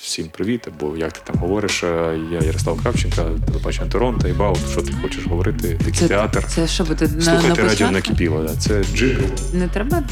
всім 0.00 0.26
привіт, 0.28 0.68
або 0.68 0.96
як 0.96 1.12
ти 1.12 1.20
там 1.24 1.36
говориш. 1.36 1.84
е, 1.84 2.18
Я 2.32 2.40
Ярослав 2.46 2.82
Кравченка, 2.82 3.24
телебачення 3.46 3.90
Торонто, 3.90 4.28
і 4.28 4.32
Баут, 4.32 4.58
що 4.72 4.82
ти 4.82 4.92
хочеш 5.02 5.26
говорити, 5.26 5.78
Це, 5.98 6.08
театр. 6.08 6.44
це 6.48 6.66
що 6.66 6.84
буде 6.84 7.08
на, 7.08 7.14
на 7.14 7.22
Слухайте 7.22 7.62
радіо 7.62 7.90
накипіло. 7.90 8.42
Да. 8.42 8.56
Це 8.56 8.84
джигл. 8.94 9.24
Не 9.52 9.68
треба 9.68 10.02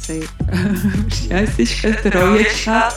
цей 0.00 0.22
щастячка, 1.28 1.96
здоров'ячка. 2.00 2.92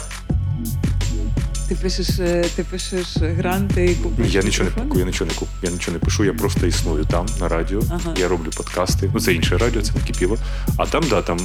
Ти 1.69 1.75
пишеш, 1.75 2.19
е, 2.19 2.45
ти 2.55 2.63
пишеш 2.63 3.17
гранти 3.17 3.85
і 3.85 3.95
купуєш. 3.95 4.33
я 4.33 4.41
нічого 4.41 4.69
не 4.69 4.75
пакую, 4.75 4.99
я 4.99 5.05
нічого 5.05 5.31
не 5.31 5.37
куп, 5.37 5.49
я 5.63 5.71
нічого 5.71 5.93
не 5.93 5.99
пишу, 5.99 6.25
я 6.25 6.33
просто 6.33 6.67
існую 6.67 7.05
там 7.05 7.25
на 7.39 7.47
радіо. 7.47 7.81
Ага. 7.89 8.13
Я 8.17 8.27
роблю 8.27 8.49
подкасти. 8.57 9.11
Ну 9.13 9.19
це 9.19 9.33
інше 9.33 9.57
радіо, 9.57 9.81
це 9.81 9.93
накипіло. 9.93 10.37
А 10.77 10.85
там, 10.85 11.03
да, 11.09 11.21
там 11.21 11.39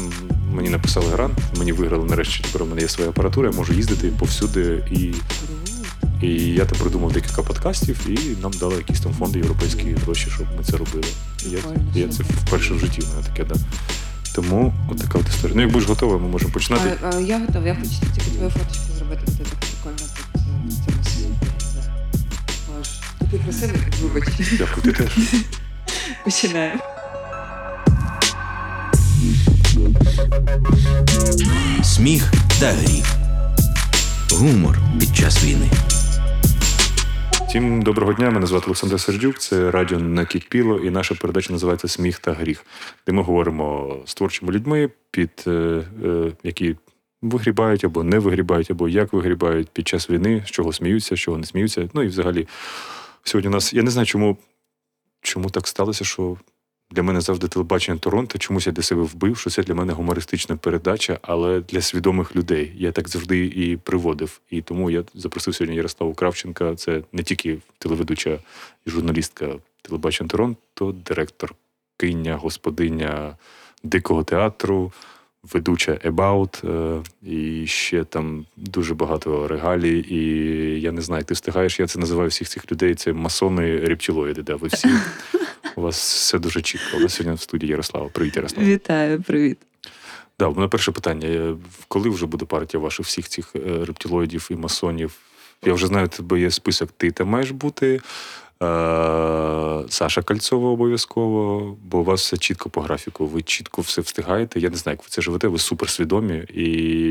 мені 0.52 0.68
написали 0.68 1.06
грант, 1.06 1.38
мені 1.58 1.72
виграли 1.72 2.04
нарешті. 2.04 2.42
Тепер 2.42 2.62
у 2.62 2.66
мене 2.66 2.82
є 2.82 2.88
своя 2.88 3.10
апаратура, 3.10 3.50
я 3.50 3.56
можу 3.56 3.72
їздити 3.72 4.08
повсюди 4.08 4.84
і. 4.90 5.14
І 6.22 6.54
я 6.54 6.64
там 6.64 6.78
придумав 6.78 7.12
декілька 7.12 7.42
подкастів, 7.42 8.00
і 8.08 8.42
нам 8.42 8.52
дали 8.60 8.74
якісь 8.74 9.00
там 9.00 9.12
фонди 9.12 9.38
європейські 9.38 9.96
гроші, 10.04 10.30
щоб 10.34 10.46
ми 10.58 10.64
це 10.64 10.76
робили. 10.76 11.04
І 11.46 11.50
я, 11.50 11.58
Прикольно, 11.58 11.84
я 11.94 12.08
це 12.08 12.22
вперше 12.22 12.74
в 12.74 12.78
житті 12.78 13.00
в 13.00 13.08
мене 13.08 13.26
таке, 13.26 13.44
да. 13.44 13.54
Тому 14.34 14.74
от 14.90 14.98
така 14.98 15.18
от 15.18 15.28
історія. 15.28 15.56
Ну, 15.56 15.62
як 15.62 15.72
будеш 15.72 15.88
готова, 15.88 16.18
ми 16.18 16.28
можемо 16.28 16.52
починати. 16.52 16.92
А, 17.02 17.16
а, 17.16 17.20
я 17.20 17.38
готова, 17.38 17.66
я 17.66 17.74
хочу 17.74 17.90
тільки 18.14 18.30
твою 18.30 18.50
фоточку 18.50 18.93
зробити, 19.14 19.32
де 19.38 19.44
так 19.44 19.58
прикольно 19.58 19.96
тут 20.16 20.26
е, 20.34 20.40
в 20.68 20.84
цьому 20.84 21.04
світі. 21.04 21.52
Боже, 22.68 22.90
такий 23.18 23.38
красивий, 23.38 23.80
вибач. 24.02 24.24
Дякую, 24.58 24.82
ти 24.82 24.92
теж. 24.92 25.12
Починаємо. 26.24 26.80
Сміх 31.84 32.32
та 32.60 32.72
гріх. 32.72 33.04
Гумор 34.32 34.78
під 35.00 35.16
час 35.16 35.44
війни. 35.44 35.70
Всім 37.48 37.82
доброго 37.82 38.12
дня. 38.12 38.30
Мене 38.30 38.46
звати 38.46 38.66
Олександр 38.66 39.00
Сердюк. 39.00 39.38
Це 39.38 39.70
радіо 39.70 39.98
Накипіло, 39.98 40.78
і 40.78 40.90
наша 40.90 41.14
передача 41.14 41.52
називається 41.52 41.88
Сміх 41.88 42.18
та 42.18 42.32
гріх, 42.32 42.66
де 43.06 43.12
ми 43.12 43.22
говоримо 43.22 43.96
з 44.06 44.14
творчими 44.14 44.52
людьми, 44.52 44.90
під 45.10 45.44
е, 45.46 45.50
е, 46.04 46.32
які 46.42 46.76
вигрібають 47.30 47.84
або 47.84 48.04
не 48.04 48.18
вигрібають, 48.18 48.70
або 48.70 48.88
як 48.88 49.12
вигрібають 49.12 49.68
під 49.68 49.88
час 49.88 50.10
війни, 50.10 50.42
з 50.46 50.50
чого 50.50 50.72
сміються, 50.72 51.16
з 51.16 51.18
чого 51.18 51.38
не 51.38 51.46
сміються. 51.46 51.88
Ну 51.94 52.02
і 52.02 52.06
взагалі, 52.06 52.48
сьогодні 53.24 53.48
у 53.48 53.52
нас 53.52 53.72
я 53.72 53.82
не 53.82 53.90
знаю, 53.90 54.06
чому, 54.06 54.36
чому 55.20 55.50
так 55.50 55.68
сталося, 55.68 56.04
що. 56.04 56.36
Для 56.90 57.02
мене 57.02 57.20
завжди 57.20 57.48
телебачення 57.48 57.98
Торонто. 57.98 58.38
Чомусь 58.38 58.66
я 58.66 58.72
для 58.72 58.82
себе 58.82 59.02
вбив, 59.02 59.38
що 59.38 59.50
це 59.50 59.62
для 59.62 59.74
мене 59.74 59.92
гумористична 59.92 60.56
передача, 60.56 61.18
але 61.22 61.60
для 61.60 61.80
свідомих 61.80 62.36
людей. 62.36 62.72
Я 62.76 62.92
так 62.92 63.08
завжди 63.08 63.46
і 63.46 63.76
приводив. 63.76 64.40
І 64.50 64.62
тому 64.62 64.90
я 64.90 65.04
запросив 65.14 65.54
сьогодні 65.54 65.76
Ярославу 65.76 66.14
Кравченка. 66.14 66.74
Це 66.74 67.02
не 67.12 67.22
тільки 67.22 67.58
телеведуча 67.78 68.38
і 68.86 68.90
журналістка 68.90 69.48
телебачення 69.82 70.28
Торонто, 70.28 70.92
директор 70.92 71.54
киня, 71.96 72.36
господиня 72.36 73.36
дикого 73.82 74.24
театру, 74.24 74.92
ведуча 75.52 75.92
About, 75.92 76.70
е, 76.70 77.02
і 77.22 77.66
ще 77.66 78.04
там 78.04 78.46
дуже 78.56 78.94
багато 78.94 79.48
регалій. 79.48 79.98
І 80.08 80.80
я 80.80 80.92
не 80.92 81.00
знаю, 81.00 81.24
ти 81.24 81.34
встигаєш, 81.34 81.80
я 81.80 81.86
це 81.86 81.98
називаю 81.98 82.28
всіх 82.28 82.48
цих 82.48 82.72
людей. 82.72 82.94
Це 82.94 83.12
масони 83.12 83.78
рептилоїди. 83.78 84.42
Да, 84.42 84.56
ви 84.56 84.68
всі. 84.68 84.88
У 85.76 85.80
вас 85.80 86.14
все 86.14 86.38
дуже 86.38 86.62
чітко. 86.62 86.98
Нас 86.98 87.14
сьогодні 87.14 87.36
в 87.36 87.40
студії 87.40 87.70
Ярослава. 87.70 88.08
Привіт, 88.08 88.36
Ярослава. 88.36 88.68
Вітаю, 88.68 89.22
привіт. 89.22 89.58
Да, 90.38 90.46
у 90.46 90.54
мене 90.54 90.68
перше 90.68 90.92
питання. 90.92 91.28
Е, 91.28 91.54
Коли 91.88 92.10
вже 92.10 92.26
буде 92.26 92.44
партія 92.44 92.82
ваших 92.82 93.06
всіх 93.06 93.28
цих 93.28 93.56
е, 93.56 93.84
рептилоїдів 93.84 94.48
і 94.50 94.56
масонів? 94.56 95.18
Я 95.64 95.74
вже 95.74 95.86
знаю, 95.86 96.06
у 96.06 96.08
тебе 96.08 96.40
є 96.40 96.50
список, 96.50 96.90
ти 96.96 97.10
там 97.10 97.28
маєш 97.28 97.50
бути. 97.50 98.00
Е, 98.62 99.84
Саша 99.88 100.22
Кальцова 100.22 100.68
обов'язково, 100.68 101.76
бо 101.82 101.98
у 101.98 102.04
вас 102.04 102.20
все 102.20 102.36
чітко 102.36 102.70
по 102.70 102.80
графіку, 102.80 103.26
ви 103.26 103.42
чітко 103.42 103.82
все 103.82 104.00
встигаєте. 104.00 104.60
Я 104.60 104.70
не 104.70 104.76
знаю, 104.76 104.94
як 104.94 105.04
ви 105.04 105.08
це 105.08 105.22
живете, 105.22 105.48
ви 105.48 105.58
суперсвідомі. 105.58 106.44
І 106.54 106.64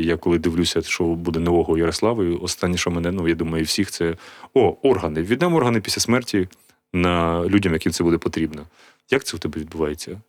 я 0.06 0.18
коли 0.18 0.40
дивлюся, 0.40 0.82
що 0.82 1.04
буде 1.04 1.40
нового 1.40 1.78
Ярослава, 1.78 2.24
і 2.24 2.28
останнє, 2.28 2.78
що 2.78 2.92
мене, 2.92 3.12
ну 3.12 3.28
я 3.28 3.36
думаю, 3.36 3.64
всіх 3.64 3.92
це 3.92 4.16
о, 4.54 4.78
органи. 4.82 5.22
Віддам 5.22 5.56
органи 5.56 5.82
після 5.82 6.02
смерті 6.02 6.48
на 6.94 7.46
людям, 7.46 7.74
яким 7.74 7.92
це 7.92 8.04
буде 8.04 8.18
потрібно. 8.18 8.64
Як 9.10 9.24
це 9.24 9.38
у 9.38 9.40
тебе 9.40 9.60
відбувається? 9.60 10.22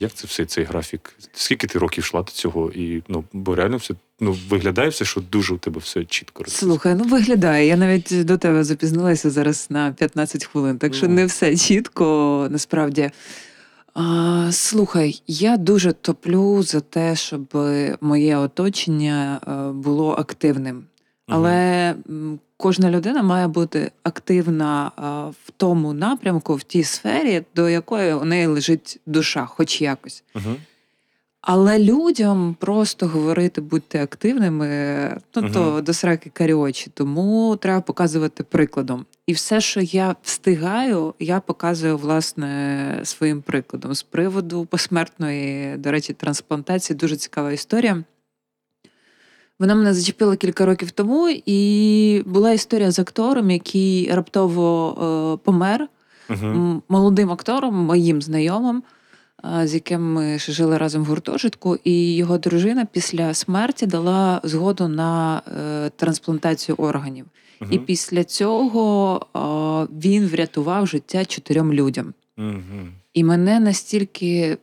Як 0.00 0.12
це 0.14 0.26
все 0.26 0.44
цей 0.44 0.64
графік? 0.64 1.16
Скільки 1.32 1.66
ти 1.66 1.78
років 1.78 2.04
йшла 2.04 2.22
до 2.22 2.32
цього? 2.32 2.70
І 2.72 3.02
ну, 3.08 3.24
бо 3.32 3.54
реально 3.54 3.76
все 3.76 3.94
ну, 4.20 4.36
виглядає 4.48 4.88
все, 4.88 5.04
що 5.04 5.20
дуже 5.20 5.54
у 5.54 5.58
тебе 5.58 5.80
все 5.80 6.04
чітко. 6.04 6.44
Слухай, 6.46 6.94
ну 6.94 7.04
виглядає. 7.04 7.66
Я 7.66 7.76
навіть 7.76 8.24
до 8.24 8.38
тебе 8.38 8.64
запізнилася 8.64 9.30
зараз 9.30 9.66
на 9.70 9.92
15 9.92 10.44
хвилин, 10.44 10.78
так 10.78 10.94
що 10.94 11.08
Ну. 11.08 11.14
не 11.14 11.26
все 11.26 11.56
чітко, 11.56 12.48
насправді. 12.50 13.10
А, 13.94 14.48
слухай, 14.52 15.22
я 15.26 15.56
дуже 15.56 15.92
топлю 15.92 16.62
за 16.62 16.80
те, 16.80 17.16
щоб 17.16 17.58
моє 18.00 18.36
оточення 18.36 19.40
е, 19.46 19.72
було 19.72 20.10
активним. 20.12 20.84
Але 21.26 21.94
м, 22.10 22.38
кожна 22.56 22.90
людина 22.90 23.22
має 23.22 23.48
бути 23.48 23.90
активна 24.02 24.90
в 25.46 25.50
тому 25.56 25.92
напрямку, 25.92 26.54
в 26.54 26.62
тій 26.62 26.84
сфері, 26.84 27.42
до 27.54 27.68
якої 27.68 28.14
у 28.14 28.24
неї 28.24 28.46
лежить 28.46 29.00
душа, 29.06 29.46
хоч 29.46 29.82
якось. 29.82 30.24
Угу. 30.34 30.56
Але 31.46 31.78
людям 31.78 32.56
просто 32.60 33.06
говорити 33.06 33.60
будьте 33.60 34.02
активними, 34.02 34.66
ну 35.36 35.50
то 35.50 35.80
до 35.80 35.92
сраки 35.92 36.30
каріочі. 36.32 36.90
Тому 36.94 37.56
треба 37.56 37.80
показувати 37.80 38.42
прикладом. 38.42 39.06
І 39.26 39.32
все, 39.32 39.60
що 39.60 39.80
я 39.80 40.16
встигаю, 40.22 41.14
я 41.18 41.40
показую 41.40 41.98
власне 41.98 43.00
своїм 43.04 43.42
прикладом. 43.42 43.94
З 43.94 44.02
приводу 44.02 44.64
посмертної, 44.66 45.76
до 45.76 45.90
речі, 45.90 46.12
трансплантації 46.12 46.96
дуже 46.96 47.16
цікава 47.16 47.52
історія. 47.52 48.04
Вона 49.58 49.74
мене 49.74 49.94
зачепила 49.94 50.36
кілька 50.36 50.66
років 50.66 50.90
тому, 50.90 51.28
і 51.46 52.22
була 52.26 52.52
історія 52.52 52.90
з 52.90 52.98
актором, 52.98 53.50
який 53.50 54.12
раптово 54.12 54.90
е, 55.40 55.44
помер 55.44 55.88
м- 56.30 56.82
молодим 56.88 57.30
актором, 57.30 57.74
моїм 57.74 58.22
знайомим, 58.22 58.82
а, 59.42 59.66
з 59.66 59.74
яким 59.74 60.12
ми 60.12 60.38
ще 60.38 60.52
жили 60.52 60.78
разом 60.78 61.02
в 61.02 61.06
гуртожитку, 61.06 61.76
і 61.84 62.14
його 62.14 62.38
дружина 62.38 62.86
після 62.92 63.34
смерті 63.34 63.86
дала 63.86 64.40
згоду 64.44 64.88
на 64.88 65.42
е, 65.46 65.90
трансплантацію 65.96 66.76
органів. 66.78 67.26
І 67.70 67.78
після 67.78 68.24
цього 68.24 69.20
а, 69.32 69.86
він 70.02 70.26
врятував 70.26 70.86
життя 70.86 71.24
чотирьом 71.24 71.72
людям. 71.72 72.14
Угу. 72.38 72.88
І 73.14 73.24
мене 73.24 73.60
настільки 73.60 74.58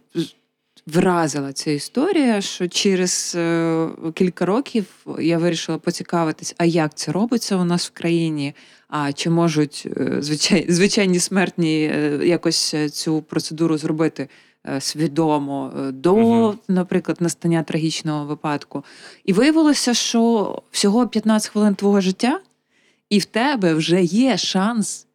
вразила 0.87 1.53
ця 1.53 1.71
історія, 1.71 2.41
що 2.41 2.67
через 2.67 3.33
е, 3.35 3.87
кілька 4.13 4.45
років 4.45 4.85
я 5.19 5.37
вирішила 5.37 5.77
поцікавитись, 5.77 6.55
а 6.57 6.65
як 6.65 6.93
це 6.95 7.11
робиться 7.11 7.55
у 7.55 7.63
нас 7.63 7.87
в 7.87 7.89
країні. 7.89 8.53
А 8.87 9.13
чи 9.13 9.29
можуть 9.29 9.87
е, 9.97 10.17
звичай, 10.19 10.65
звичайні 10.69 11.19
смертні 11.19 11.83
е, 11.83 12.19
якось 12.23 12.75
цю 12.91 13.21
процедуру 13.21 13.77
зробити 13.77 14.27
свідомо 14.79 15.73
до, 15.91 16.15
Мгм. 16.15 16.59
наприклад, 16.67 17.17
настання 17.21 17.63
трагічного 17.63 18.25
випадку? 18.25 18.83
І 19.25 19.33
виявилося, 19.33 19.93
що 19.93 20.61
всього 20.71 21.07
15 21.07 21.51
хвилин 21.51 21.75
твого 21.75 22.01
життя, 22.01 22.39
і 23.09 23.19
в 23.19 23.25
тебе 23.25 23.73
вже 23.73 24.03
є 24.03 24.37
шанс 24.37 25.07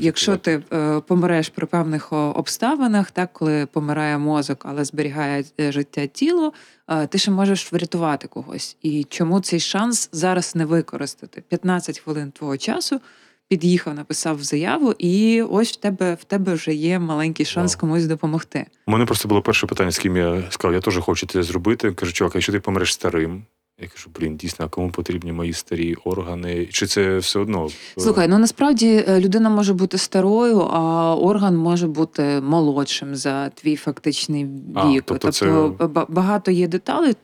Якщо 0.00 0.36
ти 0.36 0.62
е, 0.72 1.00
помреш 1.00 1.48
при 1.48 1.66
певних 1.66 2.12
обставинах, 2.12 3.10
так 3.10 3.32
коли 3.32 3.66
помирає 3.66 4.18
мозок, 4.18 4.62
але 4.68 4.84
зберігає 4.84 5.44
е, 5.60 5.72
життя 5.72 6.06
тіло, 6.06 6.52
е, 6.88 7.06
ти 7.06 7.18
ще 7.18 7.30
можеш 7.30 7.72
врятувати 7.72 8.28
когось. 8.28 8.76
І 8.82 9.04
чому 9.04 9.40
цей 9.40 9.60
шанс 9.60 10.08
зараз 10.12 10.54
не 10.54 10.64
використати? 10.64 11.42
15 11.48 11.98
хвилин 11.98 12.30
твого 12.30 12.56
часу 12.56 13.00
під'їхав, 13.48 13.94
написав 13.94 14.42
заяву, 14.42 14.94
і 14.98 15.42
ось 15.42 15.72
в 15.72 15.76
тебе 15.76 16.14
в 16.20 16.24
тебе 16.24 16.54
вже 16.54 16.74
є 16.74 16.98
маленький 16.98 17.46
шанс 17.46 17.74
Вау. 17.74 17.80
комусь 17.80 18.06
допомогти. 18.06 18.66
У 18.86 18.90
мене 18.90 19.04
просто 19.04 19.28
було 19.28 19.42
перше 19.42 19.66
питання, 19.66 19.90
з 19.90 19.98
ким 19.98 20.16
я 20.16 20.42
сказав, 20.50 20.74
я 20.74 20.80
теж 20.80 20.98
хочу 20.98 21.26
це 21.26 21.42
зробити. 21.42 21.92
Кажу, 21.92 22.12
чувак, 22.12 22.34
а 22.34 22.38
якщо 22.38 22.52
ти 22.52 22.60
помреш 22.60 22.94
старим? 22.94 23.42
Я 23.82 23.88
кажу, 23.88 24.10
блін, 24.20 24.36
дійсно, 24.36 24.64
а 24.64 24.68
кому 24.68 24.90
потрібні 24.90 25.32
мої 25.32 25.52
старі 25.52 25.94
органи? 26.04 26.66
Чи 26.66 26.86
це 26.86 27.18
все 27.18 27.38
одно? 27.38 27.68
Слухай, 27.96 28.28
ну 28.28 28.38
насправді 28.38 29.04
е, 29.08 29.20
людина 29.20 29.50
може 29.50 29.74
бути 29.74 29.98
старою, 29.98 30.60
а 30.60 31.14
орган 31.16 31.56
може 31.56 31.86
бути 31.86 32.40
молодшим 32.40 33.16
за 33.16 33.48
твій 33.48 33.76
фактичний 33.76 34.46
А, 34.74 34.82
тобто, 35.04 35.18
тобто 35.18 35.30
це- 35.32 36.04
багато 36.08 36.50
є 36.50 36.68
деталей, 36.68 37.14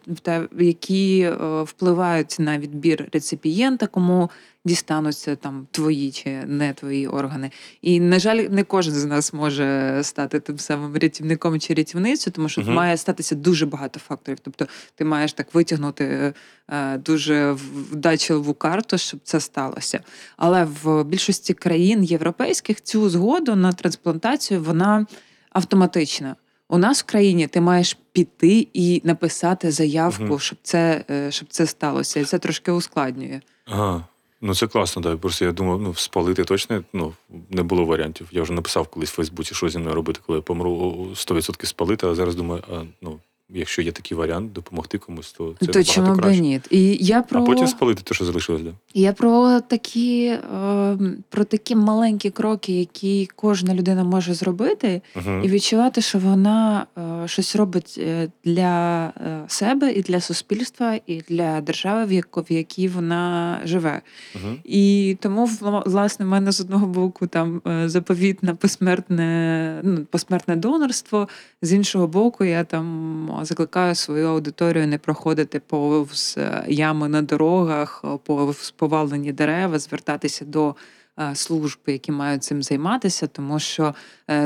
які 0.58 1.20
е, 1.20 1.62
впливають 1.62 2.36
на 2.38 2.58
відбір 2.58 3.08
реципієнта, 3.12 3.86
кому 3.86 4.30
дістануться 4.64 5.37
там 5.37 5.66
твої 5.70 6.12
чи 6.12 6.31
не 6.31 6.72
твої 6.72 7.06
органи. 7.08 7.50
І, 7.82 8.00
на 8.00 8.19
жаль, 8.19 8.37
не 8.37 8.64
кожен 8.64 8.94
з 8.94 9.05
нас 9.05 9.32
може 9.32 9.99
стати 10.02 10.40
тим 10.40 10.58
самим 10.58 10.96
рятівником 10.96 11.61
чи 11.61 11.75
рятівницею, 11.75 12.32
тому 12.34 12.49
що 12.49 12.61
Мгм. 12.61 12.72
має 12.75 12.96
статися 12.96 13.34
дуже 13.34 13.66
багато 13.66 14.00
факторів. 14.00 14.38
Тобто 14.43 14.66
ти 14.94 15.05
маєш 15.05 15.32
так 15.32 15.55
витягнути 15.55 16.34
е, 16.70 16.99
дуже 16.99 17.52
вдачливу 17.93 18.55
карту, 18.55 18.99
щоб 18.99 19.20
це 19.25 19.40
сталося. 19.40 20.00
Але 20.37 20.64
в 20.82 21.05
більшості 21.05 21.55
країн 21.55 22.05
європейських 22.05 22.81
цю 22.82 23.08
згоду 23.08 23.56
на 23.56 23.72
трансплантацію 23.72 24.62
вона 24.62 25.06
автоматична. 25.50 26.37
У 26.69 26.78
нас 26.78 27.00
в 27.02 27.06
країні 27.06 27.46
ти 27.46 27.61
маєш 27.61 27.96
піти 28.12 28.69
і 28.75 29.00
написати 29.05 29.70
заявку, 29.70 30.25
Мгм. 30.25 30.38
щоб 30.38 30.58
це 30.62 31.05
е, 31.11 31.31
щоб 31.31 31.49
це 31.50 31.66
сталося, 31.66 32.20
і 32.20 32.25
це 32.25 32.38
трошки 32.38 32.72
ускладнює. 32.72 33.40
Ага. 33.66 34.05
Ну 34.46 34.55
це 34.55 34.67
класно, 34.67 35.02
так. 35.02 35.19
Просто 35.19 35.44
я 35.44 35.52
думав, 35.52 35.81
ну, 35.81 35.94
спалити 35.94 36.44
точно 36.44 36.85
ну, 36.93 37.12
не 37.50 37.62
було 37.62 37.85
варіантів. 37.85 38.29
Я 38.32 38.43
вже 38.43 38.52
написав 38.52 38.88
колись 38.88 39.11
в 39.11 39.14
Фейсбуці, 39.14 39.55
що 39.55 39.69
зі 39.69 39.79
мною 39.79 39.94
робити, 39.94 40.20
коли 40.26 40.38
я 40.38 40.43
помру 40.43 40.70
о, 40.70 41.14
100% 41.14 41.67
спалити, 41.67 42.06
а 42.06 42.14
зараз 42.14 42.35
думаю, 42.35 42.62
а, 42.73 42.82
ну, 43.02 43.20
якщо 43.54 43.82
є 43.82 43.92
такий 43.92 44.18
варіант, 44.18 44.52
допомогти 44.52 44.98
комусь, 44.98 45.32
то 45.32 45.54
це 45.60 45.66
То 45.66 45.84
чому 45.84 46.14
б 46.14 46.30
ні? 46.40 46.60
І 46.70 46.96
я 47.00 47.22
про 47.22 47.40
А 47.40 47.44
потім 47.44 47.66
спалити 47.66 48.02
те, 48.02 48.14
що 48.14 48.24
залишилось, 48.24 48.62
да. 48.62 48.70
Я 48.94 49.12
про 49.12 49.60
такі, 49.60 50.24
е, 50.26 50.98
про 51.28 51.44
такі 51.44 51.76
маленькі 51.76 52.30
кроки, 52.30 52.72
які 52.72 53.28
кожна 53.36 53.74
людина 53.74 54.04
може 54.04 54.34
зробити, 54.34 55.02
Угу. 55.16 55.40
і 55.44 55.48
відчувати, 55.48 56.00
що 56.00 56.18
вона 56.18 56.86
е, 56.98 57.28
щось 57.28 57.56
робить 57.56 57.94
е, 57.98 58.28
для 58.44 59.04
е, 59.06 59.44
себе 59.48 59.92
і 59.92 60.02
для 60.02 60.20
суспільства, 60.20 60.98
і 61.06 61.22
для 61.28 61.60
держави, 61.60 62.22
в 62.36 62.52
якій 62.52 62.88
вона 62.88 63.60
живе. 63.64 64.02
Угу. 64.34 64.54
І 64.64 65.16
тому 65.20 65.50
власне 65.86 66.24
в 66.24 66.28
мене 66.28 66.52
з 66.52 66.60
одного 66.60 66.86
боку 66.86 67.26
там 67.26 67.62
заповіт 67.84 68.42
на 68.42 68.54
посмертне, 68.54 69.80
ну, 69.82 70.04
посмертне 70.10 70.56
донорство. 70.56 71.28
З 71.62 71.72
іншого 71.72 72.06
боку, 72.06 72.44
я 72.44 72.64
там 72.64 73.30
закликаю 73.44 73.94
свою 73.94 74.29
аудиторію 74.29 74.87
не 74.87 74.99
проходити 74.99 75.61
повз 75.61 76.35
е, 76.38 76.64
ями 76.69 77.08
на 77.08 77.23
дорогах, 77.23 78.02
е, 78.05 78.19
повз 78.25 78.70
повалені 78.70 79.32
дерева, 79.32 79.79
звертатися 79.79 80.44
до 80.44 80.75
е, 81.19 81.35
служб, 81.35 81.79
які 81.87 82.12
мають 82.12 82.44
цим 82.44 82.62
займатися, 82.62 83.26
тому 83.26 83.58
що 83.58 83.94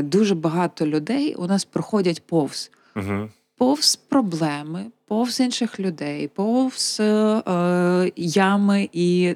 дуже 0.02 0.34
багато 0.34 0.86
людей 0.86 1.34
у 1.34 1.46
нас 1.46 1.64
проходять 1.64 2.26
повз 2.26 2.70
Угу. 2.98 3.28
повз 3.56 3.96
проблеми, 3.96 4.86
повз 5.06 5.40
інших 5.40 5.80
людей, 5.80 6.28
повз 6.28 6.96
е, 7.00 7.04
е, 7.04 8.12
ями 8.16 8.88
і, 8.92 9.34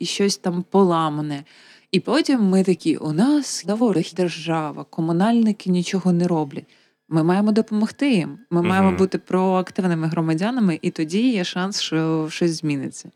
і 0.00 0.04
щось 0.04 0.36
там 0.36 0.64
поламане. 0.70 1.44
І 1.92 2.00
потім 2.00 2.42
ми 2.42 2.64
такі: 2.64 2.96
у 2.96 3.12
нас 3.12 3.64
доволі 3.66 4.06
держава, 4.16 4.84
комунальники 4.84 5.70
нічого 5.70 6.12
не 6.12 6.28
роблять. 6.28 6.64
Ми 7.12 7.22
маємо 7.22 7.52
допомогти 7.52 8.12
їм. 8.12 8.38
Ми 8.50 8.60
Мгм. 8.60 8.68
маємо 8.68 8.92
бути 8.92 9.18
проактивними 9.18 10.06
громадянами, 10.06 10.78
і 10.82 10.90
тоді 10.90 11.30
є 11.30 11.44
шанс, 11.44 11.80
що 11.80 12.26
щось 12.30 12.50
зміниться. 12.60 13.10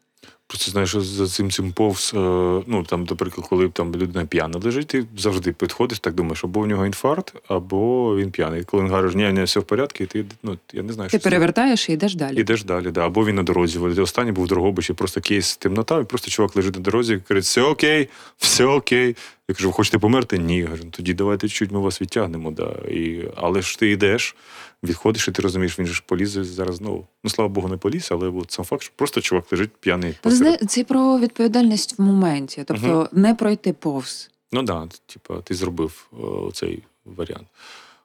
Просто 0.49 0.71
знаєш, 0.71 0.91
що 0.91 1.01
за 1.01 1.27
цим 1.29 1.51
цим 1.51 1.73
повз, 1.73 2.13
е, 2.15 2.19
ну 2.67 2.85
там, 2.89 3.05
наприклад, 3.11 3.47
коли 3.49 3.69
там 3.69 3.95
людина 3.95 4.27
п'яна 4.27 4.59
лежить, 4.59 4.87
ти 4.87 5.05
завжди 5.19 5.53
підходиш, 5.53 5.99
так 5.99 6.15
думаєш, 6.15 6.45
або 6.45 6.61
в 6.61 6.67
нього 6.67 6.87
інфаркт, 6.87 7.35
або 7.49 8.17
він 8.17 8.31
п'яний. 8.31 8.65
Коли 8.65 8.83
він 8.83 8.91
говориш, 8.91 9.15
ні, 9.15 9.33
ні, 9.33 9.43
все 9.43 9.61
в 9.61 9.65
порядку, 9.65 10.05
і 10.05 10.07
ти 10.07 10.25
ну 10.43 10.59
я 10.73 10.83
не 10.83 10.93
знаю, 10.93 11.11
Ти 11.11 11.17
що 11.19 11.23
це. 11.25 11.31
перевертаєш 11.31 11.89
і 11.89 11.93
йдеш 11.93 12.15
далі. 12.15 12.41
Ідеш 12.41 12.65
далі, 12.65 12.91
да. 12.91 13.07
або 13.07 13.27
він 13.27 13.35
на 13.35 13.43
дорозі. 13.43 13.79
Останній 13.79 14.33
був 14.33 14.45
в 14.45 14.49
Дрогобичі, 14.49 14.93
просто 14.93 15.21
кейс 15.21 15.57
темнота, 15.57 16.01
і 16.01 16.05
просто 16.05 16.31
чувак 16.31 16.57
лежить 16.57 16.75
на 16.75 16.81
дорозі 16.81 17.15
і 17.15 17.19
каже, 17.29 17.41
все 17.41 17.63
окей, 17.63 18.09
все 18.39 18.65
окей. 18.65 19.17
Я 19.49 19.55
кажу, 19.55 19.69
ви 19.69 19.73
хочете 19.73 19.99
померти? 19.99 20.39
Ні. 20.39 20.59
Я 20.59 20.67
кажу, 20.67 20.83
«Ну, 20.85 20.91
тоді 20.91 21.15
давайте 21.15 21.49
чуть 21.49 21.71
ми 21.73 21.79
вас 21.81 22.01
відтягнемо. 22.03 22.51
Да. 22.51 22.71
І, 22.91 23.29
але 23.37 23.63
ж 23.63 23.79
ти 23.79 23.91
йдеш, 23.91 24.37
відходиш, 24.87 25.29
і 25.29 25.33
ти 25.33 25.43
розумієш, 25.43 25.79
він 25.79 25.87
же 25.87 25.95
ж 25.95 26.03
полізе 26.07 26.45
зараз 26.45 26.77
знову. 26.77 27.07
Ну, 27.25 27.31
слава 27.31 27.49
Богу, 27.49 27.69
не 27.69 27.77
поліз, 27.77 28.09
але 28.11 28.29
от 28.29 28.51
сам 28.51 28.65
факт, 28.65 28.83
що 28.83 28.93
просто 28.97 29.21
чувак 29.21 29.53
лежить 29.53 29.71
п'яний. 29.81 30.15
Посеред. 30.23 30.71
це 30.71 30.85
про 30.85 31.19
відповідальність 31.19 31.99
в 31.99 32.03
моменті, 32.03 32.65
тобто 32.67 33.09
не 33.13 33.35
пройти 33.35 33.73
повз. 33.73 34.31
Ну 34.53 34.65
так, 34.65 34.89
да, 34.89 34.97
типа, 35.07 35.41
ти 35.41 35.55
зробив 35.55 36.09
о, 36.13 36.51
цей 36.53 36.83
варіант. 37.05 37.47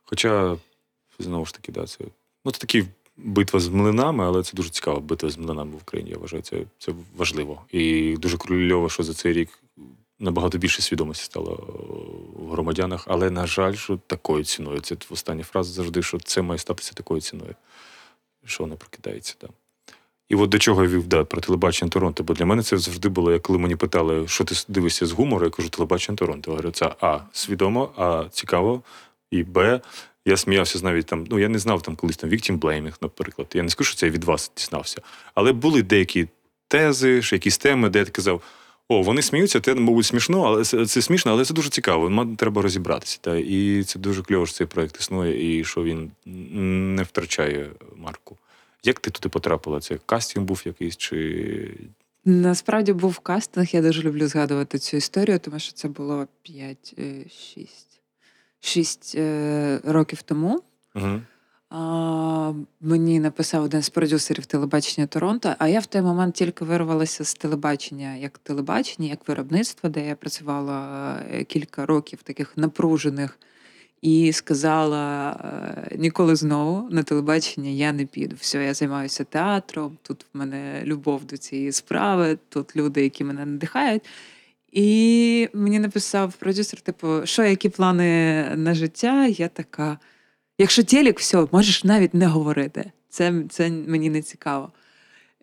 Хоча, 0.04 0.57
знову 1.19 1.45
ж 1.45 1.54
таки, 1.54 1.72
да, 1.72 1.86
це, 1.86 1.98
ну, 2.45 2.51
це 2.51 2.60
такі 2.60 2.86
битва 3.18 3.60
з 3.60 3.68
млинами, 3.68 4.24
але 4.24 4.44
це 4.44 4.51
дуже 4.54 4.69
цікава 4.69 5.00
битва 5.00 5.30
з 5.30 5.38
млинами 5.38 5.72
в 5.72 5.75
Україні. 5.75 6.12
Я 6.12 6.18
вважаю, 6.18 6.44
це, 6.44 6.57
це 6.80 6.92
важливо. 7.18 7.62
І 7.72 8.16
дуже 8.18 8.38
кльово, 8.38 8.89
що 8.89 9.04
за 9.04 9.13
цей 9.13 9.34
рік 9.34 9.50
набагато 10.22 10.58
більше 10.58 10.82
свідомості 10.82 11.26
стало 11.26 11.56
в 12.36 12.52
громадянах. 12.52 13.04
Але, 13.08 13.30
на 13.30 13.48
жаль, 13.48 13.74
що 13.74 14.00
такою 14.08 14.44
ціною. 14.44 14.80
Це 14.80 14.96
остання 15.10 15.44
фраза 15.44 15.74
завжди, 15.74 16.02
що 16.02 16.20
це 16.20 16.42
має 16.42 16.58
статися 16.58 16.94
такою 16.94 17.22
ціною. 17.22 17.56
Що 18.46 18.64
вона 18.64 18.76
прокидається 18.76 19.36
там. 19.38 19.50
І 20.30 20.36
от 20.36 20.50
до 20.50 20.60
чого 20.60 20.84
я 20.84 20.90
вів 20.90 21.08
да, 21.08 21.24
про 21.24 21.42
телебачення 21.42 21.90
Торонто. 21.90 22.24
Бо 22.24 22.34
для 22.34 22.46
мене 22.46 22.64
це 22.64 22.78
завжди 22.78 23.10
було, 23.10 23.32
як 23.32 23.42
коли 23.42 23.60
мені 23.60 23.76
питали, 23.76 24.28
що 24.28 24.44
ти 24.44 24.56
дивишся 24.68 25.06
з 25.06 25.12
гумору, 25.12 25.46
я 25.46 25.52
кажу, 25.52 25.70
телебачення 25.70 26.18
Торонто. 26.18 26.52
Я 26.52 26.58
говорю, 26.58 26.72
це 26.72 26.96
А, 27.02 27.20
свідомо, 27.32 27.92
А, 27.98 28.26
цікаво, 28.32 28.82
і 29.32 29.44
Б. 29.44 29.82
Я 30.26 30.38
сміявся 30.38 30.80
навіть 30.84 31.06
там, 31.06 31.26
ну 31.30 31.40
я 31.40 31.50
не 31.50 31.60
знав 31.60 31.82
там 31.82 31.96
колись 31.96 32.18
там 32.18 32.30
victim 32.30 32.60
blaming, 32.60 32.94
наприклад. 33.02 33.48
Я 33.54 33.64
не 33.64 33.70
скажу, 33.70 33.88
що 33.88 34.00
це 34.00 34.06
я 34.06 34.12
від 34.12 34.24
вас 34.24 34.52
дізнався. 34.58 35.02
Але 35.36 35.52
були 35.54 35.84
деякі 35.84 36.28
тези, 36.68 37.22
якісь 37.32 37.58
теми, 37.58 37.90
де 37.90 38.00
я 38.00 38.06
такий 38.06 38.24
о, 38.89 39.01
вони 39.01 39.22
сміються, 39.22 39.62
це, 39.62 39.75
мабуть, 39.75 40.06
смішно, 40.06 40.44
але 40.44 40.63
це, 40.63 40.86
це 40.86 41.01
смішно, 41.01 41.31
але 41.31 41.45
це 41.45 41.54
дуже 41.54 41.69
цікаво. 41.69 42.10
Ма- 42.10 42.36
Треба 42.38 42.62
розібратися. 42.62 43.18
Та, 43.22 43.36
і 43.36 43.83
це 43.83 44.00
дуже 44.00 44.24
кльово, 44.24 44.45
що 44.45 44.56
цей 44.56 44.68
проект 44.68 44.98
існує, 45.00 45.60
і 45.60 45.63
що 45.63 45.83
він 45.83 46.12
не 46.95 47.04
втрачає 47.04 47.69
марку. 47.95 48.38
Як 48.83 49.00
ти 49.00 49.12
туди 49.12 49.30
потрапила? 49.30 49.80
Це 49.80 50.00
кастинг 50.06 50.45
був 50.45 50.62
якийсь 50.66 50.98
чи. 50.98 51.78
Насправді 52.25 52.94
був 52.94 53.19
кастинг. 53.19 53.68
Я 53.72 53.81
дуже 53.81 54.01
люблю 54.01 54.28
згадувати 54.28 54.80
цю 54.80 54.98
історію, 54.98 55.39
тому 55.39 55.60
що 55.60 55.74
це 55.74 55.88
було 55.88 56.27
5-6 56.50 57.68
6 58.60 59.16
років 59.84 60.22
тому. 60.22 60.63
Угу. 60.95 61.22
А, 61.74 62.54
мені 62.82 63.20
написав 63.20 63.64
один 63.64 63.82
з 63.82 63.90
продюсерів 63.90 64.46
телебачення 64.46 65.08
Торонто, 65.08 65.56
а 65.60 65.68
я 65.68 65.80
в 65.80 65.86
той 65.86 66.02
момент 66.02 66.36
тільки 66.36 66.66
вирвалася 66.66 67.24
з 67.24 67.34
телебачення 67.34 68.16
як 68.16 68.38
телебачення, 68.38 69.10
як 69.10 69.28
виробництво, 69.28 69.90
де 69.90 70.08
я 70.08 70.16
працювала 70.16 71.16
е, 71.32 71.44
кілька 71.44 71.86
років 71.86 72.24
таких 72.24 72.58
напружених, 72.58 73.40
і 74.02 74.34
сказала: 74.34 75.32
е, 75.92 75.98
ніколи 75.98 76.36
знову 76.36 76.90
на 76.90 77.04
телебачення 77.04 77.70
я 77.70 77.94
не 77.94 78.06
піду. 78.06 78.36
Все, 78.40 78.64
я 78.64 78.74
займаюся 78.74 79.24
театром, 79.24 79.98
тут 80.02 80.26
в 80.34 80.38
мене 80.38 80.82
любов 80.84 81.26
до 81.26 81.38
цієї 81.38 81.72
справи, 81.72 82.38
тут 82.50 82.76
люди, 82.76 83.04
які 83.04 83.24
мене 83.24 83.46
надихають. 83.46 84.04
І 84.72 85.50
мені 85.54 85.80
написав 85.80 86.34
продюсер: 86.34 86.82
типу, 86.82 87.22
що 87.24 87.44
які 87.44 87.70
плани 87.70 88.44
на 88.56 88.74
життя? 88.74 89.28
Я 89.28 89.48
така. 89.48 90.00
Якщо 90.62 90.84
телек, 90.84 91.20
все, 91.20 91.48
можеш 91.51 91.84
навіть 91.84 92.13
не 92.13 92.27
говорити. 92.27 92.91
Це, 93.10 93.34
це 93.50 93.70
мені 93.70 94.10
не 94.10 94.22
цікаво. 94.22 94.72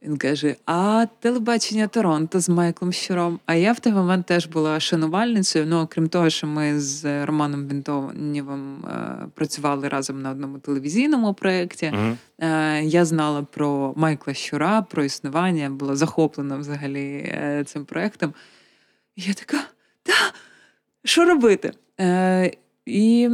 Він 0.03 0.17
каже: 0.17 0.57
а 0.67 1.07
телебачення 1.21 1.87
Торонто 1.87 2.41
з 2.41 2.49
Майклом 2.49 2.93
Щуром. 2.93 3.41
А 3.47 3.55
я 3.55 3.73
в 3.73 3.81
той 3.81 3.93
момент 3.93 4.27
теж 4.27 4.47
була 4.47 4.81
шанувальницею. 4.81 5.67
Ну, 5.67 5.81
окрім 5.81 6.09
того, 6.09 6.31
що 6.31 6.47
ми 6.47 6.81
з 6.81 7.27
Романом 7.27 7.69
Вінтонєвим 7.69 8.85
е, 8.85 9.17
працювали 9.35 9.89
разом 9.89 10.23
на 10.23 10.31
одному 10.31 10.59
телевізійному 10.59 11.35
проєкті. 11.35 11.87
Е, 12.39 12.83
я 12.85 13.05
знала 13.05 13.43
про 13.43 13.93
Майкла 13.97 14.35
Щура, 14.35 14.83
про 14.83 15.05
існування, 15.05 15.71
була 15.71 15.97
захоплена 15.97 16.57
взагалі 16.57 17.07
е, 17.09 17.65
цим 17.67 17.85
проєктом. 17.85 18.35
І 19.17 19.23
я 19.23 19.35
така, 19.35 19.59
та, 20.03 20.13
що 21.05 21.25
робити? 21.25 21.73
Е, 22.01 22.53
і 22.87 23.31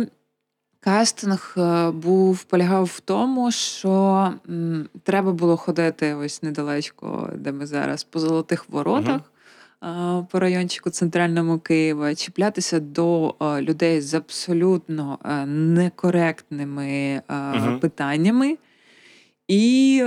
кастинг 0.84 1.54
е, 1.58 1.90
був 1.90 2.44
полягав 2.44 2.84
в 2.84 3.00
тому, 3.00 3.50
що 3.50 4.32
м, 4.48 4.88
треба 5.02 5.32
було 5.32 5.56
ходити 5.56 6.14
ось 6.14 6.42
недалечко, 6.42 7.30
де 7.34 7.52
ми 7.52 7.66
зараз, 7.66 8.04
по 8.04 8.18
золотих 8.18 8.68
воротах. 8.68 9.20
е, 9.82 10.26
По 10.30 10.40
райончику 10.40 10.90
центральному 10.90 11.58
Києва 11.58 12.14
чіплятися 12.14 12.80
до 12.80 13.34
е, 13.40 13.62
людей 13.62 14.00
з 14.00 14.14
абсолютно 14.14 15.18
некоректними 15.46 17.22
uh-huh. 17.28 17.78
питаннями, 17.78 18.56
і 19.48 20.02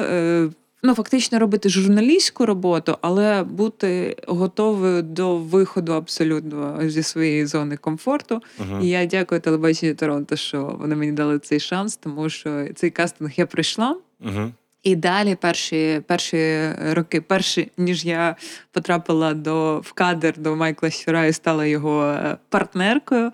ну, 0.83 0.93
фактично 0.93 1.39
робити 1.39 1.69
журналістську 1.69 2.45
роботу, 2.45 2.97
але 3.01 3.43
бути 3.43 4.17
готовою 4.27 5.01
до 5.01 5.37
виходу 5.37 5.93
абсолютно 5.93 6.79
зі 6.89 7.03
своєї 7.03 7.45
зони 7.45 7.77
комфорту. 7.77 8.41
Угу. 8.59 8.83
І 8.83 8.87
я 8.87 9.05
дякую 9.05 9.41
телебаченню 9.41 9.95
Торонто, 9.95 10.35
що 10.35 10.77
вони 10.79 10.95
мені 10.95 11.11
дали 11.11 11.39
цей 11.39 11.59
шанс, 11.59 11.97
тому 11.97 12.29
що 12.29 12.67
цей 12.75 12.89
кастинг 12.89 13.31
я 13.35 13.45
прийшла. 13.45 13.95
Угу. 14.19 14.51
І 14.83 14.95
далі 14.95 15.35
перші, 15.35 16.01
перші 16.07 16.69
роки, 16.91 17.21
перші, 17.21 17.71
ніж 17.77 18.05
я 18.05 18.35
потрапила 18.71 19.33
до, 19.33 19.79
в 19.79 19.93
кадр 19.93 20.33
до 20.37 20.55
Майкла 20.55 20.89
Щура 20.89 21.25
і 21.25 21.33
стала 21.33 21.65
його 21.65 22.03
е, 22.03 22.37
партнеркою. 22.49 23.31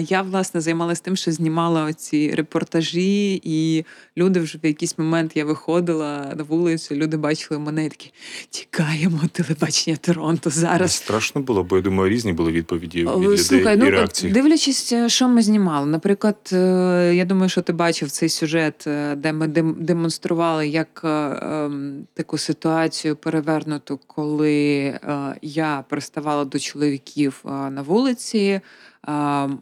Я 0.00 0.22
власне 0.22 0.60
займалася 0.60 1.02
тим, 1.04 1.16
що 1.16 1.32
знімала 1.32 1.92
ці 1.92 2.34
репортажі, 2.34 3.40
і 3.44 3.84
люди 4.16 4.40
вже 4.40 4.58
в 4.62 4.66
якийсь 4.66 4.98
момент 4.98 5.36
я 5.36 5.44
виходила 5.44 6.32
на 6.36 6.42
вулицю, 6.42 6.94
люди 6.94 7.16
бачили 7.16 7.60
мене 7.60 7.84
і 7.84 7.88
такі 7.88 8.12
чекаємо 8.50 9.20
телебачення 9.32 9.96
Торонто 9.96 10.50
Не 10.50 10.56
зараз. 10.56 10.92
страшно 10.92 11.40
було, 11.40 11.64
бо 11.64 11.76
я 11.76 11.82
думаю, 11.82 12.10
різні 12.10 12.32
були 12.32 12.52
відповіді 12.52 12.98
від 12.98 13.08
людей 13.08 13.38
Слухай, 13.38 13.74
і 13.74 13.78
ну 13.78 13.90
реакції. 13.90 14.32
дивлячись, 14.32 14.92
е, 14.92 15.08
що 15.08 15.28
ми 15.28 15.42
знімали. 15.42 15.86
Наприклад, 15.86 16.50
е, 16.52 17.12
я 17.14 17.24
думаю, 17.24 17.48
що 17.48 17.62
ти 17.62 17.72
бачив 17.72 18.10
цей 18.10 18.28
сюжет, 18.28 18.86
е, 18.86 19.14
де 19.14 19.32
ми 19.32 19.46
демонстрували 19.46 20.68
як 20.68 21.00
ем, 21.04 22.06
таку 22.14 22.38
ситуацію 22.38 23.16
перевернуту, 23.16 24.00
коли 24.06 24.98
я 25.42 25.84
приставала 25.88 26.44
до 26.44 26.58
чоловіків 26.58 27.40
на 27.44 27.82
вулиці. 27.86 28.60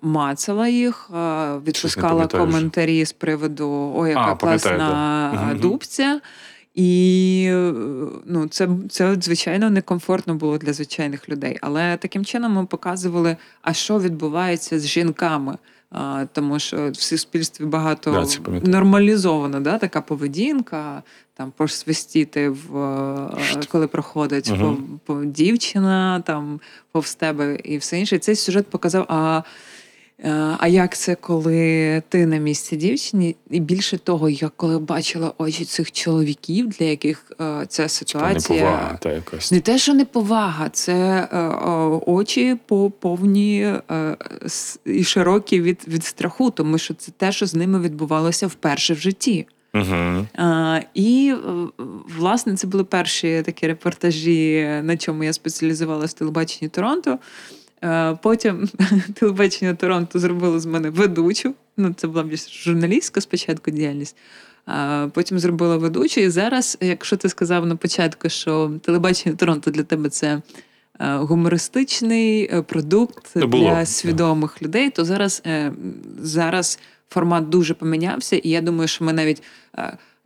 Мацала 0.02 0.68
їх, 0.68 1.10
відпускала 1.66 2.26
коментарі 2.26 3.04
з 3.04 3.12
приводу 3.12 3.92
О, 3.96 4.06
яка 4.06 4.32
А, 4.32 4.36
класна 4.36 5.48
да. 5.48 5.54
дубця. 5.54 6.20
І 6.74 7.50
ну, 8.26 8.48
це, 8.50 8.68
це 8.88 9.16
звичайно 9.20 9.70
некомфортно 9.70 10.34
було 10.34 10.58
для 10.58 10.72
звичайних 10.72 11.28
людей. 11.28 11.58
Але 11.60 11.96
таким 11.96 12.24
чином 12.24 12.52
ми 12.52 12.66
показували, 12.66 13.36
а 13.62 13.72
що 13.72 14.00
відбувається 14.00 14.80
з 14.80 14.86
жінками. 14.86 15.56
А, 15.90 16.26
тому 16.32 16.58
що 16.58 16.90
в 16.90 16.96
суспільстві 16.96 17.64
багато 17.64 18.26
Да, 18.44 18.60
нормалізована 18.70 19.60
да, 19.60 19.78
така 19.78 20.00
поведінка, 20.00 21.02
там 21.34 21.52
посвистіти, 21.56 22.48
в, 22.48 22.78
е, 22.78 23.60
коли 23.68 23.86
проходить 23.86 24.50
угу. 24.50 24.76
по, 25.06 25.14
по 25.14 25.24
дівчина, 25.24 26.20
там 26.20 26.60
повз 26.92 27.14
тебе 27.14 27.58
і 27.64 27.78
все 27.78 27.98
інше. 27.98 28.18
Цей 28.18 28.36
сюжет 28.36 28.66
показав. 28.66 29.06
А, 29.08 29.42
А 30.58 30.68
як 30.68 30.96
це, 30.96 31.14
коли 31.14 32.02
ти 32.08 32.26
на 32.26 32.36
місці 32.36 32.76
дівчині? 32.76 33.36
І 33.50 33.60
більше 33.60 33.98
того, 33.98 34.28
я 34.28 34.50
коли 34.56 34.78
бачила 34.78 35.32
очі 35.38 35.64
цих 35.64 35.92
чоловіків, 35.92 36.68
для 36.68 36.86
яких 36.86 37.32
е, 37.40 37.66
ця 37.68 37.88
ситуація 37.88 38.60
неповага 38.60 38.98
та 39.00 39.12
якась. 39.12 39.52
не 39.52 39.60
те, 39.60 39.78
що 39.78 39.94
неповага, 39.94 40.68
це 40.68 41.28
е, 41.32 41.38
е, 41.38 41.48
очі 42.06 42.56
по- 42.66 42.90
повні 42.90 43.62
е, 43.90 44.16
і 44.84 45.04
широкі 45.04 45.60
від, 45.60 45.80
від 45.88 46.04
страху, 46.04 46.50
тому 46.50 46.78
що 46.78 46.94
це 46.94 47.12
те, 47.16 47.32
що 47.32 47.46
з 47.46 47.54
ними 47.54 47.80
відбувалося 47.80 48.46
вперше 48.46 48.94
в 48.94 48.98
житті. 48.98 49.46
Угу. 49.74 50.26
А, 50.36 50.80
і 50.94 51.34
е, 51.34 51.84
власне 52.18 52.54
це 52.54 52.66
були 52.66 52.84
перші 52.84 53.42
такі 53.44 53.66
репортажі, 53.66 54.68
на 54.82 54.96
чому 54.96 55.24
я 55.24 55.32
спеціалізувалася 55.32 56.10
в 56.16 56.18
телебаченні 56.18 56.68
Торонто. 56.68 57.18
Е, 57.84 58.18
Потім 58.22 58.68
телебачення 59.14 59.74
Торонто 59.74 60.18
зробило 60.18 60.60
з 60.60 60.66
мене 60.66 60.90
ведучу. 60.90 61.54
Ну, 61.76 61.94
це 61.96 62.06
була 62.06 62.22
більш 62.22 62.64
журналістська 62.64 63.20
спочатку 63.20 63.70
діяльність. 63.70 64.16
Потім 65.12 65.38
зробила 65.38 65.76
ведучу. 65.76 66.20
І 66.20 66.28
зараз, 66.28 66.78
якщо 66.80 67.16
ти 67.16 67.28
сказав 67.28 67.66
на 67.66 67.76
початку, 67.76 68.28
що 68.28 68.72
телебачення 68.82 69.34
Торонто 69.36 69.70
для 69.70 69.82
тебе 69.82 70.08
це 70.08 70.42
е, 71.00 71.16
гумористичний 71.16 72.50
е, 72.52 72.62
продукт 72.62 73.38
було, 73.38 73.70
для 73.70 73.86
свідомих 73.86 74.62
людей, 74.62 74.90
то 74.90 75.04
зараз, 75.04 75.42
зараз 76.18 76.78
формат 77.08 77.48
дуже 77.48 77.74
помінявся, 77.74 78.36
і 78.36 78.48
я 78.48 78.60
думаю, 78.60 78.88
що 78.88 79.04
ми 79.04 79.12
навіть. 79.12 79.42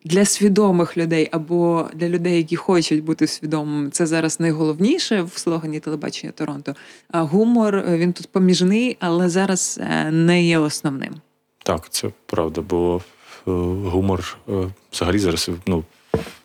Для 0.07 0.25
свідомих 0.25 0.97
людей 0.97 1.29
або 1.33 1.89
для 1.95 2.09
людей, 2.09 2.37
які 2.37 2.57
хочуть 2.57 3.05
бути 3.05 3.27
свідомими, 3.27 3.91
це 3.91 4.07
зараз 4.07 4.41
найголовніше 4.41 5.23
в 5.23 5.39
слогані 5.39 5.81
телебачення 5.81 6.33
Торонто. 6.33 6.75
А 7.11 7.23
гумор 7.23 7.77
е, 7.77 7.99
він 7.99 8.13
тут 8.13 8.27
поміжний, 8.27 8.97
але 9.01 9.29
зараз 9.29 9.81
е, 9.83 10.11
не 10.11 10.45
є 10.45 10.59
основним. 10.59 11.15
Так, 11.63 11.89
це 11.91 12.09
правда, 12.27 12.61
бо 12.61 12.97
е, 12.97 13.51
гумор 13.91 14.37
взагалі 14.93 15.19
зараз 15.19 15.51
ну, 15.67 15.85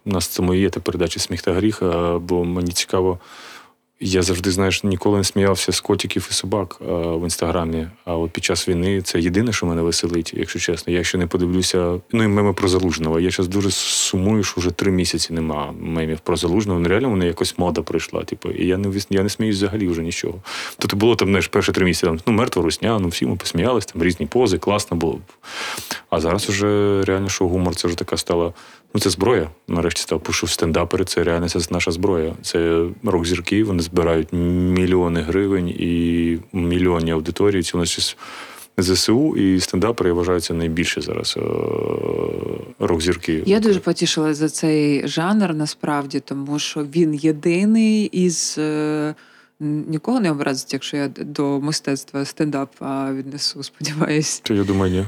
у 0.06 0.10
нас 0.10 0.28
це 0.28 0.42
моє 0.42 0.70
та 0.70 0.80
передача 0.80 1.20
сміх 1.20 1.42
та 1.42 1.54
гріх, 1.54 1.84
бо 2.22 2.46
мені 2.46 2.72
цікаво. 2.72 3.20
Я 4.01 4.22
завжди, 4.22 4.51
знаєш, 4.51 4.84
ніколи 4.84 5.18
не 5.18 5.24
сміявся 5.24 5.72
з 5.72 5.82
котиків 5.82 6.27
і 6.32 6.34
собак 6.34 6.82
а, 6.82 6.86
в 6.94 7.24
інстаграмі. 7.24 7.88
А 8.06 8.18
от 8.18 8.32
під 8.32 8.44
час 8.44 8.70
війни 8.70 9.01
це 9.01 9.20
єдине, 9.20 9.53
що 9.53 9.65
мене 9.65 9.82
веселить, 9.82 10.34
якщо 10.38 10.60
чесно. 10.60 10.94
Я 10.94 11.03
ще 11.03 11.18
не 11.18 11.27
подивлюся. 11.27 12.00
Ну 12.12 12.24
і 12.24 12.27
меми 12.27 12.53
про 12.53 12.68
залужного. 12.68 13.20
Я 13.20 13.32
зараз 13.32 13.48
дуже 13.48 13.72
сумую, 13.72 14.44
що 14.44 14.62
вже 14.62 14.72
три 14.72 14.91
місяці 14.91 15.34
нема 15.34 15.74
мемів 15.79 16.20
про 16.20 16.36
залужного. 16.36 16.79
Ну 16.79 16.88
реально 16.88 17.10
мене 17.10 17.27
якось 17.27 17.58
мода 17.58 17.82
прийшла. 17.82 18.24
Типу, 18.24 18.50
і 18.50 18.68
я 18.68 18.77
не 18.77 19.00
я 19.10 19.24
не 19.24 19.29
сміюсь 19.29 19.56
взагалі 19.56 19.88
вже 19.88 20.01
нічого. 20.01 20.41
Тобто 20.77 20.98
було 20.98 21.15
там 21.15 21.27
знаєш, 21.27 21.48
перші 21.48 21.72
три 21.72 21.86
місяці. 21.86 22.06
Там, 22.06 22.20
ну, 22.27 22.34
мертва 22.34 22.63
русня, 22.63 23.00
ну 23.00 23.08
всі 23.08 23.25
ми 23.25 23.36
посміялись, 23.36 23.86
там 23.86 24.03
різні 24.03 24.25
пози, 24.25 24.58
класно 24.58 24.98
було. 24.98 25.20
А 26.10 26.20
зараз 26.20 26.50
уже 26.50 27.01
реально, 27.03 27.29
що 27.29 27.48
гумор 27.48 27.75
це 27.75 27.88
вже 27.88 27.98
така 27.98 28.18
стала. 28.18 28.53
Ну, 28.93 29.00
це 29.00 29.10
зброя. 29.10 29.50
Нарешті 29.67 30.01
став 30.01 30.22
пишу 30.22 30.48
стендапери. 30.48 31.05
Це 31.05 31.24
реально 31.24 31.50
це 31.50 31.60
наша 31.72 31.91
зброя. 31.91 32.34
Це 32.41 32.86
рок-зірки, 33.03 33.63
вони 33.63 33.84
збирають 33.84 34.34
мільйони 34.34 35.22
гривень 35.22 35.69
і 35.69 36.38
мільйонні 36.53 37.12
аудиторії. 37.12 37.63
Це 37.63 37.77
у 37.77 37.79
нас 37.79 37.89
щось 37.89 38.17
ЗСУ 38.77 39.36
і 39.38 39.60
стендапери 39.60 40.10
я 40.10 40.13
вважаю, 40.13 40.39
це 40.39 40.53
найбільше 40.53 41.01
зараз 41.01 41.38
е, 41.38 41.41
рок-зірки. 42.79 43.43
Я 43.46 43.60
дуже 43.60 43.79
потішила 43.79 44.34
за 44.34 44.50
цей 44.50 45.08
жанр 45.08 45.53
насправді, 45.53 46.19
тому 46.19 46.60
що 46.60 46.84
він 46.84 47.13
єдиний 47.13 48.05
із. 48.05 48.60
Нікого 49.62 50.20
не 50.20 50.32
образить, 50.32 50.74
якщо 50.74 50.98
я 50.98 51.08
до 51.08 51.62
мистецтва 51.62 52.25
стендап 52.25 52.75
віднесу, 53.12 53.63
сподіваюсь. 53.74 54.42
Чи 54.44 54.56
я 54.56 54.63
думаю, 54.63 54.92
ні. 54.92 55.06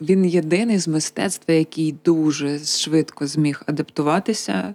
Він 0.00 0.24
єдиний 0.24 0.78
з 0.78 0.88
мистецтва, 0.88 1.54
який 1.54 1.94
дуже 2.04 2.58
швидко 2.58 3.26
зміг 3.26 3.62
адаптуватися. 3.66 4.74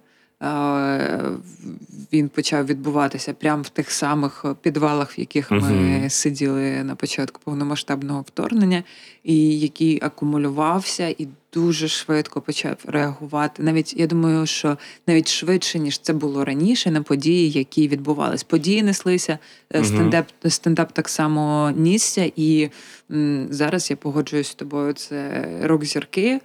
Він 2.13 2.29
почав 2.29 2.65
відбуватися 2.65 3.34
прямо 3.34 3.62
в 3.63 3.70
тих 3.70 3.91
самих 3.91 4.46
підвалах, 4.62 5.17
в 5.17 5.20
яких 5.20 5.51
ми 5.51 5.58
Мгм. 5.60 6.10
сиділи 6.10 6.84
на 6.84 6.96
початку 6.96 7.41
повномасштабного 7.44 8.22
вторгнення, 8.22 8.84
і 9.24 9.60
який 9.60 10.00
акумулювався 10.03 11.08
і 11.08 11.27
дуже 11.53 11.88
швидко 11.88 12.41
почав 12.41 12.75
реагувати. 12.86 13.63
Навіть 13.63 13.94
я 13.98 14.08
думаю, 14.08 14.46
що 14.46 14.77
навіть 15.08 15.27
швидше 15.27 15.79
ніж 15.79 16.00
це 16.00 16.13
було 16.13 16.46
раніше 16.46 16.91
на 16.91 17.01
події, 17.01 17.50
які 17.51 17.88
відбувались. 17.88 18.44
Події 18.44 18.84
неслися, 18.84 19.39
Мгм. 19.74 19.86
стендап, 19.86 20.25
стендап 20.48 20.91
так 20.91 21.10
само 21.10 21.72
нісся, 21.75 22.32
і 22.36 22.70
м, 23.12 23.48
зараз 23.51 23.89
я 23.91 23.96
погоджуюсь 23.96 24.48
з 24.48 24.56
тобою. 24.56 24.94
Це 24.94 25.48
рок-зірки, 25.63 26.39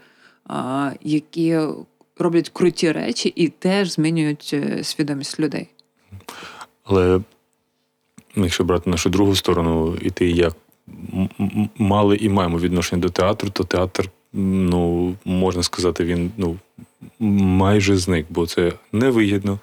які 1.02 1.58
роблять 2.22 2.50
круті 2.52 2.92
речі 2.92 3.28
і 3.36 3.48
теж 3.48 3.92
змінюють 3.92 4.50
е, 4.52 4.84
свідомість 4.84 5.40
людей. 5.40 5.68
Але 6.84 7.20
якщо 8.36 8.64
брати 8.64 8.90
нашу 8.90 9.10
другу 9.10 9.36
сторону, 9.36 9.96
і 10.02 10.10
ти 10.10 10.30
і 10.30 10.34
я 10.34 10.52
м- 11.14 11.28
м- 11.40 11.68
мали 11.78 12.16
і 12.16 12.28
маємо 12.28 12.58
відношення 12.58 13.02
до 13.02 13.08
театру, 13.08 13.50
то 13.50 13.64
театр, 13.64 14.10
ну, 14.32 15.14
можна 15.24 15.62
сказати, 15.62 16.04
він 16.04 16.32
ну, 16.36 16.56
майже 17.18 17.96
зник, 17.96 18.26
бо 18.30 18.46
це 18.46 18.72
невигідно. 18.92 19.58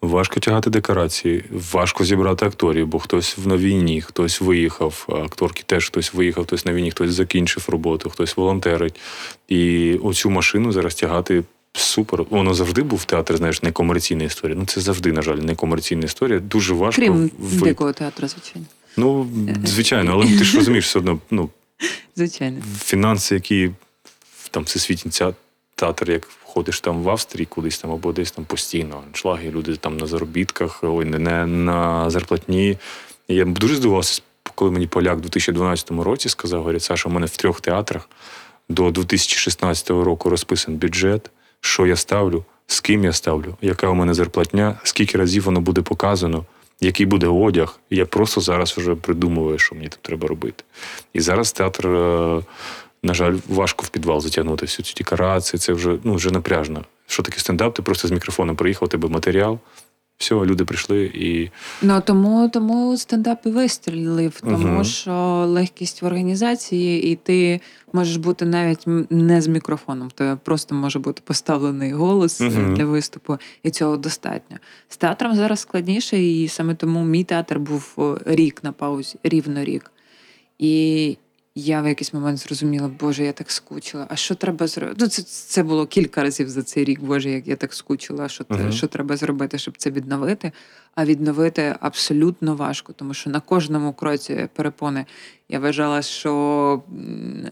Важко 0.00 0.40
тягати 0.40 0.70
декорації, 0.70 1.44
важко 1.72 2.04
зібрати 2.04 2.46
акторів, 2.46 2.86
бо 2.86 2.98
хтось 2.98 3.38
на 3.46 3.56
війні, 3.56 4.00
хтось 4.00 4.40
виїхав, 4.40 5.06
акторки 5.24 5.62
теж 5.66 5.86
хтось 5.86 6.14
виїхав, 6.14 6.44
хтось 6.44 6.64
на 6.64 6.72
війні, 6.72 6.90
хтось 6.90 7.12
закінчив 7.12 7.66
роботу, 7.68 8.10
хтось 8.10 8.36
волонтерить. 8.36 9.00
І 9.48 9.94
оцю 9.94 10.30
машину 10.30 10.72
зараз 10.72 10.94
тягати 10.94 11.42
супер. 11.76 12.24
Воно 12.30 12.54
завжди 12.54 12.82
був 12.82 13.04
театр, 13.04 13.36
знаєш, 13.36 13.62
некомерційна 13.62 14.24
історія. 14.24 14.56
Ну 14.58 14.66
це 14.66 14.80
завжди, 14.80 15.12
на 15.12 15.22
жаль, 15.22 15.36
некомерційна 15.36 16.04
історія. 16.04 16.40
Дуже 16.40 16.74
важко 16.74 17.02
Крім 17.02 17.30
ви- 17.38 17.60
дикого 17.68 17.92
театру, 17.92 18.28
звичайно. 18.28 18.66
Ну, 18.96 19.28
звичайно, 19.64 20.12
але 20.12 20.38
ти 20.38 20.44
ж 20.44 20.56
розумієш, 20.56 20.86
все 20.86 20.98
одно, 20.98 21.18
ну, 21.30 21.50
Звичайно. 22.16 22.62
фінанси, 22.82 23.34
які 23.34 23.70
там 24.50 24.62
всесвітній 24.64 25.12
театр, 25.74 26.10
як 26.10 26.28
ходиш 26.42 26.80
там 26.80 27.02
в 27.02 27.10
Австрії 27.10 27.46
кудись 27.46 27.78
там 27.78 27.90
або 27.90 28.12
десь 28.12 28.30
там 28.30 28.44
постійно 28.44 29.02
аншлаги, 29.08 29.50
люди 29.50 29.76
там 29.76 29.96
на 29.96 30.06
заробітках, 30.06 30.78
ой, 30.82 31.04
не, 31.04 31.18
не 31.18 31.46
на 31.46 32.10
зарплатні. 32.10 32.78
Я 33.28 33.44
дуже 33.44 33.76
здивувався, 33.76 34.22
коли 34.54 34.70
мені 34.70 34.86
поляк 34.86 35.18
у 35.18 35.20
2012 35.20 35.90
році 35.90 36.28
сказав, 36.28 36.58
говорить, 36.60 36.82
Саша, 36.82 37.08
у 37.08 37.12
мене 37.12 37.26
в 37.26 37.36
трьох 37.36 37.60
театрах 37.60 38.08
до 38.68 38.90
2016 38.90 39.90
року 39.90 40.30
розписан 40.30 40.76
бюджет, 40.76 41.30
що 41.60 41.86
я 41.86 41.96
ставлю, 41.96 42.44
з 42.66 42.80
ким 42.80 43.04
я 43.04 43.12
ставлю, 43.12 43.56
яка 43.62 43.88
у 43.88 43.94
мене 43.94 44.14
зарплатня, 44.14 44.80
скільки 44.82 45.18
разів 45.18 45.42
воно 45.42 45.60
буде 45.60 45.82
показано, 45.82 46.44
який 46.80 47.06
буде 47.06 47.26
одяг. 47.26 47.80
Я 47.90 48.06
просто 48.06 48.40
зараз 48.40 48.72
вже 48.72 48.94
придумую, 48.94 49.58
що 49.58 49.74
мені 49.74 49.88
тут 49.88 49.98
треба 50.02 50.28
робити. 50.28 50.64
І 51.12 51.20
зараз 51.20 51.52
театр, 51.52 51.86
е, 51.88 52.42
на 53.02 53.14
жаль, 53.14 53.36
важко 53.48 53.82
в 53.86 53.88
підвал 53.88 54.20
затягнути 54.20 54.66
всю 54.66 54.84
цю 54.84 54.94
декорації, 54.96 55.60
Це 55.60 55.72
вже 55.72 55.98
ну 56.04 56.14
вже 56.14 56.30
напряжно. 56.30 56.84
Що 57.06 57.22
таке 57.22 57.38
стендап? 57.38 57.74
Ти 57.74 57.82
просто 57.82 58.08
з 58.08 58.10
мікрофоном 58.10 58.56
приїхав, 58.56 58.88
тебе 58.88 59.08
матеріал. 59.08 59.58
Все, 60.18 60.34
люди 60.34 60.64
прийшли 60.64 61.04
і 61.14 61.50
Ну 61.82 62.02
тому, 62.06 62.48
тому 62.52 62.96
стендап 62.96 63.38
і 63.46 63.48
вистрілив, 63.50 64.40
тому 64.40 64.56
Мгм. 64.56 64.84
що 64.84 65.12
легкість 65.48 66.02
в 66.02 66.06
організації, 66.06 67.02
і 67.12 67.16
ти 67.16 67.60
можеш 67.92 68.16
бути 68.16 68.44
навіть 68.44 68.84
не 69.10 69.40
з 69.40 69.46
мікрофоном. 69.48 70.10
То 70.14 70.38
просто 70.44 70.74
може 70.74 70.98
бути 70.98 71.22
поставлений 71.24 71.92
голос 71.92 72.40
е, 72.40 72.44
Мгм. 72.44 72.74
для 72.74 72.84
виступу, 72.84 73.38
і 73.62 73.70
цього 73.70 73.96
достатньо. 73.96 74.56
З 74.88 74.96
театром 74.96 75.34
зараз 75.36 75.60
складніше, 75.60 76.22
і 76.22 76.48
саме 76.48 76.74
тому 76.74 77.04
мій 77.04 77.24
театр 77.24 77.58
був 77.58 77.94
рік 78.26 78.64
на 78.64 78.72
паузі, 78.72 79.18
рівно 79.22 79.64
рік. 79.64 79.90
І 80.58 81.16
я 81.58 81.82
в 81.82 81.88
якийсь 81.88 82.14
момент 82.14 82.38
зрозуміла, 82.38 82.90
Боже, 83.00 83.24
я 83.24 83.32
так 83.32 83.50
скучила. 83.50 84.06
А 84.10 84.16
що 84.16 84.34
треба 84.34 84.66
зробити? 84.66 84.96
Ну, 85.00 85.08
це, 85.08 85.22
це 85.22 85.62
було 85.62 85.86
кілька 85.86 86.22
разів 86.22 86.48
за 86.48 86.62
цей 86.62 86.84
рік, 86.84 87.00
Боже, 87.00 87.30
як 87.30 87.48
я 87.48 87.56
так 87.56 87.74
скучила. 87.74 88.28
Що, 88.28 88.44
те- 88.44 88.54
Мгм. 88.54 88.72
що 88.72 88.86
треба 88.86 89.16
зробити, 89.16 89.58
щоб 89.58 89.74
це 89.78 89.90
відновити? 89.90 90.52
А 90.94 91.04
відновити 91.04 91.76
абсолютно 91.80 92.54
важко, 92.54 92.92
тому 92.92 93.14
що 93.14 93.30
на 93.30 93.40
кожному 93.40 93.92
кроці 93.92 94.48
перепони 94.54 95.06
я 95.48 95.58
вважала, 95.60 96.02
що 96.02 96.82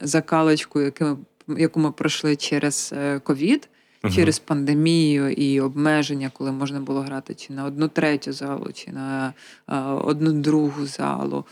закалочку, 0.01 0.81
яку 0.81 1.05
ми, 1.47 1.61
яку 1.61 1.81
ми 1.81 1.93
пройшли 1.93 2.37
через 2.37 2.95
е, 2.97 3.19
ковід, 3.19 3.69
через 4.15 4.39
пандемію 4.39 5.31
і 5.31 5.61
обмеження, 5.61 6.31
коли 6.35 6.53
можна 6.53 6.81
було 6.81 7.01
грати 7.01 7.35
чи 7.35 7.53
на 7.53 7.65
одну 7.65 7.89
третю 7.89 8.33
залу, 8.33 8.71
чи 8.75 8.93
на 8.93 9.33
е, 9.69 9.79
одну 9.81 10.33
другу 10.33 10.87
залу. 10.87 11.45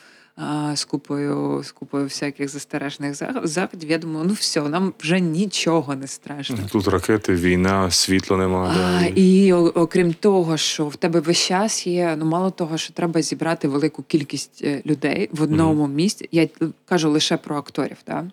З 0.74 0.84
купою, 0.84 1.62
з 1.64 1.72
купою 1.72 2.04
всяких 2.04 2.48
застережних 2.48 3.14
заходів. 3.44 3.90
Я 3.90 3.98
думаю, 3.98 4.26
ну 4.28 4.32
все, 4.32 4.62
нам 4.62 4.92
вже 5.00 5.20
нічого 5.20 5.94
не 5.94 6.06
страшно. 6.06 6.58
тут 6.72 6.88
ракети, 6.88 7.34
війна, 7.34 7.90
світла 7.90 8.36
немає. 8.36 8.78
А, 8.80 9.06
і 9.14 9.52
окрім 9.52 10.12
того, 10.12 10.56
що 10.56 10.86
в 10.86 10.96
тебе 10.96 11.20
весь 11.20 11.46
час 11.46 11.86
є, 11.86 12.16
ну 12.18 12.24
мало 12.24 12.50
того, 12.50 12.78
що 12.78 12.92
треба 12.92 13.22
зібрати 13.22 13.68
велику 13.68 14.02
кількість 14.02 14.62
е, 14.64 14.82
людей 14.86 15.28
в 15.32 15.42
одному 15.42 15.86
місці. 15.86 16.28
Я 16.32 16.48
кажу 16.84 17.10
лише 17.10 17.36
про 17.36 17.56
акторів, 17.56 17.96
да? 18.06 18.24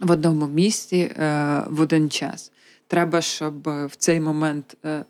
в 0.00 0.10
одному 0.10 0.46
місці 0.46 0.96
е, 0.96 1.62
в 1.70 1.80
один 1.80 2.10
час. 2.10 2.52
Треба, 2.90 3.20
щоб 3.20 3.68
е, 3.68 3.86
в 3.86 3.96
цей 3.96 4.20
момент 4.20 4.76
е, 4.84 5.04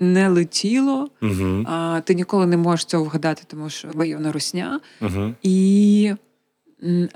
не 0.00 0.28
летіло. 0.28 1.10
Угу. 1.22 1.64
А 1.66 2.00
ти 2.04 2.14
ніколи 2.14 2.46
не 2.46 2.56
можеш 2.56 2.84
цього 2.84 3.04
вгадати, 3.04 3.42
тому 3.46 3.70
що 3.70 3.88
воєнна 3.94 4.32
русня. 4.32 4.80
Угу. 5.00 5.34
І 5.42 6.12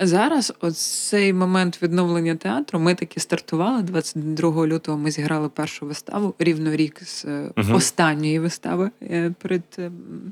зараз, 0.01 0.53
от 0.61 0.79
цей 0.79 1.33
момент 1.33 1.83
відновлення 1.83 2.37
театру, 2.37 2.79
ми 2.81 2.95
таки 2.95 3.21
стартували 3.21 3.83
22 3.83 4.67
лютого. 4.67 4.99
Ми 4.99 5.11
зіграли 5.11 5.49
першу 5.49 5.87
виставу 5.87 6.35
рівно 6.39 6.77
рік 6.77 7.03
з 7.05 7.25
Мгм. 7.57 7.75
останньої 7.75 8.39
вистави 8.39 8.91
перед 9.39 9.63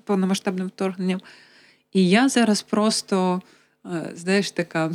повномасштабним 0.04 0.66
вторгненням. 0.66 1.20
І 1.92 2.08
я 2.08 2.28
зараз 2.28 2.62
просто, 2.62 3.42
знаєш, 4.14 4.50
така. 4.50 4.90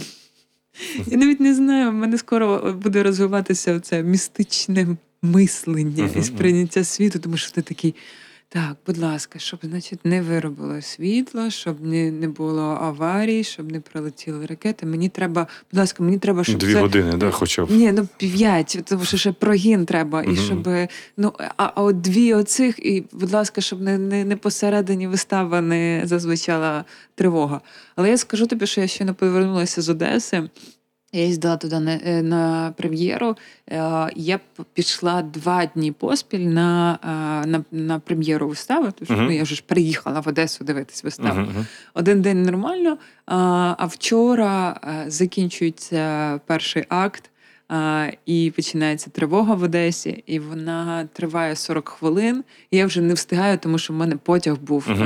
Я 1.08 1.18
навіть 1.18 1.40
не 1.40 1.56
знаю, 1.56 1.92
в 1.92 1.94
мене 1.94 2.18
скоро 2.18 2.74
буде 2.84 3.04
розвиватися 3.04 3.80
це 3.80 4.04
містичне 4.04 4.88
мислення 5.22 6.10
і 6.20 6.24
сприйняття 6.24 6.84
світу, 6.84 7.20
тому 7.20 7.38
що 7.38 7.52
ти 7.52 7.62
такий. 7.62 7.96
Так, 8.50 8.78
будь 8.86 8.98
ласка, 8.98 9.40
щоб 9.40 9.60
значить 9.64 10.06
не 10.06 10.22
виробило 10.22 10.82
світло, 10.82 11.50
щоб 11.50 11.86
не, 11.86 12.12
не 12.12 12.28
було 12.28 12.62
аварій, 12.62 13.44
щоб 13.44 13.72
не 13.72 13.80
прилетіли 13.80 14.46
ракети. 14.46 14.86
Мені 14.86 15.10
треба, 15.10 15.48
будь 15.72 15.80
ласка, 15.80 16.04
мені 16.04 16.18
треба, 16.18 16.44
щоб 16.44 16.58
Дві 16.58 16.74
це... 16.74 16.80
години, 16.80 17.18
да, 17.18 17.32
хоча 17.32 17.66
б. 17.66 17.72
Ні, 17.72 17.92
ну 17.92 18.08
п'ять, 18.18 18.80
тому 18.86 19.06
що 19.06 19.18
ще 19.18 19.32
прогін 19.32 19.86
треба. 19.86 20.24
І 20.24 20.36
щоб 20.36 20.70
ну 21.18 21.34
а, 21.58 21.72
а 21.76 21.84
от 21.84 22.02
дві 22.02 22.34
оцих, 22.34 22.80
і 22.80 23.06
будь 23.12 23.32
ласка, 23.32 23.62
щоб 23.62 23.82
не, 23.82 23.98
не, 23.98 24.26
не 24.26 24.36
посередині 24.36 25.08
вистава 25.08 25.62
не 25.62 26.02
зазвучала 26.06 26.86
тривога. 27.16 27.62
Але 27.96 28.10
я 28.10 28.18
скажу 28.18 28.48
тобі, 28.48 28.68
що 28.68 28.82
я 28.82 28.88
ще 28.88 29.06
не 29.06 29.14
повернулася 29.14 29.82
з 29.82 29.90
Одеси. 29.90 30.50
Я 31.14 31.26
їздила 31.26 31.58
туди 31.58 31.80
на, 31.80 32.00
е, 32.06 32.22
на 32.24 32.74
прем'єру. 32.78 33.36
Е, 33.72 34.10
Я 34.16 34.40
пішла 34.74 35.22
два 35.22 35.66
дні 35.66 35.92
поспіль 35.92 36.40
на, 36.40 37.00
е, 37.44 37.48
на, 37.48 37.64
на 37.72 38.00
прем'єру 38.00 38.48
вистави. 38.48 38.94
Що 39.04 39.14
Мгм. 39.14 39.26
ну, 39.26 39.32
я 39.32 39.44
вже 39.44 39.56
ж 39.56 39.64
приїхала 39.68 40.20
в 40.20 40.28
Одесу 40.28 40.64
дивитись 40.64 41.04
виставу. 41.04 41.42
Угу. 41.42 41.66
Один 41.94 42.22
день 42.22 42.44
нормально, 42.44 42.98
а, 43.26 43.86
вчора 43.86 44.80
закінчується 45.08 46.40
перший 46.46 46.86
акт, 46.90 47.30
а, 47.70 48.08
і 48.26 48.54
починається 48.56 49.10
тривога 49.10 49.56
в 49.56 49.64
Одесі, 49.64 50.24
і 50.28 50.40
вона 50.40 51.08
триває 51.14 51.56
40 51.56 51.90
хвилин. 51.90 52.44
І 52.72 52.78
я 52.78 52.86
вже 52.86 53.02
не 53.02 53.14
встигаю, 53.14 53.58
тому 53.58 53.78
що 53.78 53.94
в 53.94 53.96
мене 53.96 54.16
потяг 54.16 54.58
був. 54.58 54.86
Мгм, 54.88 54.98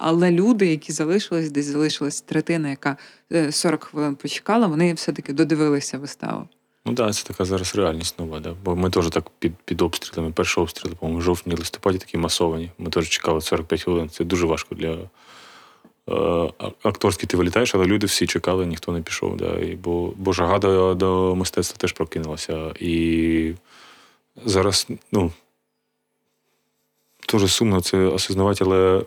Але 0.00 0.30
люди, 0.30 0.66
які 0.66 0.92
залишились, 0.92 1.50
десь 1.50 1.66
залишилась 1.66 2.20
третина, 2.20 2.70
яка 2.70 2.96
е, 3.32 3.52
40 3.52 3.84
хвилин 3.84 4.14
почекала, 4.14 4.66
вони 4.66 4.94
все-таки 4.94 5.32
додивилися 5.32 5.98
виставу. 5.98 6.48
Ну 6.86 6.94
так, 6.94 7.06
да, 7.06 7.12
це 7.12 7.24
така 7.24 7.44
зараз 7.44 7.76
реальність 7.76 8.18
нова, 8.18 8.40
да. 8.40 8.54
Бо 8.64 8.76
ми 8.76 8.90
теж 8.90 9.08
так 9.08 9.30
під, 9.38 9.52
під 9.64 9.82
обстрілами. 9.82 10.32
Перші 10.32 10.60
обстріли, 10.60 10.94
по-моєму, 11.00 11.22
жовтні, 11.22 11.54
листопаді 11.54 11.98
такі 11.98 12.18
масовані. 12.18 12.70
Ми 12.78 12.90
теж 12.90 13.08
чекали 13.08 13.40
45 13.40 13.82
хвилин. 13.82 14.08
Це 14.08 14.24
дуже 14.24 14.46
важко 14.46 14.74
для 14.74 14.92
е, 14.92 16.52
а- 16.82 16.92
ти 17.26 17.36
вилітаєш, 17.36 17.74
але 17.74 17.86
люди 17.86 18.06
всі 18.06 18.26
чекали, 18.26 18.66
ніхто 18.66 18.92
не 18.92 19.02
пішов. 19.02 19.36
Да. 19.36 19.58
І, 19.58 19.76
бо, 19.76 20.12
бо 20.16 20.32
жага 20.32 20.58
до, 20.58 20.94
до 20.94 21.36
мистецтва 21.36 21.76
теж 21.78 21.92
прокинулася. 21.92 22.74
І 22.80 23.54
зараз, 24.44 24.88
ну, 25.12 25.32
дуже 27.28 27.48
сумно 27.48 27.80
це 27.80 27.98
осознавати, 27.98 28.64
але 28.64 29.02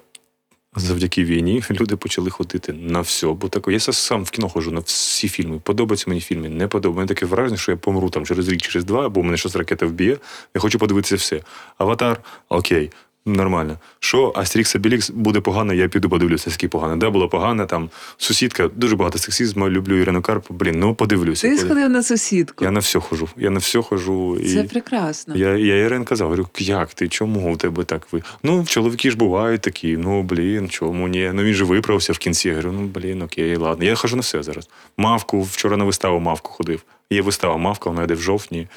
завдяки 0.79 1.23
війні 1.23 1.63
люди 1.71 1.95
почали 1.95 2.29
ходити 2.29 2.73
на 2.73 3.01
все. 3.01 3.27
Бо 3.27 3.49
так 3.49 3.67
я 3.67 3.79
сам 3.79 4.23
в 4.23 4.29
кіно 4.29 4.49
ходжу 4.49 4.71
на 4.71 4.79
всі 4.79 5.27
фільми. 5.27 5.59
Подобаються 5.63 6.05
мені 6.07 6.21
фільми, 6.21 6.49
не 6.49 6.67
подобаються. 6.67 7.13
Таке 7.13 7.25
враження, 7.25 7.57
що 7.57 7.71
я 7.71 7.77
помру 7.77 8.09
там 8.09 8.25
через 8.25 8.47
рік, 8.47 8.61
через 8.61 8.85
два, 8.85 9.05
або 9.05 9.23
мене 9.23 9.37
щось 9.37 9.55
ракета 9.55 9.85
вб'є. 9.85 10.17
Я 10.55 10.61
хочу 10.61 10.79
подивитися 10.79 11.15
все. 11.15 11.41
Аватар, 11.77 12.21
окей. 12.49 12.91
Нормально. 13.27 13.77
Що 13.99 14.33
Астрікс 14.35 14.75
Абілікс 14.75 15.09
буде 15.09 15.39
погано, 15.39 15.73
я 15.73 15.87
піду 15.87 16.09
подивлюся, 16.09 16.51
скільки 16.51 16.67
погано. 16.67 16.97
Де 16.97 17.09
було 17.09 17.29
погано, 17.29 17.65
там 17.65 17.89
сусідка, 18.17 18.67
дуже 18.67 18.95
багато 18.95 19.19
сексизму, 19.19 19.69
люблю 19.69 19.95
Ірину 19.97 20.21
Карпу. 20.21 20.53
Блін, 20.53 20.79
ну 20.79 20.95
подивлюся. 20.95 21.49
Ти 21.49 21.57
сходив 21.57 21.89
на 21.89 22.03
сусідку. 22.03 22.65
Я 22.65 22.71
на 22.71 22.79
все 22.79 22.99
хожу. 22.99 23.29
Я 23.37 23.49
на 23.49 23.59
все 23.59 23.81
хожу. 23.81 24.37
І... 24.37 24.53
Це 24.53 24.63
прекрасно. 24.63 25.35
Я, 25.35 25.55
я 25.55 25.77
Ірин 25.77 26.05
казав, 26.05 26.27
говорю, 26.27 26.47
як 26.57 26.93
ти, 26.93 27.07
чому 27.09 27.53
у 27.53 27.57
тебе 27.57 27.83
так 27.83 28.07
ви? 28.11 28.21
Ну, 28.43 28.65
чоловіки 28.67 29.11
ж 29.11 29.17
бувають 29.17 29.61
такі, 29.61 29.97
ну 29.97 30.23
блін, 30.23 30.69
чому 30.69 31.07
ні? 31.07 31.31
Ну 31.33 31.43
він 31.43 31.53
же 31.53 31.63
виправився 31.63 32.13
в 32.13 32.17
кінці. 32.17 32.47
Я 32.47 32.55
говорю, 32.55 32.71
ну 32.71 32.87
блін, 32.87 33.21
окей, 33.21 33.55
ладно. 33.55 33.85
Я 33.85 33.95
хожу 33.95 34.15
на 34.15 34.21
все 34.21 34.43
зараз. 34.43 34.69
Мавку, 34.97 35.41
вчора 35.41 35.77
на 35.77 35.83
виставу 35.83 36.19
мавку 36.19 36.51
ходив. 36.51 36.83
Є 37.09 37.21
вистава 37.21 37.57
Мавка, 37.57 37.89
вона 37.89 38.03
йде 38.03 38.13
в 38.13 38.21
жовтні. 38.21 38.67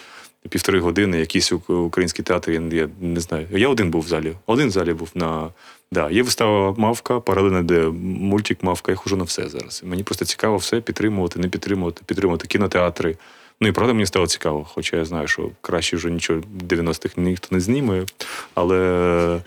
Півтори 0.49 0.81
години, 0.81 1.19
якийсь 1.19 1.53
український 1.69 2.25
театр, 2.25 2.51
я, 2.51 2.89
не 3.01 3.21
знаю. 3.21 3.47
Я 3.51 3.69
один 3.69 3.91
був 3.91 4.03
в 4.03 4.09
залі. 4.09 4.33
Один 4.47 4.69
в 4.69 4.71
залі 4.71 4.93
був 4.93 5.11
на. 5.15 5.49
Да, 5.93 6.11
є 6.11 6.23
вистава 6.23 6.75
Мавка, 6.79 7.21
паралельно 7.21 7.63
де 7.63 7.81
мультик 8.03 8.63
Мавка, 8.63 8.93
я 8.93 8.97
хожу 8.97 9.17
на 9.17 9.25
все 9.25 9.49
зараз. 9.49 9.83
Мені 9.85 10.03
просто 10.03 10.25
цікаво 10.25 10.57
все 10.57 10.81
підтримувати, 10.81 11.39
не 11.39 11.49
підтримувати, 11.49 12.03
підтримувати 12.07 12.47
кінотеатри. 12.47 13.17
Ну 13.61 13.69
і 13.69 13.73
правда 13.73 13.93
мені 13.93 14.07
стало 14.07 14.27
цікаво, 14.27 14.67
хоча 14.75 14.97
я 14.97 15.05
знаю, 15.05 15.29
що 15.29 15.51
краще 15.61 15.97
вже 15.97 16.11
нічого 16.11 16.43
90-х 16.69 17.15
ніхто 17.17 17.49
не 17.51 17.61
зніме. 17.61 18.05
Але, 18.55 19.41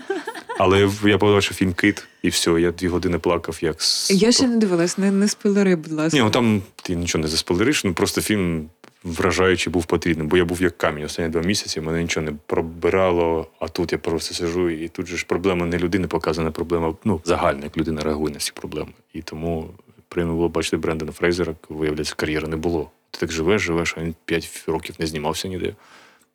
але 0.60 0.90
я 1.04 1.18
побачив 1.18 1.58
фільм 1.58 1.74
Кит, 1.74 2.08
і 2.22 2.30
все, 2.30 2.52
я 2.52 2.72
дві 2.72 2.88
години 2.88 3.20
плакав, 3.20 3.58
як 3.62 3.78
Я 4.10 4.32
ще 4.32 4.48
не 4.48 4.58
дивилась, 4.58 4.98
не, 4.98 5.12
не 5.12 5.28
спойлери, 5.28 5.76
будь 5.76 5.92
ласка. 5.92 6.18
Ні, 6.18 6.24
ну 6.24 6.30
там 6.30 6.62
ти 6.76 6.96
нічого 6.96 7.22
не 7.22 7.28
заспойлериш, 7.28 7.84
ну 7.84 7.94
просто 7.94 8.22
фільм 8.22 8.70
вражаючий 9.04 9.74
був 9.74 9.86
потрібним, 9.86 10.28
бо 10.28 10.38
я 10.38 10.46
був 10.46 10.62
як 10.62 10.78
камінь 10.78 11.06
останні 11.06 11.30
два 11.30 11.42
місяці, 11.42 11.82
мене 11.82 12.02
нічого 12.02 12.26
не 12.26 12.34
пробирало, 12.46 13.48
а 13.60 13.68
тут 13.68 13.92
я 13.92 13.98
просто 13.98 14.34
сижу, 14.34 14.70
і 14.70 14.88
тут 14.88 15.08
же 15.08 15.18
ж 15.18 15.26
проблема 15.26 15.66
не 15.66 15.78
людини 15.78 16.08
показана, 16.08 16.52
проблема 16.52 16.96
ну, 17.04 17.22
загальна, 17.26 17.63
як 17.63 17.78
людина 17.78 18.02
реагує 18.02 18.34
на 18.34 18.39
ці 18.39 18.52
проблеми. 18.52 18.92
І 19.13 19.22
тому 19.22 19.70
приємно 20.08 20.36
було 20.36 20.50
бачити 20.50 20.78
Брендана 20.78 21.12
Фрейзера, 21.12 21.56
виявляється, 21.70 22.16
кар'єри 22.16 22.48
не 22.48 22.56
було. 22.56 22.92
Ти 23.12 23.20
так 23.20 23.32
живеш, 23.32 23.62
живеш, 23.62 23.96
а 23.98 24.02
він 24.02 24.16
5 24.26 24.63
років 24.68 24.96
не 25.00 25.08
знімався 25.08 25.48
ніде. 25.48 25.74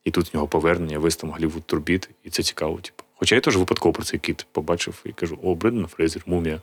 І 0.04 0.11
тут 0.11 0.33
в 0.33 0.37
нього 0.37 0.48
повернення, 0.48 0.98
весь 0.98 1.16
там 1.16 1.35
турбіт, 1.66 2.11
і 2.24 2.31
це 2.31 2.42
цікаво. 2.42 2.78
Типу. 2.81 3.04
Хоча 3.14 3.35
я 3.35 3.40
теж 3.40 3.57
випадково 3.57 3.92
про 3.92 4.04
цей 4.04 4.20
кіт 4.20 4.46
побачив 4.52 5.02
і 5.04 5.12
кажу: 5.12 5.38
о, 5.42 5.54
Брендан 5.54 5.87
Фрейзер, 5.87 6.22
мумія. 6.26 6.61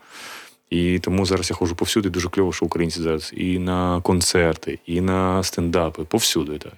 І 0.70 1.00
тому 1.00 1.26
зараз 1.26 1.50
я 1.50 1.56
ходжу 1.56 1.76
повсюди. 1.76 2.10
Дуже 2.10 2.30
кльово, 2.30 2.54
що 2.54 2.66
українці 2.66 3.02
зараз 3.02 3.34
і 3.36 3.60
на 3.60 4.02
концерти, 4.02 4.80
і 4.86 5.02
на 5.02 5.44
стендапи, 5.44 6.04
повсюди. 6.04 6.58
Так. 6.58 6.74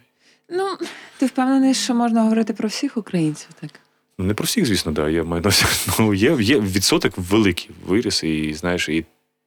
Ну, 0.50 0.78
ти 1.18 1.26
впевнений, 1.26 1.74
що 1.74 1.94
можна 1.94 2.22
говорити 2.22 2.54
про 2.54 2.70
всіх 2.70 2.98
українців, 2.98 3.50
так? 3.62 3.72
Ну, 4.18 4.26
не 4.26 4.34
про 4.34 4.46
всіх, 4.46 4.66
звісно, 4.66 4.92
да. 4.92 5.10
Я 5.10 5.24
маю 5.24 5.44
ну, 6.00 6.14
є, 6.14 6.38
є 6.40 6.60
відсоток 6.60 7.14
великий 7.18 7.70
виріс, 7.88 8.24
і 8.24 8.54
знаєш, 8.54 8.90
і, 8.90 9.06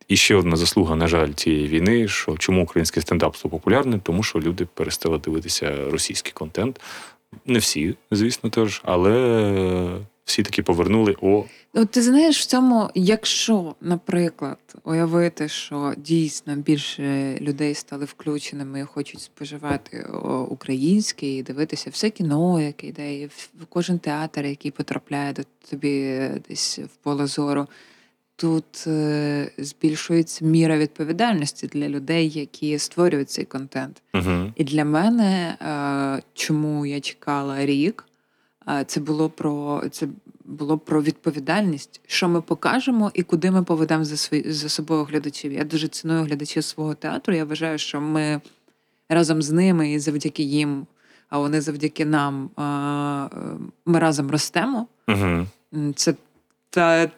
і 0.09 0.17
ще 0.17 0.37
одна 0.37 0.57
заслуга, 0.57 0.97
на 0.97 1.09
жаль, 1.09 1.33
цієї 1.33 1.69
війни, 1.69 2.09
що 2.09 2.37
чому 2.37 2.63
український 2.63 3.03
стендап 3.03 3.37
став 3.37 3.51
популярним, 3.51 4.01
тому 4.01 4.23
що 4.23 4.41
люди 4.41 4.67
перестали 4.75 5.19
дивитися 5.19 5.91
російський 5.91 6.33
контент. 6.33 6.81
Не 7.47 7.59
всі, 7.59 7.95
звісно, 8.11 8.51
теж, 8.51 8.83
але 8.85 10.01
всі 10.31 10.43
таки 10.43 10.63
повернули. 10.63 11.17
О, 11.23 11.45
От 11.75 11.91
ти 11.91 12.03
знаєш, 12.03 12.41
в 12.41 12.45
цьому, 12.47 12.91
якщо, 12.95 13.75
наприклад, 13.81 14.59
уявити, 14.85 15.49
що 15.49 15.95
дійсно 15.97 16.57
більше 16.57 17.39
людей 17.41 17.75
стали 17.75 18.05
включеними 18.05 18.81
і 18.81 18.85
хочуть 18.85 19.21
споживати 19.21 20.07
українське 20.49 21.27
і 21.27 21.43
дивитися 21.43 21.91
все 21.91 22.11
кіно, 22.11 22.61
яке 22.61 22.87
йде, 22.87 23.15
і 23.15 23.27
в- 23.27 23.51
кожен 23.69 23.99
театр, 23.99 24.47
який 24.47 24.71
потрапляє 24.71 25.33
до 25.33 25.43
тобі 25.71 26.21
десь 26.49 26.79
в 26.79 26.97
поле 27.03 27.27
зору, 27.27 27.67
тут 28.37 28.85
е, 28.87 29.51
збільшується 29.59 30.45
міра 30.45 30.79
відповідальності 30.79 31.67
для 31.67 31.89
людей, 31.89 32.29
які 32.31 32.79
створюють 32.79 33.31
цей 33.31 33.45
контент. 33.45 34.03
угу. 34.15 34.53
І 34.57 34.65
для 34.65 34.85
мене, 34.85 35.57
е, 36.19 36.23
чому 36.35 36.87
я 36.87 37.01
чекала 37.01 37.67
рік, 37.67 38.05
е, 38.07 38.10
це 38.87 39.01
було 39.01 39.31
про 39.31 39.83
це 39.91 40.09
було 40.45 40.79
про 40.79 41.03
відповідальність, 41.03 42.01
що 42.07 42.29
ми 42.29 42.43
покажемо 42.43 43.11
і 43.15 43.23
куди 43.23 43.51
ми 43.51 43.63
поведемо 43.63 44.05
за 44.05 44.17
свої 44.17 44.53
за 44.53 44.69
собою 44.69 45.05
глядачів. 45.05 45.53
Я 45.53 45.65
дуже 45.65 45.89
ціную 45.89 46.25
глядачів 46.25 46.65
свого 46.65 46.95
театру. 46.95 47.35
Я 47.35 47.45
вважаю, 47.45 47.79
що 47.79 48.01
ми 48.01 48.41
разом 49.09 49.43
з 49.43 49.51
ними 49.51 49.93
і 49.93 49.99
завдяки 49.99 50.43
їм, 50.43 50.87
а 51.29 51.39
вони 51.39 51.61
завдяки 51.61 52.05
нам, 52.05 52.51
ми 53.87 53.99
разом 53.99 54.31
ростемо. 54.31 54.87
Угу. 55.09 55.47
Це 55.95 56.15
та 56.71 57.11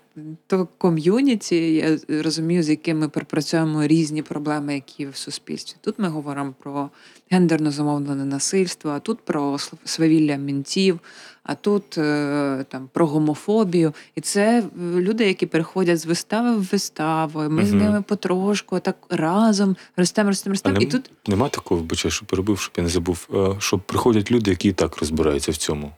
то 0.47 0.69
ком'юніті, 0.79 1.75
я 1.75 1.99
розумію, 2.23 2.63
з 2.63 2.71
яким 2.71 2.99
ми 2.99 3.09
пропрацюємо 3.09 3.87
різні 3.87 4.23
проблеми, 4.23 4.75
які 4.75 5.07
в 5.07 5.17
суспільстві. 5.17 5.77
Тут 5.81 5.99
ми 5.99 6.09
говоримо 6.09 6.55
про 6.59 6.91
гендерно 7.31 7.71
замовлене 7.71 8.25
насильство, 8.25 8.91
а 8.91 9.01
тут 9.01 9.21
про 9.21 9.59
свавілля 9.85 10.37
мінтів, 10.37 11.01
а 11.45 11.55
тут 11.55 11.99
е, 11.99 12.65
там 12.69 12.89
про 12.93 13.07
гомофобію. 13.07 13.93
І 14.15 14.21
це 14.21 14.59
е, 14.61 14.65
люди, 15.01 15.27
які 15.27 15.47
переходять 15.47 15.99
з 15.99 16.07
вистави 16.07 16.57
в 16.57 16.63
виставу. 16.73 17.41
Ми 17.41 17.67
з 17.67 17.73
ними 17.73 18.03
потрошку 18.03 18.79
так 18.81 18.97
разом 19.11 19.77
ростемо, 19.97 20.29
ростемо, 20.31 20.53
ростемо. 20.53 20.75
нем- 20.77 20.83
І 20.83 20.87
тут 20.87 21.11
нема 21.27 21.49
такого, 21.49 21.81
вибачай, 21.81 22.11
що 22.11 22.27
перебив, 22.27 22.59
щоб 22.59 22.73
я 22.77 22.83
не 22.83 22.89
забув, 22.89 23.29
е, 23.35 23.57
що 23.59 23.79
приходять 23.79 24.31
люди, 24.31 24.51
які 24.51 24.69
і 24.69 24.73
так 24.73 24.97
розбираються 24.99 25.53
в 25.53 25.57
цьому. 25.57 25.93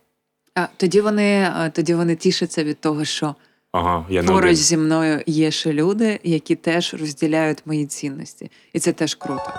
а, 0.54 0.66
тоді 0.76 1.00
вони 1.00 1.52
тоді 1.72 1.94
вони 1.94 2.16
тішаться 2.16 2.64
від 2.64 2.80
того, 2.80 3.04
що 3.04 3.35
Ага, 3.72 4.07
я 4.11 4.22
Поруч 4.22 4.57
зі 4.57 4.76
мною 4.76 5.22
є 5.26 5.50
ще 5.50 5.72
люди, 5.72 6.20
які 6.24 6.54
теж 6.54 6.94
розділяють 6.94 7.59
мої 7.66 7.87
цінності, 7.87 8.50
і 8.72 8.78
це 8.80 8.92
теж 8.92 9.14
круто. 9.14 9.52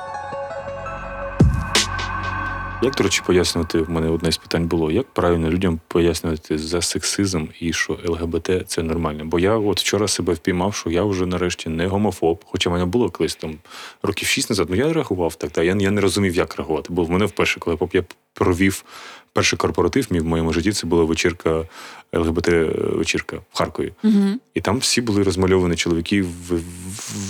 Як, 2.82 2.96
до 2.96 3.04
речі, 3.04 3.22
пояснювати, 3.26 3.82
в 3.82 3.90
мене 3.90 4.10
одне 4.10 4.32
з 4.32 4.38
питань 4.38 4.68
було, 4.68 4.92
як 4.92 5.06
правильно 5.08 5.50
людям 5.50 5.80
пояснювати 5.88 6.58
за 6.58 6.82
сексизм 6.82 7.46
і 7.60 7.74
що 7.74 7.98
ЛГБТ 8.06 8.50
це 8.68 8.84
нормально? 8.84 9.26
Бо 9.26 9.40
я 9.40 9.58
от 9.58 9.80
вчора 9.80 10.08
себе 10.08 10.34
впіймав, 10.34 10.76
що 10.76 10.90
я 10.90 11.04
вже 11.04 11.26
нарешті 11.26 11.70
не 11.70 11.88
гомофоб, 11.88 12.44
хоча 12.46 12.70
в 12.70 12.74
мене 12.74 12.86
було 12.86 13.10
колись 13.10 13.36
там 13.36 13.58
років 14.04 14.28
шість 14.28 14.50
назад, 14.50 14.68
ну 14.70 14.76
я 14.76 14.94
реагував 14.94 15.36
так, 15.36 15.52
та 15.52 15.64
я, 15.64 15.76
я 15.80 15.92
не 15.92 16.02
розумів, 16.02 16.36
як 16.36 16.58
реагувати. 16.58 16.88
Бо 16.94 17.04
в 17.04 17.12
мене 17.12 17.26
вперше, 17.26 17.60
коли 17.60 17.78
я 17.94 18.04
провів 18.34 18.84
перший 19.34 19.58
корпоратив 19.58 20.08
мій 20.10 20.20
в 20.20 20.26
моєму 20.26 20.54
житті, 20.54 20.72
це 20.72 20.88
була 20.88 21.04
вечірка 21.04 21.66
ЛГБТ 22.16 22.48
вечірка 22.78 23.38
в 23.54 23.58
Харкові. 23.58 23.94
Угу. 24.04 24.40
І 24.54 24.62
там 24.62 24.78
всі 24.78 25.02
були 25.02 25.24
розмальовані 25.24 25.76
чоловіки 25.76 26.22
в, 26.22 26.28
в, 26.28 26.62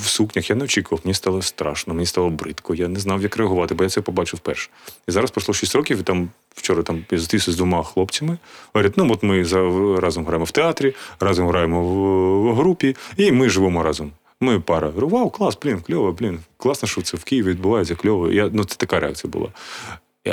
в 0.04 0.08
сукнях. 0.08 0.50
Я 0.50 0.56
не 0.56 0.64
очікував, 0.64 1.02
мені 1.04 1.14
стало 1.14 1.42
страшно, 1.42 1.94
мені 1.94 2.06
стало 2.06 2.30
бридко. 2.30 2.76
Я 2.76 2.88
не 2.88 3.00
знав, 3.00 3.22
як 3.22 3.38
реагувати, 3.38 3.76
бо 3.76 3.84
я 3.84 3.90
це 3.90 4.02
побачив 4.02 4.40
перше. 4.40 4.70
І 5.08 5.12
зараз 5.12 5.32
пройшло 5.32 5.54
6 5.54 5.76
років, 5.76 6.00
і 6.00 6.04
там 6.04 6.30
вчора 6.56 6.84
там 6.84 7.06
я 7.12 7.18
зустрівся 7.18 7.52
з 7.52 7.56
двома 7.56 7.84
хлопцями. 7.84 8.38
Говорять, 8.74 8.98
ну 8.98 9.14
от 9.14 9.24
ми 9.24 9.46
за, 9.46 9.60
разом 10.00 10.26
граємо 10.26 10.46
в 10.46 10.52
театрі, 10.52 10.94
разом 11.20 11.48
граємо 11.48 11.84
в, 11.84 12.52
в 12.52 12.56
групі, 12.56 12.96
і 13.18 13.32
ми 13.32 13.50
живемо 13.50 13.84
разом. 13.84 14.12
Ми 14.42 14.60
пара. 14.60 14.88
Говорю, 14.88 15.08
Вау, 15.08 15.30
клас, 15.30 15.58
блін, 15.64 15.82
кльово, 15.82 16.12
блін. 16.12 16.40
Класно, 16.58 16.88
що 16.88 17.02
це 17.02 17.18
в 17.18 17.24
Києві 17.24 17.50
відбувається, 17.50 17.96
кльово. 17.96 18.32
Я, 18.32 18.50
ну, 18.54 18.64
це 18.64 18.76
така 18.76 19.00
реакція 19.00 19.32
була. 19.32 19.50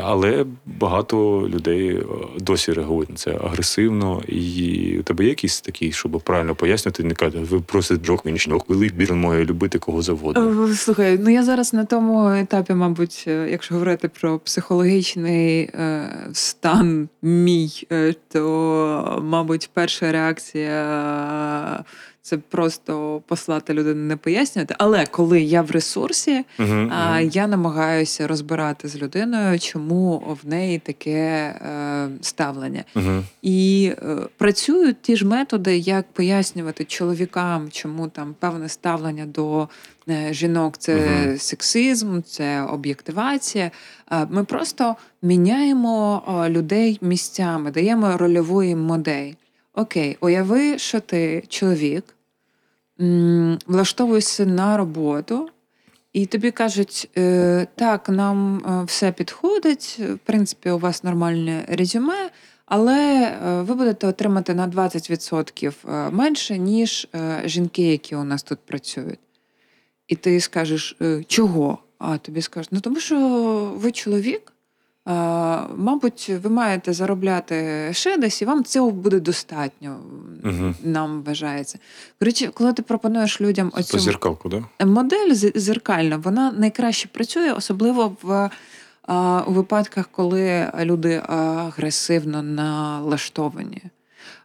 Але 0.02 0.46
багато 0.66 1.48
людей 1.48 1.96
е, 1.96 2.04
досі 2.38 2.72
реагують 2.72 3.10
на 3.10 3.16
це 3.16 3.30
агресивно. 3.30 4.22
І 4.28 4.96
у 5.00 5.02
тебе 5.02 5.24
є 5.24 5.30
якісь 5.30 5.60
такі, 5.60 5.92
щоб 5.92 6.20
правильно 6.24 6.54
пояснювати, 6.54 7.04
не 7.04 7.14
казати, 7.14 7.38
ви 7.38 7.60
просите 7.60 8.04
джок 8.04 8.24
мені 8.24 8.38
жінок, 8.38 8.64
ви 8.68 8.90
він 8.98 9.20
має 9.20 9.44
любити 9.44 9.78
кого 9.78 10.02
завгодно. 10.02 10.68
Е, 10.70 10.74
Слухай, 10.74 11.18
ну 11.22 11.30
я 11.30 11.42
зараз 11.42 11.72
на 11.72 11.84
тому 11.84 12.30
етапі, 12.30 12.72
мабуть, 12.74 13.24
е, 13.28 13.48
якщо 13.50 13.74
говорити 13.74 14.08
про 14.20 14.38
психологічний 14.38 15.70
стан 16.32 17.08
мій, 17.22 17.86
то, 18.28 19.20
мабуть, 19.24 19.70
перша 19.74 20.12
реакція 20.12 21.84
це 22.22 22.38
просто 22.38 23.22
послати 23.26 23.74
людину 23.74 24.04
не 24.04 24.16
пояснювати. 24.16 24.74
Але 24.78 25.06
коли 25.06 25.42
я 25.42 25.62
в 25.62 25.70
ресурсі, 25.70 26.44
Угу, 26.58 26.90
А 26.90 27.20
я 27.20 27.46
намагаюся 27.46 28.26
розбирати 28.26 28.88
з 28.88 28.96
людиною, 28.96 29.58
чому 29.58 30.36
в 30.42 30.48
неї 30.48 30.78
таке 30.78 31.10
е, 31.10 32.08
ставлення. 32.20 32.84
угу. 32.96 33.24
І 33.42 33.92
е, 34.02 34.16
працюють 34.36 35.02
ті 35.02 35.16
ж 35.16 35.26
методи, 35.26 35.78
як 35.78 36.12
пояснювати 36.12 36.84
чоловікам, 36.84 37.70
чому 37.70 38.08
там 38.08 38.34
певне 38.38 38.68
ставлення 38.68 39.26
до 39.26 39.68
е, 40.08 40.28
жінок 40.32 40.78
це 40.78 41.36
сексизм, 41.38 42.20
це 42.22 42.62
об'єктивація. 42.62 43.70
Ми 44.30 44.44
просто 44.44 44.96
міняємо 45.22 46.22
людей 46.48 46.98
місцями, 47.02 47.70
даємо 47.70 48.16
рольову 48.16 48.62
модель. 48.76 49.32
Окей, 49.74 50.16
уяви, 50.20 50.78
що 50.78 51.00
ти 51.00 51.44
чоловік, 51.48 52.04
м, 53.00 53.58
влаштовуєшся 53.66 54.46
на 54.46 54.76
роботу. 54.76 55.48
І 56.12 56.26
тобі 56.26 56.50
кажуть, 56.50 57.10
е, 57.18 57.66
так, 57.74 58.08
нам 58.08 58.58
е, 58.58 58.84
все 58.84 59.12
підходить, 59.12 60.00
в 60.00 60.18
принципі, 60.18 60.70
у 60.70 60.78
вас 60.78 61.04
нормальне 61.04 61.64
резюме, 61.68 62.30
але 62.66 63.22
е, 63.24 63.62
ви 63.62 63.74
будете 63.74 64.06
отримати 64.06 64.54
на 64.54 64.68
20% 64.68 65.74
е, 65.88 66.10
менше, 66.10 66.58
ніж 66.58 67.08
жінки, 67.44 67.82
які 67.82 68.16
у 68.16 68.24
нас 68.24 68.42
тут 68.42 68.58
працюють. 68.58 69.20
І 70.08 70.16
ти 70.16 70.40
скажеш, 70.40 70.96
чого? 71.26 71.78
А 71.98 72.18
тобі 72.18 72.42
скажуть, 72.42 72.72
ну 72.72 72.80
тому 72.80 73.00
що 73.00 73.18
ви 73.76 73.92
чоловік, 73.92 74.51
мабуть, 75.76 76.30
ви 76.42 76.50
маєте 76.50 76.92
заробляти 76.92 77.88
ще 77.92 78.16
десь, 78.16 78.42
і 78.42 78.44
вам 78.44 78.64
цього 78.64 78.90
буде 78.90 79.20
достатньо, 79.20 79.96
Мгм. 80.42 80.74
нам 80.82 81.22
вважається. 81.22 81.78
Коротше, 82.18 82.50
коли 82.54 82.72
ти 82.72 82.82
пропонуєш 82.82 83.40
людям 83.40 83.72
оцю 83.74 83.98
зеркалку, 83.98 84.48
да? 84.48 84.86
модель 84.86 85.34
зеркальна, 85.54 86.16
вона 86.16 86.52
найкраще 86.52 87.08
працює, 87.08 87.52
особливо 87.52 88.16
в 88.22 88.50
у 89.46 89.52
випадках, 89.52 90.08
коли 90.12 90.72
люди 90.80 91.22
агресивно 91.26 92.42
налаштовані. 92.42 93.82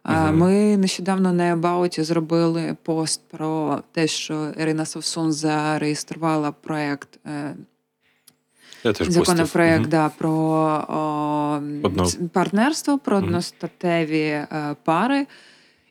Мгм. 0.04 0.38
Ми 0.38 0.76
нещодавно 0.76 1.32
на 1.32 1.52
Абауті 1.52 2.02
зробили 2.02 2.76
пост 2.82 3.20
про 3.30 3.82
те, 3.92 4.06
що 4.06 4.50
Ірина 4.60 4.86
Совсун 4.86 5.32
зареєструвала 5.32 6.52
проект. 6.52 7.08
Я 8.84 8.92
теж 8.92 9.08
Законопроект 9.08 9.76
постив. 9.78 9.90
да, 9.90 10.08
про 10.18 10.30
о, 10.88 11.60
Одно- 11.82 12.28
партнерство, 12.32 12.98
про 12.98 13.16
Мгм. 13.16 13.26
одностатеві 13.26 14.20
е, 14.28 14.76
пари. 14.84 15.26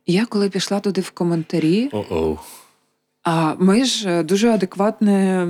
І 0.05 0.13
я 0.13 0.25
коли 0.25 0.49
пішла 0.49 0.79
туди 0.79 1.01
в 1.01 1.09
коментарі, 1.11 1.89
О-оу. 1.93 2.37
а 3.23 3.53
ми 3.59 3.85
ж 3.85 4.09
е, 4.09 4.23
дуже 4.23 4.49
адекватне, 4.49 5.45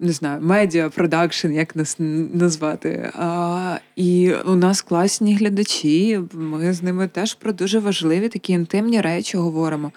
не 0.00 0.12
знаю, 0.12 0.40
медіа 0.42 0.88
продакшн, 0.88 1.52
як 1.52 1.76
нас 1.76 1.96
назвати. 2.32 3.10
А, 3.14 3.76
і 3.96 4.32
у 4.46 4.54
нас 4.54 4.82
класні 4.82 5.36
глядачі. 5.36 6.20
Ми 6.32 6.72
з 6.72 6.82
ними 6.82 7.08
теж 7.08 7.34
про 7.34 7.52
дуже 7.52 7.78
важливі 7.78 8.28
такі 8.28 8.52
інтимні 8.52 9.00
речі 9.00 9.36
говоримо. 9.36 9.92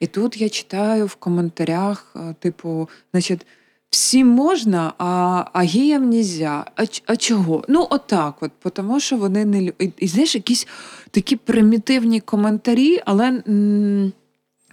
І 0.00 0.06
тут 0.06 0.40
я 0.40 0.48
читаю 0.48 1.06
в 1.06 1.14
коментарях, 1.14 2.12
е, 2.16 2.34
типу, 2.40 2.88
значить. 3.12 3.46
Всім 3.90 4.28
можна, 4.28 4.92
а, 4.98 5.44
а 5.52 5.62
геям 5.64 6.10
нельзя. 6.10 6.64
А, 6.76 6.84
а 7.06 7.16
чого? 7.16 7.64
Ну, 7.68 7.86
отак, 7.90 8.34
от, 8.40 8.74
тому 8.74 9.00
що 9.00 9.16
вони 9.16 9.44
не 9.44 9.60
лю- 9.60 9.72
і, 9.78 9.90
і 9.98 10.08
знаєш, 10.08 10.34
якісь 10.34 10.66
такі 11.10 11.36
примітивні 11.36 12.20
коментарі, 12.20 13.00
але 13.04 13.42
м, 13.48 14.12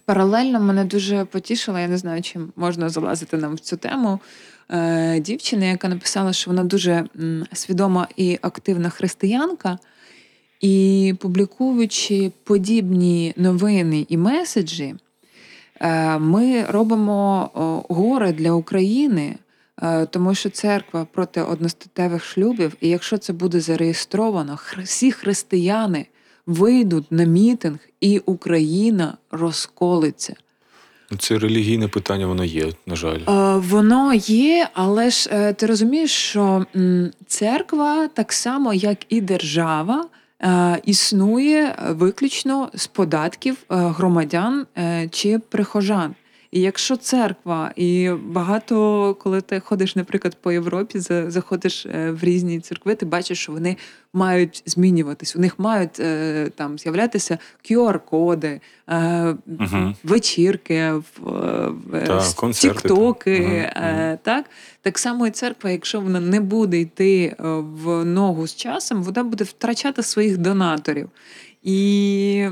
паралельно 0.06 0.60
мене 0.60 0.86
дуже 0.86 1.26
потішила. 1.26 1.80
Я 1.80 1.88
не 1.88 1.97
знаю, 1.97 2.21
чим 2.21 2.54
можна 2.56 2.89
залазити 2.89 3.38
нам 3.38 3.56
в 3.56 3.60
цю 3.60 3.78
тему. 3.78 4.19
Е, 4.69 5.19
дівчина, 5.19 5.65
яка 5.65 5.88
написала, 5.89 6.34
що 6.34 6.52
вона 6.52 6.63
дуже 6.63 7.06
м, 7.19 7.45
свідома 7.54 8.08
і 8.17 8.39
активна 8.41 8.89
християнка, 8.89 9.78
і 10.62 11.15
публікуючи 11.19 12.32
подібні 12.43 13.34
новини 13.38 14.06
і 14.10 14.17
меседжі, 14.17 14.95
ми 16.19 16.63
робимо 16.63 17.49
горе 17.89 18.33
для 18.33 18.51
України, 18.51 19.36
Е, 19.81 20.05
Тому 20.05 20.36
що 20.36 20.49
церква 20.49 21.07
проти 21.12 21.41
одностатевих 21.41 22.25
шлюбів, 22.25 22.75
і 22.81 22.89
якщо 22.89 23.17
це 23.17 23.33
буде 23.33 23.59
зареєстровано, 23.59 24.59
всі 24.83 25.12
християни 25.12 26.05
вийдуть 26.45 27.12
на 27.12 27.23
мітинг, 27.23 27.79
і 28.01 28.21
Україна 28.25 29.17
розколиться. 29.31 30.36
Ну, 31.12 31.17
Це 31.17 31.39
релігійне 31.39 31.88
питання, 31.88 32.27
воно 32.27 32.43
є, 32.43 32.69
на 32.86 32.95
жаль. 32.95 33.19
Е, 33.27 33.57
Воно 33.57 34.13
є, 34.13 34.69
але 34.73 35.09
ж 35.09 35.29
е, 35.33 35.53
ти 35.53 35.65
розумієш, 35.65 36.12
що 36.12 36.65
церква 37.27 38.07
так 38.07 38.33
само, 38.33 38.73
як 38.73 38.97
і 39.09 39.21
держава, 39.21 40.05
е, 40.05 40.22
існує 40.84 41.75
виключно 41.89 42.69
з 42.73 42.88
податків 42.88 43.58
е, 43.58 43.75
громадян 43.75 44.65
е, 44.77 45.08
чи 45.12 45.39
прихожан. 45.39 46.15
І 46.54 46.62
якщо 46.62 46.96
церква, 46.96 47.72
і 47.76 48.10
багато, 48.26 49.16
коли 49.20 49.42
ти 49.42 49.60
ходиш, 49.60 49.96
наприклад, 49.96 50.38
по 50.42 50.52
Європі, 50.52 51.00
заходиш 51.28 51.86
е, 51.86 52.12
в 52.12 52.24
різні 52.24 52.60
церкви, 52.60 52.96
ти 52.96 53.06
бачиш, 53.06 53.39
що 53.39 53.52
вони 53.52 53.78
мають 54.13 54.63
змінюватись. 54.66 55.36
У 55.36 55.39
них 55.39 55.60
мають 55.60 56.00
е, 56.00 56.50
там 56.56 56.80
з'являтися 56.80 57.38
QR-коди, 57.70 58.62
е, 58.89 59.36
Мгм. 59.48 59.96
вечірки, 60.04 60.94
тіктоки. 62.54 63.36
е. 63.76 64.20
Так? 64.24 64.46
так 64.82 65.00
само 65.00 65.28
і 65.28 65.32
церква, 65.32 65.70
якщо 65.70 66.02
вона 66.02 66.20
не 66.20 66.39
буде 66.39 66.80
йти 66.80 67.24
е, 67.26 67.34
в 67.84 68.06
ногу 68.06 68.48
з 68.48 68.56
часом, 68.56 69.04
вона 69.04 69.24
буде 69.24 69.44
втрачати 69.44 70.04
своїх 70.04 70.38
донаторів. 70.38 71.10
І 71.63 72.48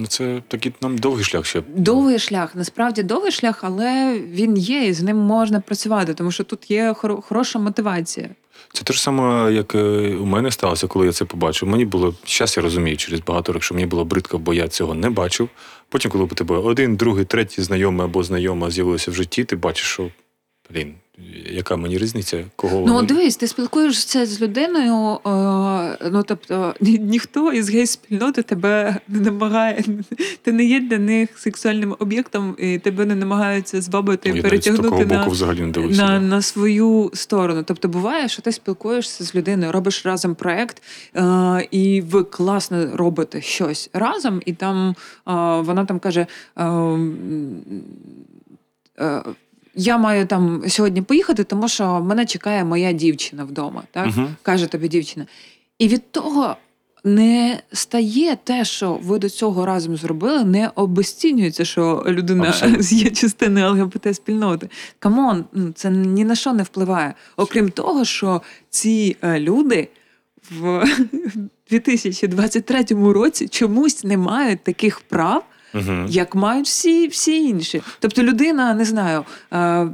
Ну, 0.00 0.06
це 0.06 0.42
такий 0.48 0.72
нам 0.82 0.98
довгий 0.98 1.24
шлях 1.24 1.46
ще. 1.46 1.62
довгий 1.76 2.18
шлях, 2.18 2.54
насправді 2.54 3.02
довгий 3.02 3.32
шлях, 3.32 3.64
але 3.64 4.18
він 4.32 4.56
є, 4.56 4.86
і 4.86 4.92
з 4.92 5.02
ним 5.02 5.16
можна 5.16 5.60
працювати, 5.60 6.14
тому 6.14 6.30
що 6.30 6.44
тут 6.44 6.70
є 6.70 6.92
хоро- 6.92 7.20
хороша 7.22 7.58
мотивація. 7.58 8.28
Це 8.72 8.82
те 8.84 8.92
ж 8.92 9.02
саме, 9.02 9.52
як 9.52 9.74
е, 9.74 9.78
у 10.20 10.26
мене 10.26 10.50
сталося, 10.50 10.86
коли 10.86 11.06
я 11.06 11.12
це 11.12 11.24
побачив. 11.24 11.68
Мені 11.68 11.84
було 11.84 12.14
зараз 12.26 12.56
я 12.56 12.62
розумію 12.62 12.96
через 12.96 13.20
багато 13.20 13.52
років, 13.52 13.64
що 13.64 13.74
мені 13.74 13.86
було 13.86 14.04
бридко, 14.04 14.38
бо 14.38 14.54
я 14.54 14.68
цього 14.68 14.94
не 14.94 15.10
бачив. 15.10 15.48
Потім, 15.88 16.10
коли 16.10 16.24
у 16.24 16.28
тебе 16.28 16.56
один, 16.56 16.96
другий, 16.96 17.24
третій 17.24 17.62
знайомий 17.62 18.04
або 18.04 18.22
знайома 18.22 18.70
з'явилися 18.70 19.10
в 19.10 19.14
житті, 19.14 19.44
ти 19.44 19.56
бачиш, 19.56 19.86
що 19.86 20.10
блін, 20.70 20.94
яка 21.50 21.76
мені 21.76 21.98
різниця, 21.98 22.44
кого 22.56 22.84
Ну, 22.86 22.96
от 22.96 23.06
дивись, 23.06 23.36
ти 23.36 23.46
спілкуєшся 23.46 24.26
з 24.26 24.40
людиною. 24.42 25.18
Е, 25.26 26.10
ну 26.10 26.22
тобто, 26.22 26.74
ні- 26.80 26.98
ніхто 26.98 27.52
із 27.52 27.70
гей-спільноти 27.70 28.42
тебе 28.42 28.96
не 29.08 29.20
намагає. 29.20 29.84
Ти 30.42 30.52
не 30.52 30.64
є 30.64 30.80
для 30.80 30.98
них 30.98 31.38
сексуальним 31.38 31.96
об'єктом, 31.98 32.56
і 32.58 32.78
тебе 32.78 33.04
не 33.04 33.14
намагаються 33.14 33.80
звабити, 33.80 34.28
Я 34.34 34.42
перетягнути 34.42 35.06
на, 35.06 35.18
боку 35.18 35.30
взагалі 35.30 35.60
не 35.60 35.70
дивився. 35.72 36.02
на, 36.02 36.20
на 36.20 36.42
свою 36.42 37.10
сторону. 37.14 37.62
Тобто, 37.62 37.88
буває, 37.88 38.28
що 38.28 38.42
ти 38.42 38.52
спілкуєшся 38.52 39.24
з 39.24 39.34
людиною, 39.34 39.72
робиш 39.72 40.06
разом 40.06 40.34
проект, 40.34 40.82
е, 41.16 41.68
і 41.70 42.00
ви 42.00 42.24
класно 42.24 42.96
робите 42.96 43.40
щось 43.40 43.90
разом, 43.92 44.42
і 44.46 44.52
там 44.52 44.88
е, 44.90 44.94
вона 45.60 45.84
там 45.84 45.98
каже. 45.98 46.26
Е, 46.56 46.64
е, 48.98 49.22
я 49.78 49.98
маю 49.98 50.26
там 50.26 50.62
сьогодні 50.68 51.02
поїхати, 51.02 51.44
тому 51.44 51.68
що 51.68 52.00
мене 52.00 52.26
чекає 52.26 52.64
моя 52.64 52.92
дівчина 52.92 53.44
вдома, 53.44 53.82
так? 53.90 54.06
Мгм. 54.06 54.36
каже 54.42 54.66
тобі 54.66 54.88
дівчина. 54.88 55.26
І 55.78 55.88
від 55.88 56.12
того 56.12 56.56
не 57.04 57.58
стає 57.72 58.38
те, 58.44 58.64
що 58.64 58.98
ви 59.02 59.18
до 59.18 59.28
цього 59.28 59.66
разом 59.66 59.96
зробили, 59.96 60.44
не 60.44 60.70
обесцінюється, 60.74 61.64
що 61.64 62.04
людина 62.06 62.54
є 62.80 63.10
частиною 63.10 63.66
ЛГБТ-спільноти. 63.72 64.70
Come 64.98 65.24
on, 65.24 65.44
ну, 65.52 65.72
це 65.74 65.90
ні 65.90 66.24
на 66.24 66.34
що 66.34 66.52
не 66.52 66.62
впливає. 66.62 67.14
Окрім 67.36 67.70
того, 67.70 68.04
що 68.04 68.42
ці 68.70 69.16
е, 69.22 69.40
люди 69.40 69.88
в 70.50 70.84
2023 71.70 72.84
році 72.90 73.48
чомусь 73.48 74.04
не 74.04 74.16
мають 74.16 74.64
таких 74.64 75.00
прав, 75.00 75.44
Мгм. 75.74 76.06
як 76.08 76.34
мають 76.34 76.66
всі, 76.66 77.06
всі 77.08 77.44
інші. 77.48 77.82
Тобто 78.00 78.22
людина, 78.22 78.74
не 78.74 78.84
знаю. 78.84 79.24
е, 79.52 79.88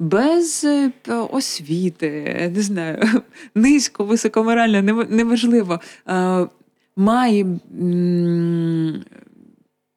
Без 0.00 0.64
е, 0.64 0.90
освіти, 1.30 2.52
не 2.56 2.62
знаю, 2.62 3.02
низько, 3.54 4.04
високоморально, 4.04 4.82
неважливо, 5.10 5.80
е, 6.08 6.46
має 6.96 7.46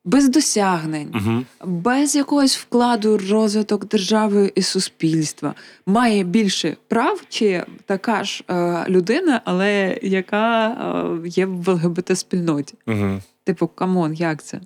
без 0.05 0.29
досягнень, 0.29 1.09
Мгм. 1.13 1.45
без 1.65 2.15
якогось 2.15 2.57
вкладу 2.57 3.17
розвиток 3.31 3.85
держави 3.87 4.51
і 4.55 4.61
суспільства, 4.61 5.53
має 5.85 6.23
більше 6.23 6.77
прав, 6.87 7.21
чи 7.29 7.63
така 7.85 8.23
ж 8.23 8.43
е, 8.49 8.85
людина, 8.89 9.41
але 9.45 9.99
яка 10.01 10.67
е, 10.67 11.27
є 11.27 11.45
в 11.45 11.69
ЛГБТ-спільноті. 11.69 12.73
Мгм. 12.85 13.21
Типу, 13.43 13.67
come 13.67 13.94
on, 13.94 14.13
як 14.13 14.43
це? 14.43 14.61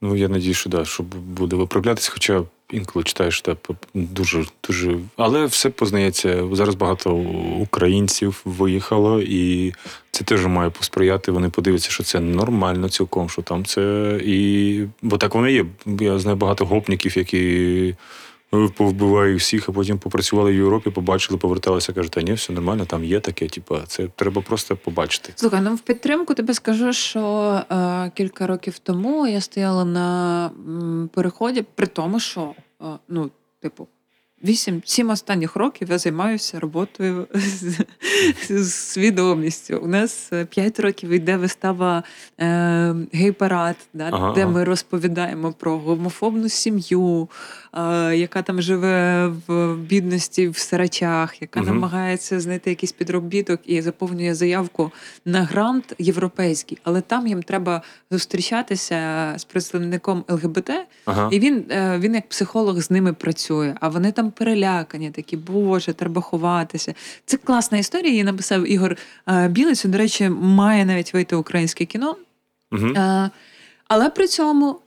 Ну, 0.00 0.16
я 0.16 0.28
надію, 0.28 0.54
що 0.54 0.70
да, 0.70 0.84
що 0.84 1.02
буде 1.12 1.56
виправлятися, 1.56 2.10
хоча 2.12 2.42
інколи 2.70 3.02
читаєш 3.02 3.42
да, 3.42 3.56
дуже, 3.94 4.44
дуже. 4.66 4.98
Але 5.16 5.44
все 5.44 5.70
познається. 5.70 6.48
Зараз 6.52 6.74
багато 6.74 7.14
українців 7.60 8.42
виїхало, 8.44 9.20
і 9.22 9.74
це 10.10 10.24
теж 10.24 10.46
має 10.46 10.70
посприяти. 10.70 11.32
Вони 11.32 11.48
подивляться, 11.48 11.90
що 11.90 12.02
це 12.02 12.20
нормально 12.20 12.88
цілком, 12.88 13.28
що 13.28 13.42
там 13.42 13.64
це. 13.64 14.20
І... 14.24 14.86
Бо 15.02 15.18
так 15.18 15.34
воно 15.34 15.48
є. 15.48 15.66
Я 15.86 16.18
знаю 16.18 16.36
багато 16.36 16.66
гопників, 16.66 17.18
які. 17.18 17.94
Е, 18.54 18.68
Повбиваю 18.76 19.36
всіх, 19.36 19.68
а 19.68 19.72
потім 19.72 19.98
попрацювали 19.98 20.52
в 20.52 20.54
Європі, 20.54 20.90
побачили, 20.90 21.38
поверталися, 21.38 21.92
кажуть, 21.92 22.12
та 22.12 22.22
ні, 22.22 22.32
все 22.32 22.52
нормально, 22.52 22.84
там 22.84 23.04
є 23.04 23.20
таке. 23.20 23.48
Типа, 23.48 23.80
це 23.86 24.06
треба 24.16 24.42
просто 24.42 24.76
побачити. 24.76 25.32
Слухай, 25.36 25.60
ну 25.60 25.74
в 25.74 25.80
підтримку 25.80 26.34
тебе 26.34 26.54
скажу, 26.54 26.92
що 26.92 27.20
е, 27.70 28.10
кілька 28.14 28.46
років 28.46 28.78
тому 28.78 29.26
я 29.26 29.40
стояла 29.40 29.84
на 29.84 30.46
м, 30.46 31.10
переході, 31.14 31.64
при 31.74 31.86
тому, 31.86 32.20
що 32.20 32.54
е, 32.82 32.84
ну, 33.08 33.30
типу, 33.60 33.88
вісім 34.44 34.82
сім 34.84 35.10
останніх 35.10 35.56
років 35.56 35.90
я 35.90 35.98
займаюся 35.98 36.60
роботою 36.60 37.26
з, 37.34 37.78
з 38.50 38.74
свідомістю. 38.74 39.80
У 39.84 39.86
нас 39.86 40.28
е, 40.32 40.44
п'ять 40.44 40.80
років 40.80 41.10
йде 41.10 41.36
вистава 41.36 42.02
е, 42.40 42.94
гей-парад, 43.12 43.76
да, 43.94 44.08
Ага, 44.12 44.34
де 44.34 44.42
ага. 44.42 44.50
ми 44.50 44.64
розповідаємо 44.64 45.52
про 45.52 45.78
гомофобну 45.78 46.48
сім'ю, 46.48 47.28
е, 47.74 48.16
яка 48.16 48.42
там 48.42 48.62
живе 48.62 49.26
в 49.46 49.76
бідності 49.76 50.48
в 50.48 50.58
сарачах, 50.58 51.42
яка 51.42 51.60
Мгм. 51.60 51.68
намагається 51.68 52.40
знайти 52.40 52.70
якийсь 52.70 52.92
підробіток 52.92 53.60
і 53.66 53.82
заповнює 53.82 54.34
заявку 54.34 54.90
на 55.24 55.42
грант 55.42 55.94
європейський, 55.98 56.78
але 56.84 57.00
там 57.00 57.26
їм 57.26 57.42
треба 57.42 57.82
зустрічатися 58.10 59.32
з 59.36 59.44
представником 59.44 60.24
ЛГБТ, 60.28 60.70
Ага. 61.04 61.28
і 61.32 61.38
він, 61.40 61.64
е, 61.70 61.98
він 61.98 62.14
як 62.14 62.28
психолог 62.28 62.80
з 62.80 62.90
ними 62.90 63.12
працює. 63.12 63.74
А 63.80 63.88
вони 63.88 64.12
там 64.12 64.31
перелякані, 64.32 65.10
такі, 65.10 65.36
боже, 65.36 65.92
треба 65.92 66.22
ховатися. 66.22 66.94
Це 67.26 67.36
класна 67.36 67.78
історія. 67.78 68.10
Її 68.10 68.24
написав 68.24 68.70
Ігор 68.70 68.96
е, 69.28 69.48
Білець. 69.48 69.84
До 69.84 69.98
речі, 69.98 70.28
має 70.28 70.84
навіть 70.84 71.14
вийти 71.14 71.36
українське 71.36 71.84
кіно. 71.84 72.16
Мгм. 72.70 72.96
Е, 72.96 73.30
Але 73.88 74.10
при 74.10 74.26
цьому 74.26 74.80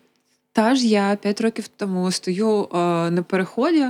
та 0.52 0.76
ж 0.76 0.88
я 0.88 1.18
п'ять 1.22 1.42
років 1.42 1.68
тому 1.68 2.12
стою 2.12 2.64
е, 2.64 2.78
на 3.12 3.24
переході 3.28 3.86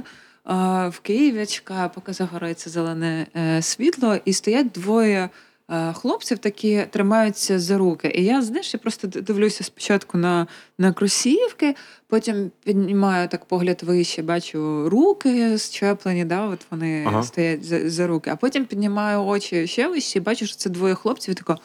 в 0.87 0.99
Києві, 1.01 1.45
чекаю, 1.45 1.89
поки 1.95 2.13
загориться 2.13 2.69
зелене 2.69 3.27
світло, 3.61 4.17
і 4.25 4.33
стоять 4.33 4.71
двоє. 4.71 5.29
Е, 5.71 5.93
Хлопців 5.93 6.37
такі 6.37 6.85
тримаються 6.91 7.59
за 7.59 7.77
руки. 7.77 8.11
І 8.15 8.23
я, 8.23 8.41
знаєш, 8.41 8.73
я 8.73 8.79
просто 8.79 9.07
дивлюся 9.07 9.63
спочатку 9.63 10.17
на, 10.17 10.47
на 10.77 10.93
кросівки, 10.93 11.75
потім 12.07 12.51
піднімаю 12.63 13.27
так 13.27 13.45
погляд 13.45 13.83
вище, 13.83 14.21
бачу 14.21 14.89
руки 14.89 15.57
щеплені, 15.57 16.25
да, 16.25 16.45
от 16.47 16.59
вони 16.71 17.03
Ага. 17.07 17.23
стоять 17.23 17.63
за, 17.65 17.89
за 17.89 18.07
руки. 18.07 18.29
А 18.29 18.35
потім 18.35 18.65
піднімаю 18.65 19.21
очі 19.23 19.67
ще 19.67 19.87
вище 19.87 20.19
і 20.19 20.21
бачу, 20.21 20.45
що 20.47 20.55
це 20.55 20.69
двоє 20.69 20.95
хлопців, 20.95 21.31
і 21.31 21.35
така: 21.35 21.57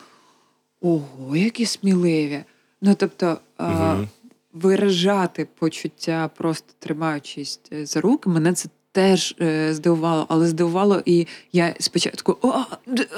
ого, 0.81 1.37
які 1.37 1.67
сміливі. 1.67 2.45
Ну, 2.83 2.95
тобто, 2.95 3.39
Мгм. 3.59 4.09
виражати 4.53 5.49
почуття, 5.59 6.31
просто 6.37 6.73
тримаючись 6.79 7.61
е, 7.73 7.87
за 7.87 8.01
руки, 8.01 8.31
мене 8.31 8.53
це 8.53 8.69
теж 8.93 9.35
е, 9.41 9.75
здивувало, 9.75 10.27
але 10.29 10.47
здивувало, 10.47 11.03
і 11.05 11.27
я 11.53 11.75
спочатку 11.81 12.39
«О, 12.43 12.49
а, 12.49 12.65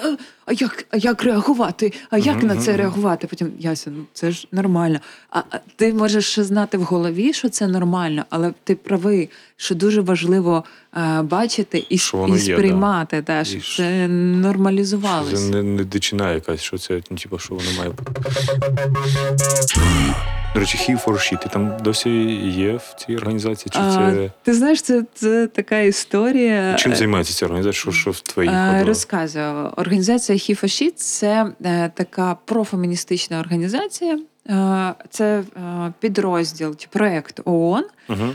а, 0.04 0.16
а 0.46 0.52
як, 0.52 0.84
а 0.90 0.96
як 0.96 1.22
реагувати? 1.22 1.92
А 2.10 2.18
як 2.18 2.36
Мгм, 2.36 2.46
на 2.46 2.56
це 2.56 2.76
реагувати? 2.76 3.26
Потім 3.26 3.52
Яся, 3.58 3.90
ну 3.90 4.04
це 4.12 4.30
ж 4.30 4.48
нормально. 4.52 5.00
А, 5.30 5.38
а 5.50 5.58
ти 5.76 5.94
можеш 5.94 6.26
ще 6.26 6.44
знати 6.44 6.78
в 6.78 6.82
голові, 6.82 7.32
що 7.32 7.48
це 7.48 7.66
нормально, 7.66 8.24
але 8.30 8.52
ти 8.64 8.74
правий, 8.74 9.30
що 9.56 9.74
дуже 9.74 10.00
важливо 10.00 10.64
е, 10.96 11.22
бачити 11.22 11.84
і, 11.88 11.98
Що 11.98 12.26
і 12.28 12.30
є, 12.30 12.36
да. 12.36 12.42
сприймати, 12.42 13.22
та, 13.22 13.44
щоб 13.44 13.60
І 13.60 13.76
це 13.76 14.08
нормалізувалося. 14.08 15.36
Це 15.36 15.42
не, 15.50 15.62
не 15.62 15.84
дичина 15.84 16.32
якась, 16.32 16.60
що 16.60 16.78
це, 16.78 17.00
типу, 17.00 17.38
що 17.38 17.54
воно 17.54 17.68
має 17.78 17.90
бути. 17.90 18.12
До 20.54 20.60
речі, 20.60 20.78
He 20.78 21.04
for 21.04 21.12
She, 21.12 21.42
ти 21.42 21.48
там 21.48 21.76
досі 21.80 22.10
є 22.40 22.72
в 22.72 22.94
цій 22.98 23.16
організації? 23.16 23.70
Чи 23.72 23.78
А, 23.78 23.92
це 23.92 24.30
Ти 24.42 24.54
знаєш, 24.54 24.82
це, 24.82 25.04
це 25.14 25.46
така 25.46 25.78
історія. 25.78 26.74
чим 26.78 26.94
займається 26.94 27.34
ця 27.34 27.46
організація? 27.46 27.80
Що, 27.80 27.92
що 27.92 28.10
в 28.10 28.20
твоїй 28.20 28.50
Е? 28.50 28.84
Розказую. 28.86 29.70
Організація 29.76 30.38
Хіфаші 30.38 30.90
це 30.90 31.52
е, 31.64 31.90
така 31.94 32.36
профеміністична 32.44 33.40
організація. 33.40 34.18
Е, 34.48 34.94
Це 35.10 35.42
е, 35.56 35.92
підрозділ 36.00 36.76
чи 36.76 36.88
проект 36.90 37.40
ООН, 37.44 37.84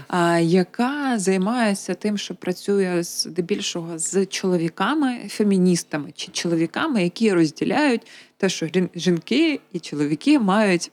а, 0.08 0.38
яка 0.40 1.20
займається 1.20 1.94
тим, 1.94 2.18
що 2.18 2.36
працює 2.36 3.04
здебільшого 3.04 4.00
з 4.00 4.26
чоловіками, 4.26 5.18
феміністами 5.30 6.10
чи 6.16 6.32
чоловіками, 6.32 7.04
які 7.04 7.34
розділяють 7.34 8.02
те, 8.38 8.50
що 8.50 8.68
жінки 8.96 9.60
і 9.74 9.80
чоловіки 9.80 10.40
мають 10.40 10.92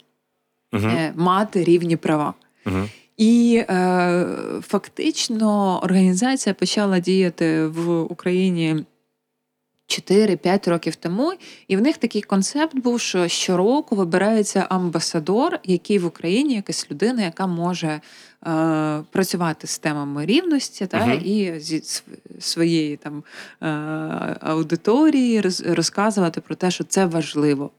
Угу. 0.74 0.90
мати 1.14 1.64
рівні 1.64 1.96
права. 1.96 2.34
Угу. 2.66 2.76
І 3.16 3.64
е, 3.68 4.26
фактично 4.62 5.80
організація 5.82 6.54
почала 6.54 6.98
діяти 6.98 7.66
в 7.66 8.00
Україні 8.02 8.84
4-5 9.88 10.70
років 10.70 10.94
тому, 10.96 11.32
і 11.68 11.76
в 11.76 11.80
них 11.82 11.96
такий 11.96 12.22
концепт 12.22 12.76
був, 12.76 13.00
що 13.00 13.28
щороку 13.28 13.96
вибирається 13.96 14.66
амбасадор, 14.68 15.58
який 15.64 15.98
в 15.98 16.06
Україні 16.06 16.54
якась 16.54 16.90
людина, 16.90 17.22
яка 17.22 17.46
може 17.46 17.88
е, 17.88 18.00
працювати 19.10 19.66
з 19.66 19.78
темами 19.78 20.26
рівності, 20.26 20.86
та, 20.86 21.06
Мгм. 21.06 21.20
і 21.24 21.52
зі 21.60 21.82
своєї 22.40 22.96
там 22.96 23.22
е, 23.62 23.66
аудиторії 24.40 25.40
роз- 25.40 25.74
розказувати 25.74 26.40
про 26.40 26.54
те, 26.54 26.70
що 26.70 26.84
це 26.84 27.06
важливо. 27.06 27.70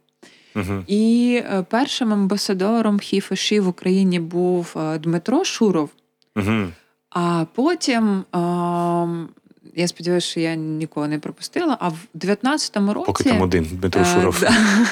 Угу. 0.56 0.84
І 0.88 1.36
е, 1.46 1.66
першим 1.70 2.14
амбасадором 2.14 3.00
ХІФШі 3.00 3.60
в 3.60 3.68
Україні 3.68 4.20
був 4.20 4.76
е, 4.78 4.98
Дмитро 4.98 5.44
Шуров. 5.44 5.90
Угу. 6.36 6.68
А 7.10 7.46
потім, 7.54 8.24
ем, 8.34 9.30
я 9.76 9.88
сподіваюся, 9.88 10.28
що 10.28 10.40
я 10.40 10.56
нікого 10.56 11.08
не 11.08 11.20
пропустила. 11.20 11.78
А 11.80 11.90
в 11.90 11.98
19-му 12.16 12.94
році 12.94 13.06
Поки 13.06 13.24
там 13.24 13.42
один 13.42 13.68
Дмитро 13.72 14.02
е, 14.02 14.06
Шуров. 14.06 14.44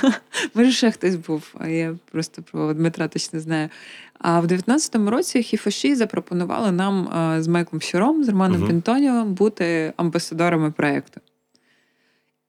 може 0.55 0.71
ще 0.71 0.91
хтось 0.91 1.15
був, 1.15 1.55
а 1.59 1.67
я 1.67 1.95
просто 2.11 2.41
про 2.51 2.73
Дмитра 2.73 3.07
точно 3.07 3.39
знаю. 3.39 3.69
А 4.19 4.39
в 4.39 4.45
19-му 4.45 5.09
році 5.09 5.43
Хіфаші 5.43 5.95
запропонували 5.95 6.71
нам 6.71 7.09
з 7.39 7.47
Майклом 7.47 7.81
Щуром, 7.81 8.23
з 8.23 8.29
Романом 8.29 8.57
Мгм. 8.57 8.67
Пінтоніо 8.67 9.25
бути 9.25 9.93
амбасадорами 9.97 10.71
проєкту. 10.71 11.21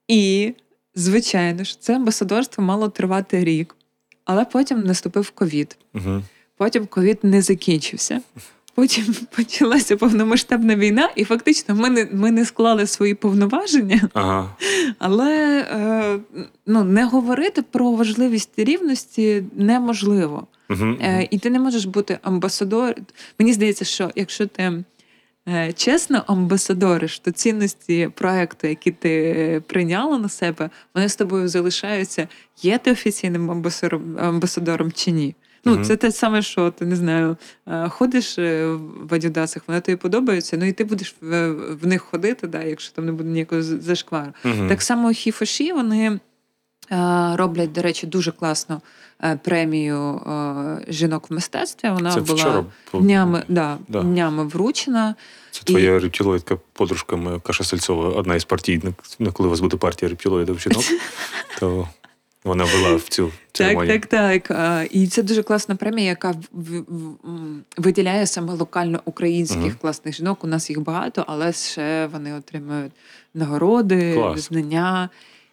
І, 0.09 0.55
звичайно 0.95 1.65
ж, 1.65 1.81
це 1.81 1.97
амбасадорство 1.97 2.65
мало 2.65 2.89
тривати 2.89 3.45
рік, 3.45 3.77
але 4.25 4.45
потім 4.45 4.81
наступив 4.81 5.31
ковід. 5.31 5.77
Угу. 5.95 6.23
Потім 6.57 6.87
ковід 6.87 7.19
не 7.23 7.43
закінчився. 7.43 8.21
Потім 8.75 9.05
почалася 9.37 9.97
повномасштабна 9.97 10.77
війна, 10.77 11.11
і 11.17 11.25
фактично 11.25 11.75
ми 11.75 11.91
не, 11.91 12.09
ми 12.13 12.31
не 12.31 12.45
склали 12.45 12.87
свої 12.87 13.15
повноваження, 13.15 14.09
Ага. 14.15 14.57
але 14.99 15.61
е, 15.71 16.19
ну, 16.67 16.85
не 16.85 17.05
говорити 17.05 17.63
про 17.63 17.91
важливість 17.91 18.59
рівності 18.59 19.45
неможливо. 19.57 20.47
Угу. 20.71 20.85
Е, 21.01 21.29
і 21.31 21.39
ти 21.39 21.51
не 21.51 21.61
можеш 21.61 21.85
бути 21.85 22.19
амбасадор. 22.23 22.95
Мені 23.39 23.53
здається, 23.53 23.85
що 23.85 24.11
якщо 24.15 24.47
ти 24.47 24.85
чесно 25.75 26.25
амбасадориш, 26.27 27.19
то 27.19 27.31
цінності 27.31 28.11
проекту, 28.15 28.67
які 28.67 28.91
ти 28.91 29.63
прийняла 29.67 30.19
на 30.19 30.29
себе, 30.29 30.71
вони 30.95 31.09
з 31.09 31.17
тобою 31.17 31.49
залишаються. 31.49 32.29
Є 32.63 32.79
ти 32.79 32.93
офіційним 32.93 33.51
амбасадором, 33.51 34.19
амбасадором 34.19 34.93
чи 34.93 35.11
ні? 35.11 35.35
Ну, 35.65 35.73
Мгм. 35.73 35.85
це 35.85 35.97
те 35.97 36.13
саме, 36.13 36.43
що 36.43 36.71
ти 36.71 36.87
не 36.87 36.97
знаю, 36.97 37.37
е, 37.67 37.89
ходиш 37.89 38.39
е, 38.39 38.67
в 39.11 39.15
адідасах, 39.15 39.63
вони 39.67 39.81
тобі 39.81 39.97
подобаються, 39.97 40.57
ну 40.57 40.65
і 40.65 40.73
ти 40.73 40.85
будеш 40.85 41.15
в, 41.21 41.51
в 41.83 41.87
них 41.87 42.03
ходити, 42.03 42.47
да, 42.47 42.63
якщо 42.63 42.95
там 42.95 43.07
не 43.07 43.13
буде 43.13 43.29
ніякого 43.29 43.63
зашквару. 43.63 44.33
Угу. 44.45 44.69
Так 44.69 44.83
само 44.83 45.11
хіфоші 45.11 45.73
вони 45.73 46.07
е, 46.07 46.19
роблять, 47.37 47.73
до 47.73 47.83
речі, 47.83 48.07
дуже 48.07 48.33
класну 48.33 48.77
е, 48.77 48.81
премію 49.43 49.99
е, 50.01 50.85
жінок 50.89 51.31
в 51.31 51.35
мистецтві. 51.35 51.91
Вона 51.91 52.15
Це 52.15 52.21
була 52.21 52.35
вчора 52.35 52.65
днями, 52.95 53.43
да, 53.49 53.79
Да. 53.89 54.03
днями 54.03 54.45
вручена. 54.45 55.15
Це 55.51 55.63
твоя 55.65 55.99
рептилоїдка 55.99 56.57
подружка 56.73 57.17
моя 57.17 57.39
Каша 57.39 57.65
Сальцова, 57.65 58.09
одна 58.09 58.35
із 58.35 58.45
партійних. 58.45 58.95
Ну, 59.19 59.33
коли 59.33 59.47
у 59.47 59.51
вас 59.51 59.61
буде 59.61 59.77
партія 59.77 60.09
рептилоїдів 60.09 60.59
жінок, 60.61 60.83
то 61.61 61.89
вона 62.45 62.65
вела 62.65 62.97
в 62.97 63.03
цю 63.03 63.31
церемонію. 63.53 64.01
Так, 64.01 64.07
так, 64.07 64.43
так. 64.49 64.89
І 64.91 65.07
це 65.07 65.23
дуже 65.23 65.43
класна 65.43 65.77
премія, 65.77 66.09
яка 66.09 66.35
виділяє 67.77 68.27
саме 68.27 68.53
локально 68.53 69.01
українських 69.05 69.61
Мгм. 69.61 69.77
класних 69.81 70.15
жінок. 70.15 70.45
У 70.45 70.47
нас 70.47 70.71
їх 70.71 70.81
багато, 70.81 71.25
але 71.29 71.53
ще 71.53 72.07
вони 72.13 72.35
отримують 72.35 72.93
нагороди, 73.35 74.15
Клас. 74.15 74.35
визнання. 74.35 75.09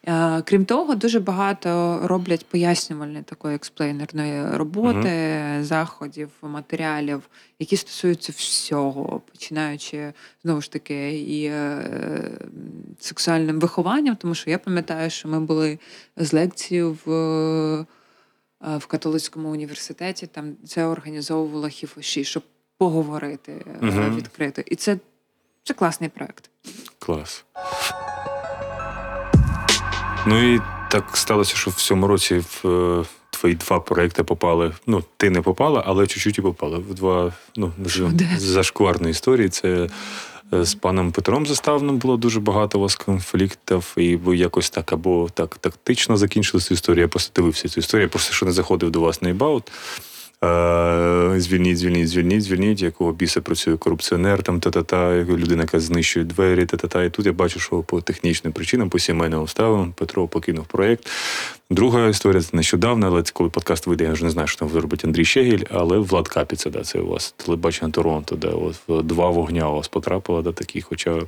А, 0.08 0.42
Крім 0.46 0.66
того, 0.66 0.96
дуже 0.96 1.20
багато 1.20 2.02
роблять 2.04 2.46
пояснювальної 2.46 3.24
такої 3.24 3.56
експлейнерної 3.56 4.58
роботи, 4.58 5.40
заходів, 5.62 6.30
матеріалів, 6.42 7.22
які 7.60 7.78
стосуються 7.78 8.34
всього, 8.36 9.20
починаючи 9.32 10.14
знову 10.44 10.62
ж 10.62 10.72
таки 10.72 11.20
і 11.20 11.46
е, 11.46 12.32
сексуальним 13.00 13.60
вихованням, 13.60 14.16
тому 14.16 14.36
що 14.36 14.50
я 14.50 14.58
пам'ятаю, 14.58 15.10
що 15.10 15.28
ми 15.30 15.40
були 15.40 15.80
з 16.18 16.34
лекцією 16.34 16.98
в, 17.06 17.12
е, 17.12 17.86
в 18.78 18.86
католицькому 18.86 19.50
університеті. 19.50 20.28
Там 20.28 20.56
це 20.68 20.86
організовувала 20.86 21.70
Хіфоші, 21.70 22.24
щоб 22.24 22.44
поговорити 22.78 23.66
е, 23.68 23.86
Мгм. 23.86 24.16
відкрито. 24.16 24.62
І 24.66 24.76
це, 24.76 24.98
це 25.64 25.74
класний 25.74 26.10
проект. 26.10 26.50
Клас. 27.00 27.46
Ну 30.26 30.54
і 30.54 30.62
так 30.90 31.18
сталося, 31.18 31.56
що 31.56 31.72
в 31.72 31.74
цьому 31.74 32.08
році 32.08 32.38
в 32.38 32.68
е, 32.68 33.06
твої 33.30 33.56
два 33.56 33.80
проекти 33.80 34.24
попали. 34.24 34.72
Ну, 34.88 35.04
ти 35.18 35.30
не 35.30 35.42
попала, 35.42 35.84
але 35.86 36.08
чуть-чуть 36.08 36.38
і 36.38 36.42
попала. 36.42 36.78
В 36.78 36.94
два 36.94 37.34
ну, 37.56 37.72
зашкварні 38.38 39.10
історії. 39.10 39.50
Це 39.50 39.90
е, 40.54 40.66
з 40.66 40.74
паном 40.74 41.12
Петром 41.12 41.46
Заставним 41.46 41.98
було 41.98 42.18
дуже 42.18 42.40
багато 42.40 42.80
у 42.80 42.82
вас 42.82 42.96
конфліктів, 42.96 43.94
і 43.98 44.16
ви 44.16 44.38
якось 44.38 44.70
так 44.70 44.94
або 44.94 45.30
так 45.34 45.58
тактично 45.58 46.18
закінчили 46.18 46.62
цю 46.62 46.74
історію. 46.74 47.02
Я 47.02 47.08
просто 47.08 47.32
дивився 47.36 47.70
цю 47.70 47.80
історію, 47.80 48.04
я 48.04 48.10
просто 48.10 48.34
що 48.34 48.46
не 48.46 48.52
заходив 48.52 48.92
до 48.92 49.02
вас 49.02 49.22
на 49.22 49.30
ібаут. 49.30 49.72
Звільніть, 51.38 51.78
звільніть, 51.78 52.08
звільніть, 52.08 52.44
звільніть, 52.44 52.82
якого 52.82 53.12
біса 53.12 53.42
працює 53.42 53.78
корупціонер, 53.78 54.44
там 54.44 54.60
та-та-та, 54.60 55.16
людина, 55.24 55.62
яка 55.62 55.80
знищує 55.80 56.26
двері, 56.26 56.66
та-та-та. 56.66 57.04
І 57.04 57.10
тут 57.10 57.26
я 57.26 57.34
бачу, 57.34 57.60
що 57.60 57.84
по 57.84 58.02
технічним 58.02 58.54
причинам, 58.54 58.90
по 58.90 59.00
сімейним 59.00 59.40
обставинам 59.40 59.94
Петро 59.94 60.28
покинув 60.28 60.66
проєкт. 60.66 61.10
Друга 61.70 62.08
історія 62.08 62.42
це 62.42 62.58
нещодавно, 62.58 63.08
але 63.08 63.24
коли 63.34 63.50
подкаст 63.50 63.88
вийде, 63.88 64.04
я 64.04 64.12
вже 64.12 64.24
не 64.24 64.30
знаю, 64.30 64.48
що 64.48 64.60
там 64.60 64.80
робить 64.80 65.06
Андрій 65.06 65.26
Щегіль, 65.26 65.64
але 65.70 65.98
Влад 65.98 66.28
Капіца, 66.28 66.70
да, 66.70 66.82
це 66.82 67.00
у 67.00 67.08
вас 67.08 67.32
телебачення 67.32 67.92
Торонто, 67.92 68.36
де 68.36 68.48
от 68.48 69.06
два 69.08 69.30
вогня 69.30 69.70
у 69.70 69.76
вас 69.76 69.88
потрапило 69.88 70.42
до 70.42 70.52
таких. 70.52 70.86
Хоча 70.86 71.22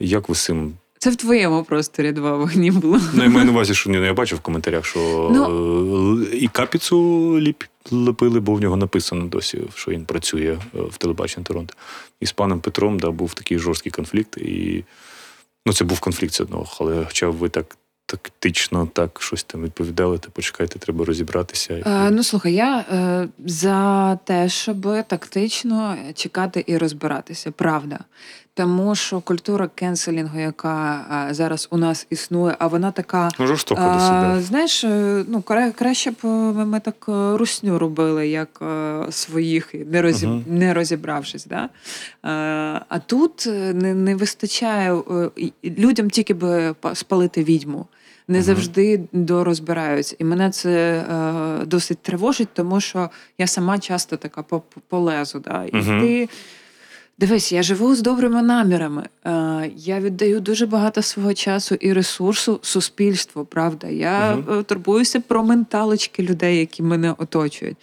як 0.00 0.28
ви 0.28 0.34
з 0.34 0.44
цим 0.44 0.72
Це 1.06 1.12
в 1.12 1.16
твоєму 1.16 1.64
просторі 1.64 2.12
два 2.12 2.36
вогні 2.36 2.70
було. 2.70 3.00
Ну, 3.14 3.22
я 3.22 3.28
маю 3.28 3.46
на 3.46 3.52
увазі, 3.52 3.74
що 3.74 3.90
ні, 3.90 3.96
ну, 3.96 4.04
я 4.04 4.14
бачив 4.14 4.38
в 4.38 4.40
коментарях, 4.40 4.84
що 4.84 5.30
Ну- 5.32 6.22
е, 6.32 6.36
і 6.36 6.48
капіцу 6.48 6.96
ліп, 7.40 7.62
лепили, 7.90 8.40
бо 8.40 8.54
в 8.54 8.60
нього 8.60 8.76
написано 8.76 9.26
досі, 9.26 9.62
що 9.74 9.90
він 9.90 10.04
працює 10.04 10.58
е, 10.74 10.78
в 10.90 10.96
телебаченні 10.96 11.44
Торонто. 11.44 11.74
І 12.20 12.26
з 12.26 12.32
паном 12.32 12.60
Петром 12.60 12.98
да, 12.98 13.10
був 13.10 13.34
такий 13.34 13.58
жорсткий 13.58 13.92
конфлікт. 13.92 14.36
І 14.36 14.84
ну, 15.66 15.72
це 15.72 15.84
був 15.84 16.00
конфлікт 16.00 16.34
з 16.34 16.40
одного, 16.40 16.66
але 16.80 17.04
хоча 17.04 17.28
ви 17.28 17.48
так 17.48 17.76
тактично 18.16 18.88
так 18.92 19.22
щось 19.22 19.44
там 19.44 19.62
відповідали, 19.62 20.18
то 20.18 20.30
почекайте, 20.30 20.78
треба 20.78 21.04
розібратися. 21.04 21.74
Е, 21.74 22.10
ну 22.10 22.22
слухай, 22.22 22.54
я 22.54 22.78
е, 22.92 23.28
за 23.46 24.16
те, 24.24 24.48
щоб 24.48 25.06
тактично 25.06 25.96
чекати 26.14 26.64
і 26.66 26.78
розбиратися, 26.78 27.50
правда. 27.50 27.98
Тому 28.54 28.94
що 28.94 29.20
культура 29.20 29.68
кенселінгу, 29.74 30.38
яка 30.38 31.06
е, 31.30 31.34
зараз 31.34 31.68
у 31.70 31.76
нас 31.76 32.06
існує, 32.10 32.56
а 32.58 32.66
вона 32.66 32.90
така. 32.90 33.28
Ну, 33.38 33.46
жорстоко 33.46 33.80
до 33.94 34.00
себе. 34.00 34.40
знаєш, 34.42 34.84
е, 34.84 35.24
ну 35.28 35.38
кра- 35.40 35.72
краще 35.72 36.10
б 36.10 36.14
е, 36.24 36.26
ми 36.64 36.80
так 36.80 37.04
русню 37.08 37.78
робили, 37.78 38.28
як 38.28 38.58
е, 38.62 39.06
своїх, 39.10 39.74
не, 39.74 40.02
розіб... 40.02 40.28
Мгм. 40.28 40.44
не 40.46 40.74
розібравшись. 40.74 41.46
Да? 41.46 41.64
Е, 41.64 41.68
А 42.88 42.98
тут 43.06 43.46
не, 43.74 43.94
не 43.94 44.14
вистачає 44.14 44.94
е, 44.94 45.30
людям 45.64 46.10
тільки 46.10 46.34
па- 46.80 46.94
спалити 46.94 47.44
відьму. 47.44 47.86
Не 48.28 48.42
завжди 48.42 49.00
дорозбираються. 49.12 50.16
І 50.18 50.24
мене 50.24 50.50
це 50.50 50.70
е, 50.98 51.64
досить 51.66 51.98
тривожить, 51.98 52.48
тому 52.52 52.80
що 52.80 53.10
я 53.38 53.46
сама 53.46 53.78
часто 53.78 54.16
така 54.16 54.42
по, 54.42 54.60
по- 54.60 54.80
полезу. 54.88 55.38
Да? 55.38 55.64
І 55.64 55.70
ти 56.00 56.28
Дивись, 57.18 57.52
я 57.52 57.62
живу 57.62 57.94
з 57.94 58.02
добрими 58.02 58.42
намірами. 58.42 59.02
Е, 59.26 59.70
я 59.76 60.00
віддаю 60.00 60.40
дуже 60.40 60.66
багато 60.66 61.02
свого 61.02 61.34
часу 61.34 61.74
і 61.74 61.92
ресурсу 61.92 62.58
суспільству. 62.62 63.44
Правда, 63.44 63.86
я 63.86 64.38
е, 64.50 64.62
турбуюся 64.62 65.20
про 65.20 65.44
менталочки 65.44 66.22
людей, 66.22 66.58
які 66.58 66.82
мене 66.82 67.14
оточують. 67.18 67.76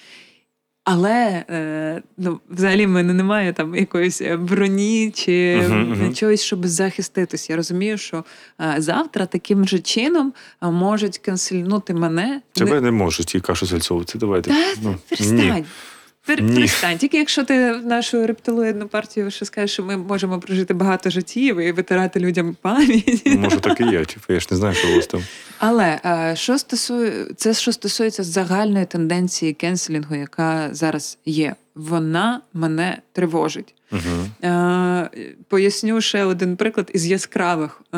Але 0.83 1.45
е, 1.49 2.01
ну, 2.17 2.39
взагалі 2.49 2.85
в 2.85 2.89
мене 2.89 3.13
немає 3.13 3.53
там 3.53 3.75
якоїсь 3.75 4.21
е, 4.21 4.37
броні 4.37 5.11
чи 5.15 5.61
Мгм, 5.63 5.91
мгм. 5.91 6.13
чогось, 6.13 6.41
щоб 6.41 6.67
захиститись. 6.67 7.49
Я 7.49 7.55
розумію, 7.55 7.97
що 7.97 8.23
е, 8.61 8.75
завтра 8.77 9.25
таким 9.25 9.67
же 9.67 9.79
чином 9.79 10.33
можуть 10.61 11.17
канцельнути 11.17 11.93
мене. 11.93 12.41
Тебе 12.53 12.81
не 12.81 12.91
можуть 12.91 13.35
і 13.35 13.39
кашу 13.39 13.67
сальцовувати. 13.67 14.17
Давайте. 14.17 14.49
Та 14.49 14.65
ну, 14.83 14.95
перестань. 15.09 15.37
ні. 15.37 15.65
Перестань. 16.25 16.97
Тільки 16.97 17.17
якщо 17.17 17.43
ти 17.43 17.71
в 17.71 17.85
нашу 17.85 18.27
рептилоїдну 18.27 18.87
партію 18.87 19.31
ще 19.31 19.45
скажеш, 19.45 19.71
що 19.71 19.83
ми 19.83 19.97
можемо 19.97 20.39
прожити 20.39 20.73
багато 20.73 21.09
життів 21.09 21.59
і 21.59 21.71
витирати 21.71 22.19
людям 22.19 22.55
пам'ять. 22.61 23.21
Ну, 23.25 23.37
Може, 23.37 23.59
так 23.59 23.81
і 23.81 23.83
є. 23.83 24.05
Типу, 24.05 24.33
я 24.33 24.39
ж 24.39 24.47
не 24.51 24.57
знаю, 24.57 24.75
що 24.75 24.89
у 24.89 24.95
вас 24.95 25.07
там. 25.07 25.23
Але 25.57 25.99
е, 26.05 26.33
що 26.35 26.57
стосує 26.57 27.25
це, 27.35 27.53
що 27.53 27.71
стосується 27.71 28.23
загальної 28.23 28.85
тенденції 28.85 29.53
кенселінгу, 29.53 30.15
яка 30.15 30.69
зараз 30.71 31.17
є, 31.25 31.55
вона 31.75 32.41
мене 32.53 32.97
тривожить. 33.11 33.75
Угу. 33.91 34.49
Е, 34.49 35.09
поясню 35.47 36.01
ще 36.01 36.23
один 36.23 36.55
приклад 36.55 36.91
із 36.93 37.05
яскравих. 37.05 37.81
Е, 37.93 37.97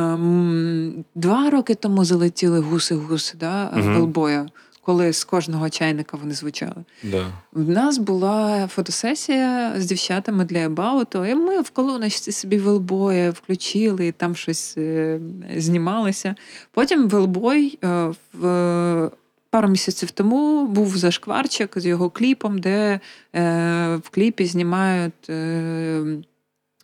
два 1.15 1.49
роки 1.49 1.76
тому 1.76 2.05
залетіли 2.05 2.59
гуси-гуси, 2.59 3.38
да. 3.38 3.71
Велбоя, 3.76 4.45
коли 4.86 5.13
з 5.13 5.23
кожного 5.23 5.69
чайника 5.69 6.17
вони 6.17 6.33
звучали. 6.33 6.83
Да. 7.03 7.25
В 7.53 7.69
нас 7.69 7.97
була 7.97 8.67
фотосесія 8.67 9.73
з 9.77 9.86
дівчатами 9.86 10.45
для 10.45 10.59
Ебауту, 10.59 11.25
і 11.25 11.36
ми 11.36 11.61
в 11.61 11.69
колоночці 11.69 12.31
собі 12.31 12.57
велбоя 12.57 13.31
включили, 13.31 14.07
і 14.07 14.11
там 14.11 14.36
щось 14.36 14.77
е, 14.77 15.19
знімалося. 15.57 16.36
Потім 16.71 17.09
велбой 17.09 17.79
е, 17.83 18.13
в 18.33 19.11
пару 19.49 19.67
місяців 19.67 20.11
тому 20.11 20.67
був 20.67 20.97
зашкварчик 20.97 21.73
з 21.75 21.86
його 21.86 22.09
кліпом, 22.09 22.59
де 22.59 22.99
е, 23.36 23.95
в 23.95 24.09
кліпі 24.09 24.45
знімають 24.45 25.29
е, 25.29 26.03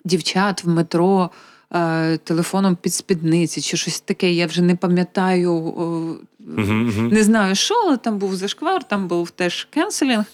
дівчат 0.05 0.63
в 0.63 0.69
метро. 0.69 1.29
Е, 1.73 2.17
Телефоном 2.17 2.75
під 2.75 2.93
спідниці 2.93 3.61
чи 3.61 3.77
щось 3.77 3.99
таке, 3.99 4.31
я 4.31 4.45
вже 4.45 4.61
не 4.61 4.75
пам'ятаю, 4.75 5.73
Угу, 6.57 6.73
угу. 6.73 7.01
не 7.01 7.23
знаю, 7.23 7.55
що, 7.55 7.75
але 7.87 7.97
там 7.97 8.17
був 8.17 8.35
зашквар, 8.35 8.83
там 8.83 9.07
був 9.07 9.29
теж 9.31 9.67
кенселінг. 9.69 10.25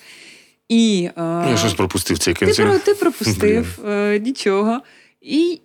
І 0.69 1.09
е, 1.17 1.45
Я 1.49 1.57
щось 1.57 1.73
пропустив 1.73 2.19
цей 2.19 2.33
ти, 2.33 2.45
ти 2.79 2.93
пропустив 2.93 3.79
е, 3.87 4.19
нічого. 4.19 4.81
І 5.21 5.61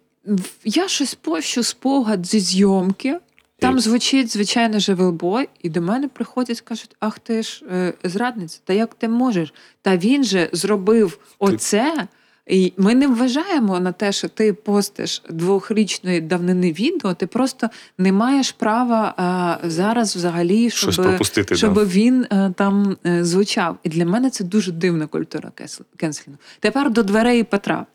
я 0.64 0.88
щось 0.88 1.14
пощу 1.14 1.62
спогад 1.62 2.26
зі 2.26 2.40
зйомки. 2.40 3.18
Там 3.58 3.80
звучить, 3.80 4.32
звичайно, 4.32 4.78
же 4.78 4.94
велбой, 4.94 5.48
і 5.62 5.68
до 5.68 5.82
мене 5.82 6.08
приходять 6.08 6.60
кажуть: 6.60 6.96
ах, 7.00 7.18
ти 7.18 7.42
ж 7.42 7.64
е, 7.72 7.94
зрадниця, 8.04 8.60
та 8.64 8.72
як 8.72 8.94
ти 8.94 9.08
можеш? 9.08 9.54
Та 9.82 9.96
він 9.96 10.24
же 10.24 10.48
зробив 10.52 11.18
оце. 11.38 12.06
І 12.46 12.72
ми 12.76 12.94
не 12.94 13.06
вважаємо 13.06 13.80
на 13.80 13.92
те, 13.92 14.12
що 14.12 14.28
ти 14.28 14.52
постиш 14.52 15.22
двохрічної 15.30 16.20
давнини 16.20 16.72
відео, 16.72 17.14
ти 17.14 17.26
просто 17.26 17.70
не 17.98 18.12
маєш 18.12 18.52
права 18.52 19.14
а, 19.16 19.68
зараз 19.68 20.16
взагалі, 20.16 20.70
щоб, 20.70 20.92
Щось 20.92 21.58
щоб 21.58 21.74
да. 21.74 21.84
він 21.84 22.26
а, 22.30 22.50
там 22.50 22.96
е, 23.06 23.24
звучав. 23.24 23.78
І 23.82 23.88
для 23.88 24.04
мене 24.06 24.30
це 24.30 24.44
дуже 24.44 24.72
дивна 24.72 25.06
культура 25.06 25.50
кенслінгу. 25.96 26.38
Тепер 26.60 26.90
до 26.90 27.02
дверей 27.02 27.44
Петра. 27.44 27.86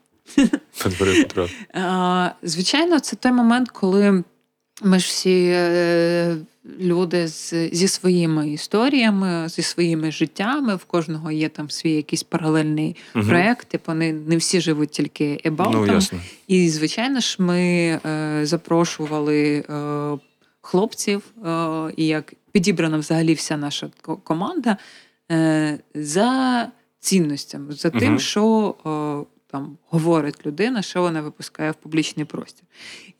Подбери 0.84 1.24
Петра. 1.24 1.48
А, 1.74 2.30
Звичайно, 2.43 3.00
це 3.00 3.16
той 3.16 3.32
момент, 3.32 3.70
коли 3.70 4.24
ми 4.84 4.99
ж 4.99 5.07
всі 5.07 5.49
е, 5.53 6.36
люди 6.80 7.28
з, 7.28 7.69
зі 7.73 7.88
своїми 7.88 8.49
історіями, 8.49 9.49
зі 9.49 9.61
своїми 9.61 10.11
життями. 10.11 10.75
В 10.75 10.86
кожного 10.86 11.32
є 11.32 11.49
там 11.49 11.69
свій 11.69 11.91
якийсь 11.91 12.23
паралельний 12.23 12.95
Мгм. 13.13 13.28
проект. 13.28 13.67
Типу, 13.67 13.84
вони 13.88 14.13
не 14.13 14.38
всі 14.38 14.61
живуть 14.61 14.89
тільки 14.89 15.41
ебаутом. 15.45 15.88
Ну. 16.13 16.19
І, 16.47 16.69
звичайно 16.69 17.19
ж, 17.19 17.36
ми 17.39 17.59
е, 18.05 18.39
запрошували 18.43 19.65
е, 19.69 20.17
хлопців, 20.61 21.21
е, 21.45 21.93
і 21.97 22.05
як 22.07 22.34
підібрана 22.51 22.97
взагалі 22.97 23.34
вся 23.34 23.57
наша 23.57 23.89
ко- 24.01 24.17
команда 24.17 24.78
е, 25.32 25.80
за 25.95 26.67
цінностями, 26.99 27.73
за 27.73 27.89
тим, 27.89 28.09
Мгм. 28.09 28.19
що 28.19 28.75
е, 28.86 29.37
там 29.52 29.78
говорить 29.89 30.45
людина, 30.45 30.82
що 30.82 31.02
вона 31.02 31.22
випускає 31.22 31.72
в 31.72 31.76
публічний 31.76 32.26
простір. 32.26 32.64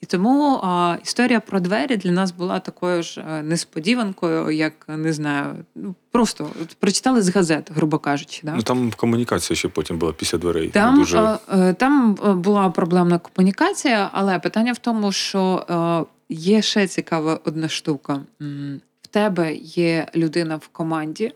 І 0.02 0.06
тому 0.06 0.58
е, 0.58 1.00
історія 1.04 1.40
про 1.40 1.60
двері 1.60 1.98
для 1.98 2.12
нас 2.12 2.32
була 2.32 2.60
такою 2.60 3.04
ж 3.04 3.22
е, 3.22 3.44
несподіванкою, 3.44 4.52
як 4.52 4.74
не 4.88 5.14
знаю, 5.14 5.56
ну 5.76 5.96
просто 6.12 6.50
прочитали 6.80 7.22
з 7.22 7.30
газет, 7.30 7.72
грубо 7.76 8.00
кажучи. 8.00 8.42
Да? 8.44 8.54
Ну 8.56 8.62
там 8.62 8.94
комунікація 8.98 9.58
ще 9.58 9.68
потім 9.68 9.98
була 9.98 10.14
після 10.14 10.38
дверей. 10.38 10.68
Там, 10.68 10.96
Дуже... 10.96 11.18
е, 11.18 11.38
е, 11.54 11.74
там 11.74 12.14
була 12.36 12.70
проблемна 12.70 13.20
комунікація, 13.20 14.10
але 14.14 14.40
питання 14.40 14.74
в 14.74 14.78
тому, 14.78 15.12
що 15.12 15.66
е, 15.70 16.06
є 16.30 16.62
ще 16.62 16.88
цікава 16.88 17.40
одна 17.46 17.70
штука. 17.70 18.22
В 19.02 19.08
тебе 19.10 19.56
є 19.56 20.08
людина 20.16 20.56
в 20.56 20.68
команді, 20.68 21.34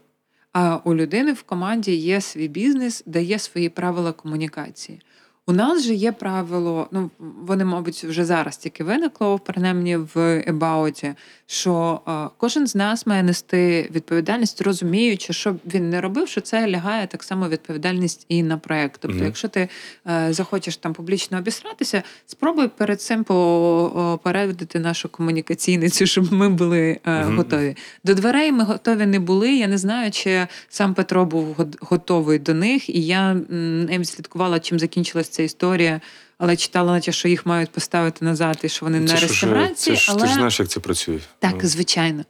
а 0.53 0.79
у 0.83 0.95
людини 0.95 1.33
в 1.33 1.43
команді 1.43 1.95
є 1.95 2.21
свій 2.21 2.47
бізнес, 2.47 3.03
де 3.05 3.23
є 3.23 3.39
свої 3.39 3.69
правила 3.69 4.11
комунікації. 4.11 5.01
У 5.47 5.53
нас 5.53 5.83
же 5.83 5.93
є 5.93 6.11
правило, 6.11 6.87
ну 6.91 7.09
вони, 7.19 7.65
мабуть, 7.65 8.03
вже 8.03 8.25
зараз 8.25 8.57
тільки 8.57 8.83
виникло, 8.83 9.39
принаймні 9.39 9.97
в 9.97 10.43
Ебауті, 10.47 11.13
що 11.45 12.01
е, 12.07 12.11
кожен 12.37 12.67
з 12.67 12.75
нас 12.75 13.07
має 13.07 13.23
нести 13.23 13.89
відповідальність, 13.95 14.61
розуміючи, 14.61 15.33
що 15.33 15.53
б 15.53 15.59
він 15.73 15.89
не 15.89 16.01
робив, 16.01 16.27
що 16.27 16.41
це 16.41 16.67
лягає 16.67 17.07
так 17.07 17.23
само 17.23 17.49
відповідальність 17.49 18.25
і 18.29 18.43
на 18.43 18.57
проект. 18.57 18.97
Тобто, 19.01 19.17
Мгм. 19.17 19.25
якщо 19.25 19.47
ти 19.47 19.69
е, 20.07 20.27
захочеш 20.33 20.77
там 20.77 20.93
публічно 20.93 21.37
обісратися, 21.37 22.03
спробуй 22.25 22.67
перед 22.67 23.01
цим 23.01 23.23
попередити 23.23 24.79
нашу 24.79 25.09
комунікаційницю, 25.09 26.05
щоб 26.05 26.33
ми 26.33 26.49
були 26.49 26.99
е, 27.05 27.23
Мгм. 27.25 27.37
готові. 27.37 27.75
До 28.03 28.13
дверей 28.13 28.51
ми 28.51 28.63
готові 28.63 29.05
не 29.05 29.19
були. 29.19 29.51
Я 29.55 29.67
не 29.67 29.77
знаю, 29.77 30.11
чи 30.11 30.47
сам 30.69 30.93
Петро 30.93 31.25
був 31.25 31.55
готовий 31.81 32.39
до 32.39 32.53
них, 32.53 32.89
і 32.89 33.01
я 33.05 33.31
м, 33.31 34.05
слідкувала, 34.05 34.59
чим 34.59 34.79
закінчилась 34.79 35.30
ця 35.31 35.43
історія. 35.43 36.01
Але 36.37 36.55
читала, 36.55 36.91
наче, 36.91 37.11
що 37.11 37.27
їх 37.27 37.45
мають 37.45 37.69
поставити 37.69 38.25
назад, 38.25 38.59
і 38.63 38.69
що 38.69 38.85
вони 38.85 38.99
на 38.99 39.07
Це 39.07 39.17
ж, 39.17 39.27
реставрації. 39.27 39.95
це 39.95 40.01
ж, 40.01 40.11
але... 40.11 40.21
Ти 40.21 40.27
ж 40.27 40.33
знаєш, 40.33 40.59
як 40.59 40.69
це 40.69 40.79
працює. 40.79 41.19
Так, 41.39 41.55
Ну, 41.63 41.69
звичайно. 41.69 42.23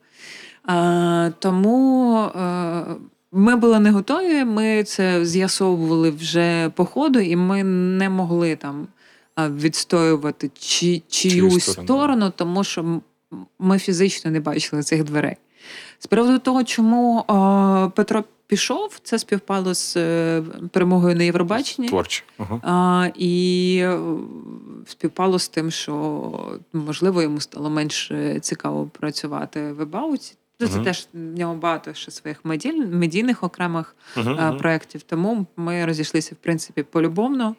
А, 0.64 1.30
тому 1.40 2.16
а, 2.36 2.84
ми 3.32 3.56
були 3.56 3.80
не 3.80 3.92
готові, 3.92 4.46
ми 4.46 4.84
це 4.84 5.26
з'ясовували 5.26 6.10
вже 6.10 6.72
по 6.76 6.86
ходу, 6.86 7.20
і 7.20 7.36
ми 7.36 7.64
не 7.64 8.10
могли 8.10 8.56
там 8.56 8.88
відстоювати 9.38 10.52
чи, 10.60 11.02
чиюсь 11.10 11.64
сторону. 11.64 11.88
сторону, 11.88 12.34
тому 12.36 12.64
що 12.64 13.02
ми 13.60 13.80
фізично 13.80 14.32
не 14.32 14.40
бачили 14.40 14.84
цих 14.84 15.04
дверей. 15.04 15.36
З 16.04 16.08
приводу 16.08 16.40
того, 16.40 16.64
чому 16.64 17.24
а, 17.28 17.90
Петро 17.96 18.24
пішов, 18.48 19.00
це 19.04 19.20
співпало 19.20 19.74
з 19.74 19.98
е, 19.98 20.44
перемогою 20.72 21.16
на 21.16 21.24
Євробаченні. 21.24 21.88
Творче. 21.88 22.24
Ага. 22.38 23.12
І 23.16 23.78
е, 23.84 24.00
співпало 24.86 25.40
з 25.40 25.50
тим, 25.50 25.72
що 25.72 26.60
можливо 26.74 27.22
йому 27.22 27.40
стало 27.42 27.70
менш 27.70 28.12
е, 28.12 28.40
цікаво 28.40 28.86
працювати 29.00 29.72
в 29.72 29.82
Ебауті. 29.82 30.36
Ну, 30.60 30.68
Це 30.68 30.76
Мгм. 30.76 30.84
теж 30.86 31.08
в 31.14 31.18
нього 31.40 31.56
багато 31.56 31.94
ще 31.94 32.12
своїх 32.12 32.46
медій- 32.46 32.86
медійних 32.96 33.44
окремих 33.44 33.96
е, 34.18 34.22
ага. 34.26 34.54
проєктів. 34.54 35.02
Тому 35.02 35.46
ми 35.58 35.86
розійшлися, 35.86 36.36
в 36.36 36.44
принципі, 36.44 36.84
полюбовно. 36.84 37.56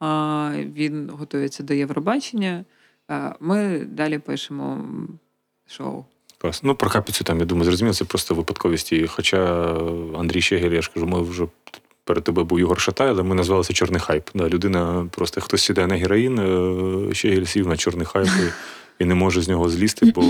А, 0.00 0.50
Він 0.56 1.10
готується 1.12 1.62
до 1.62 1.74
Євробачення. 1.74 2.64
А, 3.08 3.32
Ми 3.40 3.78
далі 3.78 4.18
пишемо 4.18 4.84
шоу. 5.66 6.04
Клас. 6.40 6.62
Ну, 6.62 6.74
про 6.74 6.90
капіцю 6.90 7.24
там, 7.24 7.38
я 7.38 7.44
думаю, 7.44 7.64
зрозуміло, 7.64 7.94
це 7.94 8.04
просто 8.04 8.34
випадковість. 8.34 8.92
І 8.92 9.06
хоча 9.06 9.74
Андрій 10.18 10.42
Щегель, 10.42 10.70
я 10.70 10.82
ж 10.82 10.90
кажу, 10.94 11.06
ми 11.06 11.22
вже 11.22 11.46
перед 12.04 12.24
тобою 12.24 12.44
був 12.46 12.58
Єгор 12.58 12.80
Шатай, 12.80 13.08
але 13.08 13.22
ми 13.22 13.34
назвалися 13.34 13.72
Чорний 13.72 14.00
хайп. 14.00 14.28
Да, 14.34 14.48
людина 14.48 15.06
просто 15.10 15.40
хтось 15.40 15.62
сідає 15.62 15.86
на 15.86 15.96
героїн, 15.96 16.38
е, 16.38 17.14
Щегель 17.14 17.44
сів 17.44 17.68
на 17.68 17.76
чорний 17.76 18.06
хайп 18.06 18.28
і, 18.28 19.02
і 19.02 19.06
не 19.06 19.14
може 19.14 19.42
з 19.42 19.48
нього 19.48 19.68
злізти, 19.68 20.12
бо 20.14 20.22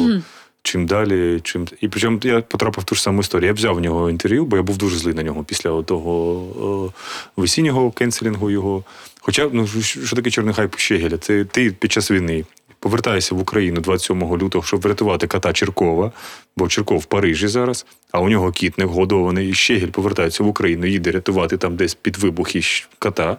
чим 0.63 0.87
далі, 0.87 1.41
чим. 1.43 1.67
І 1.81 1.89
причому 1.89 2.21
я 2.23 2.41
потрапив 2.41 2.83
в 2.83 2.85
ту 2.85 2.95
ж 2.95 3.03
саму 3.03 3.21
історію. 3.21 3.47
Я 3.47 3.53
взяв 3.53 3.75
в 3.75 3.81
нього 3.81 4.11
інтерв'ю, 4.11 4.45
бо 4.45 4.57
я 4.57 4.63
був 4.63 4.77
дуже 4.77 4.97
злий 4.97 5.15
на 5.15 5.23
нього 5.23 5.45
після 5.45 5.83
того 5.83 6.43
е, 6.89 7.01
весіннього 7.37 7.91
кенселінгу 7.91 8.51
його. 8.51 8.85
Хоча, 9.21 9.49
ну 9.53 9.67
що 9.83 10.17
таке 10.17 10.31
чорний 10.31 10.55
хайп 10.55 10.77
Щегеля? 10.77 11.19
Це 11.19 11.45
ти 11.45 11.71
під 11.71 11.93
час 11.93 12.11
війни. 12.11 12.45
Повертаєшся 12.81 13.35
в 13.35 13.41
Україну 13.41 13.81
27 13.81 14.37
лютого, 14.37 14.64
щоб 14.64 14.81
врятувати 14.81 15.26
кота 15.26 15.53
Черкова, 15.53 16.12
бо 16.57 16.68
Черков 16.68 16.99
в 16.99 17.05
Парижі 17.05 17.49
зараз, 17.49 17.87
а 18.12 18.20
у 18.20 18.28
нього 18.28 18.53
кіт 18.53 18.78
не 18.78 18.85
вгодований. 18.85 19.49
і 19.49 19.55
Щегель 19.55 19.91
повертається 19.91 20.43
в 20.43 20.47
Україну, 20.47 20.87
їде 20.87 21.11
рятувати 21.11 21.57
там 21.57 21.76
десь 21.76 21.95
під 21.95 22.16
вибухи 22.16 22.61
кота. 22.99 23.37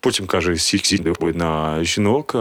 Потім 0.00 0.26
каже, 0.26 0.52
всіх 0.52 0.82
на 1.36 1.84
жінок. 1.84 2.36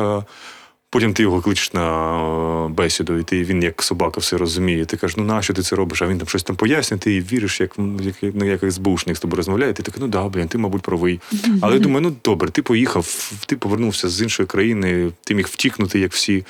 Потім 0.94 1.14
ти 1.14 1.24
його 1.24 1.42
кличеш 1.42 1.74
на 1.74 2.66
е, 2.66 2.68
бесіду, 2.68 3.18
і 3.18 3.24
ти, 3.24 3.44
він 3.44 3.64
як 3.64 3.84
собака 3.84 4.20
все 4.20 4.38
розуміє. 4.38 4.86
Ти 4.86 4.98
кажеш, 4.98 5.18
ну 5.18 5.24
нащо 5.24 5.54
ти 5.54 5.62
це 5.62 5.76
робиш? 5.76 6.02
А 6.02 6.08
він 6.08 6.18
там 6.18 6.28
щось 6.28 6.44
там 6.44 6.56
пояснює, 6.56 7.00
ти 7.00 7.20
віриш, 7.20 7.62
як, 7.62 7.76
як, 8.02 8.16
ну, 8.34 8.46
як 8.46 8.72
СБУшник 8.72 9.18
з 9.18 9.20
тобою 9.20 9.38
розмовляє. 9.38 9.74
Ти 9.74 9.84
такий, 9.84 10.02
ну 10.02 10.08
да, 10.08 10.30
блін, 10.30 10.48
ти, 10.48 10.58
мабуть, 10.58 10.82
правий. 10.82 11.20
Але 11.62 11.74
я 11.74 11.80
думаю, 11.80 12.02
ну 12.02 12.16
добре, 12.24 12.50
ти 12.50 12.62
поїхав, 12.62 13.34
ти 13.46 13.56
повернувся 13.56 14.10
з 14.10 14.22
іншої 14.22 14.48
країни, 14.48 15.12
ти 15.24 15.36
міг 15.36 15.48
втікнути, 15.48 16.00
як 16.00 16.12
всі. 16.12 16.46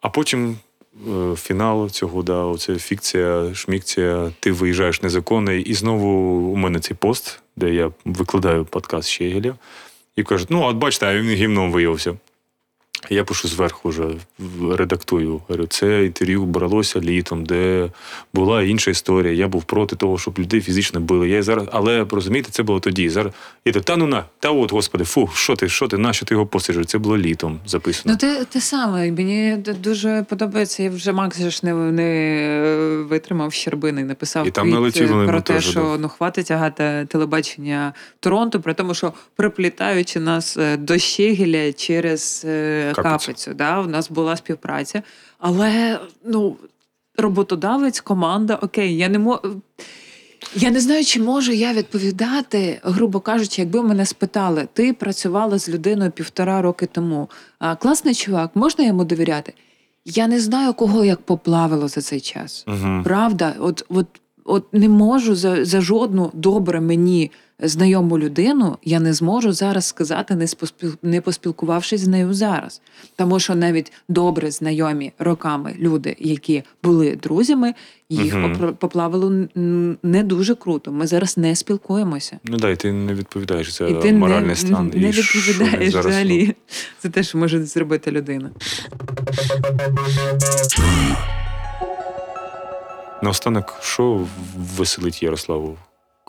А 0.00 0.08
потім 0.08 0.56
е, 1.08 1.36
фінал 1.36 1.90
цього, 1.90 2.22
да, 2.22 2.44
оце 2.44 2.76
фікція, 2.76 3.54
шмікція, 3.54 4.32
ти 4.40 4.52
виїжджаєш 4.52 5.02
незаконний. 5.02 5.62
І 5.62 5.74
знову 5.74 6.08
у 6.52 6.56
мене 6.56 6.80
цей 6.80 6.96
пост, 6.96 7.40
де 7.56 7.74
я 7.74 7.90
викладаю 8.04 8.64
подкаст 8.64 9.08
Щегеля, 9.08 9.54
і 10.16 10.22
кажуть, 10.22 10.48
ну, 10.50 10.62
от 10.62 10.76
бачите, 10.76 11.06
а 11.06 11.14
він 11.14 11.28
гімном 11.28 11.72
виявився. 11.72 12.14
Я 13.08 13.24
пишу 13.24 13.48
зверху 13.48 13.88
вже 13.88 14.04
редактую. 14.72 15.40
Говорю, 15.48 15.66
це 15.66 16.04
інтерв'ю 16.04 16.44
бралося 16.44 17.00
літом, 17.00 17.44
де 17.44 17.90
була 18.34 18.62
інша 18.62 18.90
історія. 18.90 19.32
Я 19.32 19.48
був 19.48 19.64
проти 19.64 19.96
того, 19.96 20.18
щоб 20.18 20.38
людей 20.38 20.60
фізично 20.60 21.00
били. 21.00 21.28
Я 21.28 21.42
зараз, 21.42 21.68
але 21.72 22.06
розумієте, 22.10 22.50
це 22.50 22.62
було 22.62 22.80
тоді. 22.80 23.08
Зараз 23.08 23.32
я 23.64 23.72
так, 23.72 23.84
та 23.84 23.96
ну 23.96 24.06
на, 24.06 24.24
та 24.38 24.50
от, 24.50 24.72
господи, 24.72 25.04
фу, 25.04 25.30
що 25.34 25.56
ти, 25.56 25.68
що 25.68 25.88
ти, 25.88 25.98
нащо 25.98 26.26
ти 26.26 26.34
його 26.34 26.46
посиджуєш? 26.46 26.86
Це 26.86 26.98
було 26.98 27.18
літом 27.18 27.60
записано. 27.66 28.12
Ну, 28.12 28.16
те, 28.16 28.44
те 28.44 28.60
саме. 28.60 29.12
Мені 29.12 29.56
дуже 29.56 30.26
подобається. 30.28 30.82
Я 30.82 30.90
вже 30.90 31.12
Макс 31.12 31.40
ж 31.40 31.60
не, 31.62 31.74
не 31.74 33.04
витримав 33.08 33.52
щербини, 33.52 34.04
написав 34.04 34.46
І 34.46 34.50
там 34.50 34.70
налетіло 34.70 35.26
про 35.26 35.40
те, 35.40 35.54
теж, 35.54 35.70
що 35.70 35.80
да. 35.80 35.98
ну 35.98 36.08
хватить 36.08 36.46
тягати 36.46 37.06
телебачення 37.08 37.92
Торонто, 38.20 38.60
при 38.60 38.74
тому, 38.74 38.94
що 38.94 39.12
приплітаючи 39.36 40.20
нас 40.20 40.56
е, 40.56 40.76
до 40.76 40.98
Щегеля 40.98 41.72
через 41.72 42.42
е, 42.48 42.89
Капицю. 42.94 43.26
капицю. 43.26 43.54
Да? 43.54 43.80
У 43.80 43.86
нас 43.86 44.10
була 44.10 44.36
співпраця. 44.36 45.02
Але 45.38 46.00
ну, 46.24 46.56
роботодавець, 47.16 48.00
команда, 48.00 48.54
окей, 48.54 48.96
я 48.96 49.08
не 49.08 49.18
можу. 49.18 49.40
Я 50.54 50.70
не 50.70 50.80
знаю, 50.80 51.04
чи 51.04 51.22
можу 51.22 51.52
я 51.52 51.72
відповідати, 51.72 52.80
грубо 52.82 53.20
кажучи, 53.20 53.62
якби 53.62 53.82
мене 53.82 54.06
спитали, 54.06 54.68
ти 54.72 54.92
працювала 54.92 55.58
з 55.58 55.68
людиною 55.68 56.10
півтора 56.10 56.62
роки 56.62 56.86
тому. 56.86 57.30
А, 57.58 57.76
класний 57.76 58.14
чувак, 58.14 58.50
можна 58.54 58.84
йому 58.84 59.04
довіряти? 59.04 59.54
Я 60.04 60.26
не 60.26 60.40
знаю, 60.40 60.74
кого 60.74 61.04
як 61.04 61.20
поплавило 61.20 61.88
за 61.88 62.00
цей 62.00 62.20
час. 62.20 62.64
Угу. 62.68 63.00
Правда, 63.04 63.54
от, 63.58 63.84
от, 63.88 64.06
от 64.44 64.74
не 64.74 64.88
можу 64.88 65.34
за, 65.34 65.64
за 65.64 65.80
жодну 65.80 66.30
добре 66.34 66.80
мені 66.80 67.30
знайому 67.62 68.18
людину, 68.18 68.78
я 68.84 69.00
не 69.00 69.12
зможу 69.12 69.52
зараз 69.52 69.84
сказати, 69.84 70.46
не, 71.02 71.20
поспілкувавшись 71.20 72.00
з 72.00 72.08
нею 72.08 72.34
зараз. 72.34 72.80
Тому 73.16 73.40
що 73.40 73.54
навіть 73.54 73.92
добре 74.08 74.50
знайомі 74.50 75.12
роками 75.18 75.74
люди, 75.78 76.16
які 76.18 76.62
були 76.82 77.16
друзями, 77.16 77.74
їх 78.08 78.34
попро- 78.34 78.72
поплавило 78.72 79.46
не 80.02 80.22
дуже 80.24 80.54
круто. 80.54 80.92
Ми 80.92 81.06
зараз 81.06 81.38
не 81.38 81.56
спілкуємося. 81.56 82.38
Ну 82.44 82.56
да, 82.56 82.70
і 82.70 82.76
ти 82.76 82.92
не 82.92 83.14
відповідаєш 83.14 83.72
за 83.72 83.88
І 83.88 84.02
ти 84.02 84.12
моральний 84.12 84.48
не, 84.48 84.56
стан. 84.56 84.92
не 84.94 85.08
і 85.08 85.10
відповідаєш 85.10 85.92
зараз, 85.92 86.14
ну, 86.26 86.54
за 87.02 87.08
те, 87.08 87.22
що 87.22 87.38
може 87.38 87.64
зробити 87.64 88.10
людина. 88.10 88.50
Наостанок, 93.22 93.76
що 93.82 94.26
веселить 94.76 95.22
Ярославу? 95.22 95.78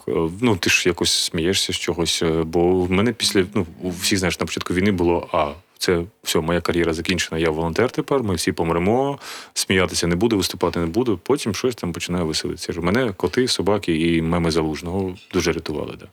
К- 0.06 0.12
Ну, 0.42 0.56
ти 0.56 0.70
ж 0.70 0.90
якось 0.90 1.12
смієшся 1.12 1.74
з 1.74 1.76
чогось, 1.76 2.24
е, 2.24 2.44
бо 2.44 2.82
в 2.82 2.92
мене 2.92 3.14
після 3.14 3.46
ну, 3.54 3.66
всіх, 4.02 4.20
знаєш, 4.20 4.40
на 4.40 4.46
початку 4.46 4.74
війни 4.74 4.92
було: 4.92 5.28
а, 5.32 5.52
це 5.78 6.04
все, 6.24 6.40
моя 6.40 6.62
кар'єра 6.62 6.94
закінчена, 6.94 7.38
я 7.42 7.50
волонтер 7.50 7.92
тепер, 7.92 8.24
ми 8.24 8.36
всі 8.36 8.52
помремо, 8.52 9.20
сміятися 9.54 10.08
не 10.08 10.16
буду, 10.16 10.38
виступати 10.38 10.80
не 10.80 10.86
буду. 10.86 11.20
Потім 11.24 11.54
щось 11.56 11.76
там 11.76 11.94
починає 11.94 12.24
веселитися. 12.24 12.74
Мене 12.82 13.14
коти, 13.18 13.48
собаки 13.48 13.98
і 14.16 14.22
меми 14.22 14.52
залужного 14.52 15.16
дуже 15.34 15.52
рятували. 15.52 15.96
Да. 16.00 16.06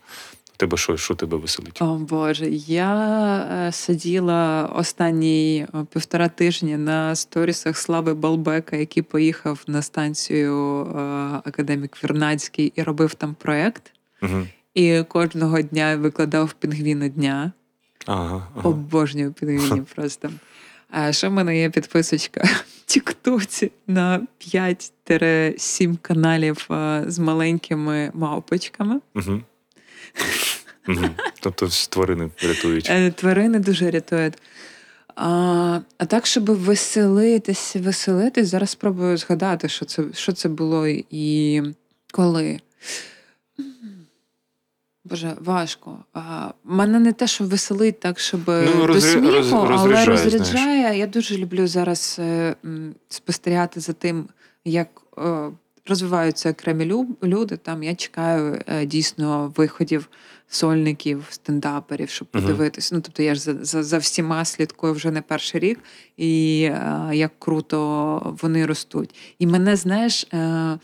Тебе 0.59 0.77
що, 0.77 0.97
що 0.97 1.15
тебе 1.15 1.37
веселить? 1.37 1.81
О 1.81 1.95
Боже, 1.95 2.49
я 2.49 2.95
е, 3.67 3.71
сиділа 3.71 4.71
останні 4.75 5.67
півтора 5.93 6.29
тижні 6.29 6.77
на 6.77 7.15
сторісах 7.15 7.77
Слави 7.77 8.13
Балбека, 8.13 8.75
який 8.75 9.03
поїхав 9.03 9.63
на 9.67 9.81
станцію 9.81 10.85
е, 10.85 10.99
Академік 11.45 12.03
Вірнацький 12.03 12.73
і 12.75 12.83
робив 12.83 13.13
там 13.13 13.35
проект. 13.39 13.93
Угу. 14.21 14.47
І 14.73 15.03
кожного 15.03 15.61
дня 15.61 15.95
викладав 15.95 16.53
пінгвіни 16.53 17.09
дня. 17.09 17.51
Ага, 18.05 18.47
ага. 18.55 18.69
Обожнюю 18.69 19.33
пінгвінів 19.33 19.85
просто. 19.95 20.29
А 20.89 21.11
ще 21.11 21.27
в 21.27 21.31
мене 21.31 21.59
є 21.59 21.69
підписочка 21.69 22.43
в 22.43 22.85
Тіктоці 22.85 23.71
на 23.87 24.27
5-7 24.55 25.97
каналів 26.01 26.67
е, 26.71 27.03
з 27.07 27.19
маленькими 27.19 28.11
мавпочками. 28.13 28.99
Угу. 29.15 29.41
Угу. 30.89 31.05
Тобто 31.39 31.67
тварини 31.89 32.29
рятують. 32.43 32.87
Е, 32.89 33.11
Тварини 33.11 33.59
дуже 33.59 33.91
рятують. 33.91 34.33
А, 35.15 35.79
а 35.97 36.05
так, 36.05 36.25
щоб 36.25 36.45
веселитись, 36.45 37.75
веселитись, 37.75 38.47
зараз 38.47 38.69
спробую 38.69 39.17
згадати, 39.17 39.69
що 39.69 39.85
це, 39.85 40.03
що 40.13 40.31
це 40.31 40.49
було 40.49 40.87
і 41.09 41.61
коли. 42.11 42.59
Боже, 45.05 45.33
важко. 45.39 45.97
А, 46.13 46.49
мене 46.63 46.99
не 46.99 47.13
те, 47.13 47.27
що 47.27 47.43
веселить 47.43 47.99
так, 47.99 48.19
щоб 48.19 48.41
Ну, 48.47 48.87
до 48.87 49.01
сміху, 49.01 49.27
роз- 49.27 49.55
але 49.55 49.67
розряджає, 49.69 50.05
розряджає. 50.23 50.97
Я 50.99 51.07
дуже 51.07 51.37
люблю 51.37 51.67
зараз 51.67 52.15
е, 52.19 52.55
м, 52.65 52.95
спостерігати 53.09 53.79
за 53.79 53.93
тим, 53.93 54.27
як 54.65 54.87
е, 55.17 55.49
розвиваються 55.89 56.51
окремі 56.51 56.85
лю- 56.93 57.15
люди. 57.23 57.57
Там 57.57 57.83
я 57.83 57.95
чекаю 57.95 58.61
е, 58.67 58.85
дійсно 58.85 59.53
виходів 59.57 60.09
сольників, 60.47 61.25
стендаперів, 61.29 62.09
щоб 62.09 62.27
подивитися. 62.27 62.95
Ну, 62.95 63.01
тобто 63.01 63.23
я 63.23 63.35
ж 63.35 63.41
за, 63.41 63.53
за, 63.65 63.83
за 63.83 63.97
всіма 63.97 64.45
слідкую 64.45 64.93
вже 64.93 65.11
не 65.11 65.21
перший 65.21 65.59
рік, 65.59 65.79
і 66.17 66.61
е, 66.63 67.09
як 67.13 67.31
круто 67.39 68.37
вони 68.41 68.65
ростуть. 68.65 69.15
І 69.39 69.47
мене, 69.47 69.75
знаєш, 69.75 70.27
е, 70.33 70.79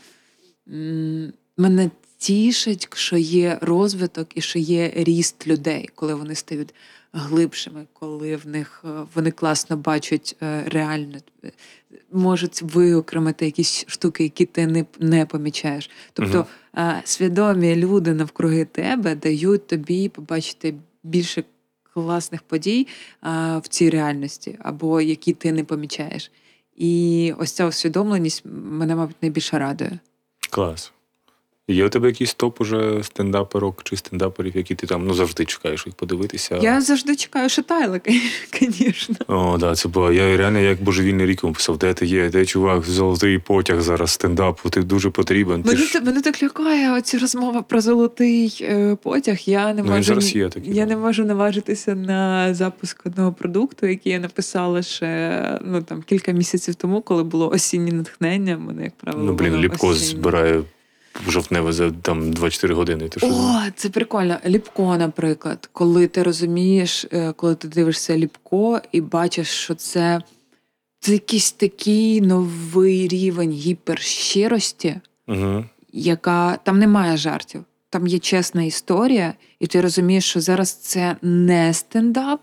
мене 1.56 1.90
тішить, 2.18 2.88
що 2.96 3.16
є 3.16 3.58
розвиток 3.60 4.28
і 4.34 4.40
що 4.40 4.58
є 4.58 4.92
ріст 4.96 5.46
людей, 5.46 5.88
коли 5.94 6.14
вони 6.14 6.34
стають 6.34 6.74
глибшими, 7.16 7.86
коли 7.92 8.36
в 8.36 8.46
них 8.46 8.84
е, 8.84 8.88
вони 9.14 9.30
класно 9.30 9.76
бачать 9.76 10.36
е, 10.42 10.64
реально. 10.66 11.18
е, 11.44 11.50
Можуть 12.12 12.62
виокремити 12.62 13.44
якісь 13.44 13.84
штуки, 13.88 14.22
які 14.22 14.46
ти 14.46 14.66
не, 14.66 14.84
не 14.98 15.26
помічаєш. 15.26 15.90
Тобто 16.12 16.46
е, 16.78 17.02
свідомі 17.04 17.76
люди 17.76 18.14
навкруги 18.14 18.64
тебе 18.64 19.14
дають 19.14 19.66
тобі 19.66 20.08
побачити 20.08 20.74
більше 21.02 21.44
класних 21.94 22.42
подій 22.42 22.86
в 23.56 23.62
цій 23.68 23.90
реальності, 23.90 24.58
або 24.62 25.00
які 25.00 25.32
ти 25.32 25.52
не 25.52 25.64
помічаєш. 25.64 26.30
І 26.76 27.32
ось 27.38 27.52
ця 27.52 27.66
усвідомленість 27.66 28.42
мене, 28.70 28.96
мабуть, 28.96 29.16
найбільше 29.22 29.58
радує. 29.58 29.98
Клас. 30.50 30.92
Є 31.68 31.86
у 31.86 31.88
тебе 31.88 32.08
якийсь 32.08 32.34
топ 32.34 32.60
уже 32.60 33.02
стендаперок 33.02 33.82
чи 33.84 33.96
стендаперів, 33.96 34.56
які 34.56 34.74
ти 34.74 34.86
там 34.86 35.06
ну 35.06 35.14
завжди 35.14 35.44
чекаєш 35.44 35.86
їх 35.86 35.94
подивитися? 35.94 36.58
Я 36.62 36.80
завжди 36.80 37.16
чекаю 37.16 37.48
Шатайла, 37.48 38.00
звісно. 38.60 39.16
О, 39.28 39.58
да, 39.58 39.74
це 39.74 39.88
було. 39.88 40.12
Я 40.12 40.36
реально 40.36 40.58
як 40.58 40.82
божевільний 40.82 41.26
рік 41.26 41.52
писав, 41.52 41.78
де 41.78 41.94
ти 41.94 42.06
є, 42.06 42.28
де 42.30 42.46
чувак, 42.46 42.84
золотий 42.84 43.38
потяг 43.38 43.80
зараз 43.80 44.10
стендапу, 44.10 44.70
ти 44.70 44.82
дуже 44.82 45.10
потрібен. 45.10 45.62
Ти 45.62 45.76
ж... 45.76 46.00
мене 46.00 46.20
так 46.20 46.42
лякає 46.42 46.92
оці 46.92 47.18
розмова 47.18 47.62
про 47.62 47.80
золотий 47.80 48.58
е, 48.62 48.96
потяг. 49.02 49.38
Я 49.46 49.74
не 49.74 49.82
Ну, 49.82 49.90
можу 49.90 50.02
зараз 50.02 50.36
є 50.36 50.48
такий, 50.48 50.74
я 50.74 50.84
да. 50.84 50.90
не 50.90 50.96
можу 50.96 51.24
наважитися 51.24 51.94
на 51.94 52.54
запуск 52.54 53.06
одного 53.06 53.32
продукту, 53.32 53.86
який 53.86 54.12
я 54.12 54.18
написала 54.18 54.82
ще 54.82 55.58
ну 55.64 55.82
там 55.82 56.02
кілька 56.02 56.32
місяців 56.32 56.74
тому, 56.74 57.00
коли 57.02 57.22
було 57.24 57.50
осіннє 57.50 57.92
натхнення. 57.92 58.58
Мене 58.58 58.84
як 58.84 58.94
правило 58.96 59.24
Ну, 59.26 59.32
блін, 59.32 59.56
Ліпко 59.56 59.94
збирає 59.94 60.62
жовтневе 61.28 61.72
за 61.72 61.90
там 61.90 62.32
24 62.32 62.74
години. 62.74 63.08
Ти 63.08 63.20
що? 63.20 63.28
О, 63.28 63.60
це 63.76 63.88
прикольно. 63.88 64.36
Ліпко, 64.46 64.96
наприклад, 64.96 65.68
коли 65.72 66.06
ти 66.06 66.22
розумієш, 66.22 67.06
е, 67.12 67.32
коли 67.32 67.54
ти 67.54 67.68
дивишся 67.68 68.16
Ліпко 68.16 68.80
і 68.92 69.00
бачиш, 69.00 69.48
що 69.48 69.74
це, 69.74 70.20
це 71.00 71.12
якийсь 71.12 71.52
такий 71.52 72.20
новий 72.20 73.08
рівень 73.08 73.52
гіперщирості, 73.52 75.00
Угу. 75.28 75.64
яка 75.92 76.58
там 76.64 76.78
немає 76.78 77.16
жартів. 77.16 77.64
Там 77.90 78.06
є 78.06 78.18
чесна 78.18 78.62
історія, 78.62 79.34
і 79.60 79.66
ти 79.66 79.80
розумієш, 79.80 80.24
що 80.24 80.40
зараз 80.40 80.72
це 80.72 81.16
не 81.22 81.74
стендап, 81.74 82.40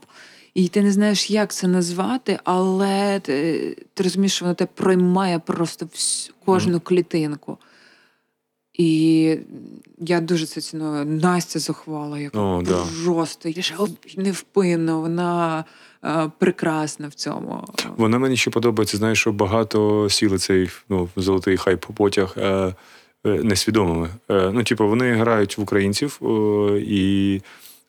і 0.53 0.67
ти 0.67 0.81
не 0.81 0.91
знаєш, 0.91 1.29
як 1.31 1.53
це 1.53 1.67
назвати, 1.67 2.39
але 2.43 3.19
ти, 3.19 3.77
ти 3.93 4.03
розумієш, 4.03 4.33
що 4.35 4.45
воно 4.45 4.55
тебе 4.55 4.71
проймає 4.75 5.39
просто 5.39 5.85
всю, 5.85 6.35
кожну 6.45 6.79
клітинку. 6.79 7.57
І 8.73 9.37
я 9.99 10.21
дуже 10.21 10.45
це 10.45 10.61
ціную. 10.61 11.05
Настя 11.05 11.59
зухвала, 11.59 12.19
яка 12.19 12.39
О, 12.39 12.63
просто 13.05 13.49
да. 13.49 13.61
ж 13.61 13.73
невпинно. 14.17 15.01
Вона 15.01 15.65
е, 16.05 16.31
прекрасна 16.39 17.07
в 17.07 17.13
цьому. 17.13 17.65
Вона 17.97 18.19
мені 18.19 18.37
ще 18.37 18.51
подобається, 18.51 18.97
знаєш, 18.97 19.19
що 19.19 19.31
багато 19.31 20.09
сіли 20.09 20.37
цей 20.37 20.69
ну, 20.89 21.09
золотий 21.15 21.57
хайп 21.57 21.85
потяг 21.85 22.35
е, 22.37 22.43
е, 22.47 22.73
несвідомими. 23.23 24.09
Е, 24.29 24.51
ну, 24.53 24.63
типу, 24.63 24.87
вони 24.87 25.13
грають 25.13 25.57
в 25.57 25.61
українців, 25.61 26.19
і... 26.87 27.41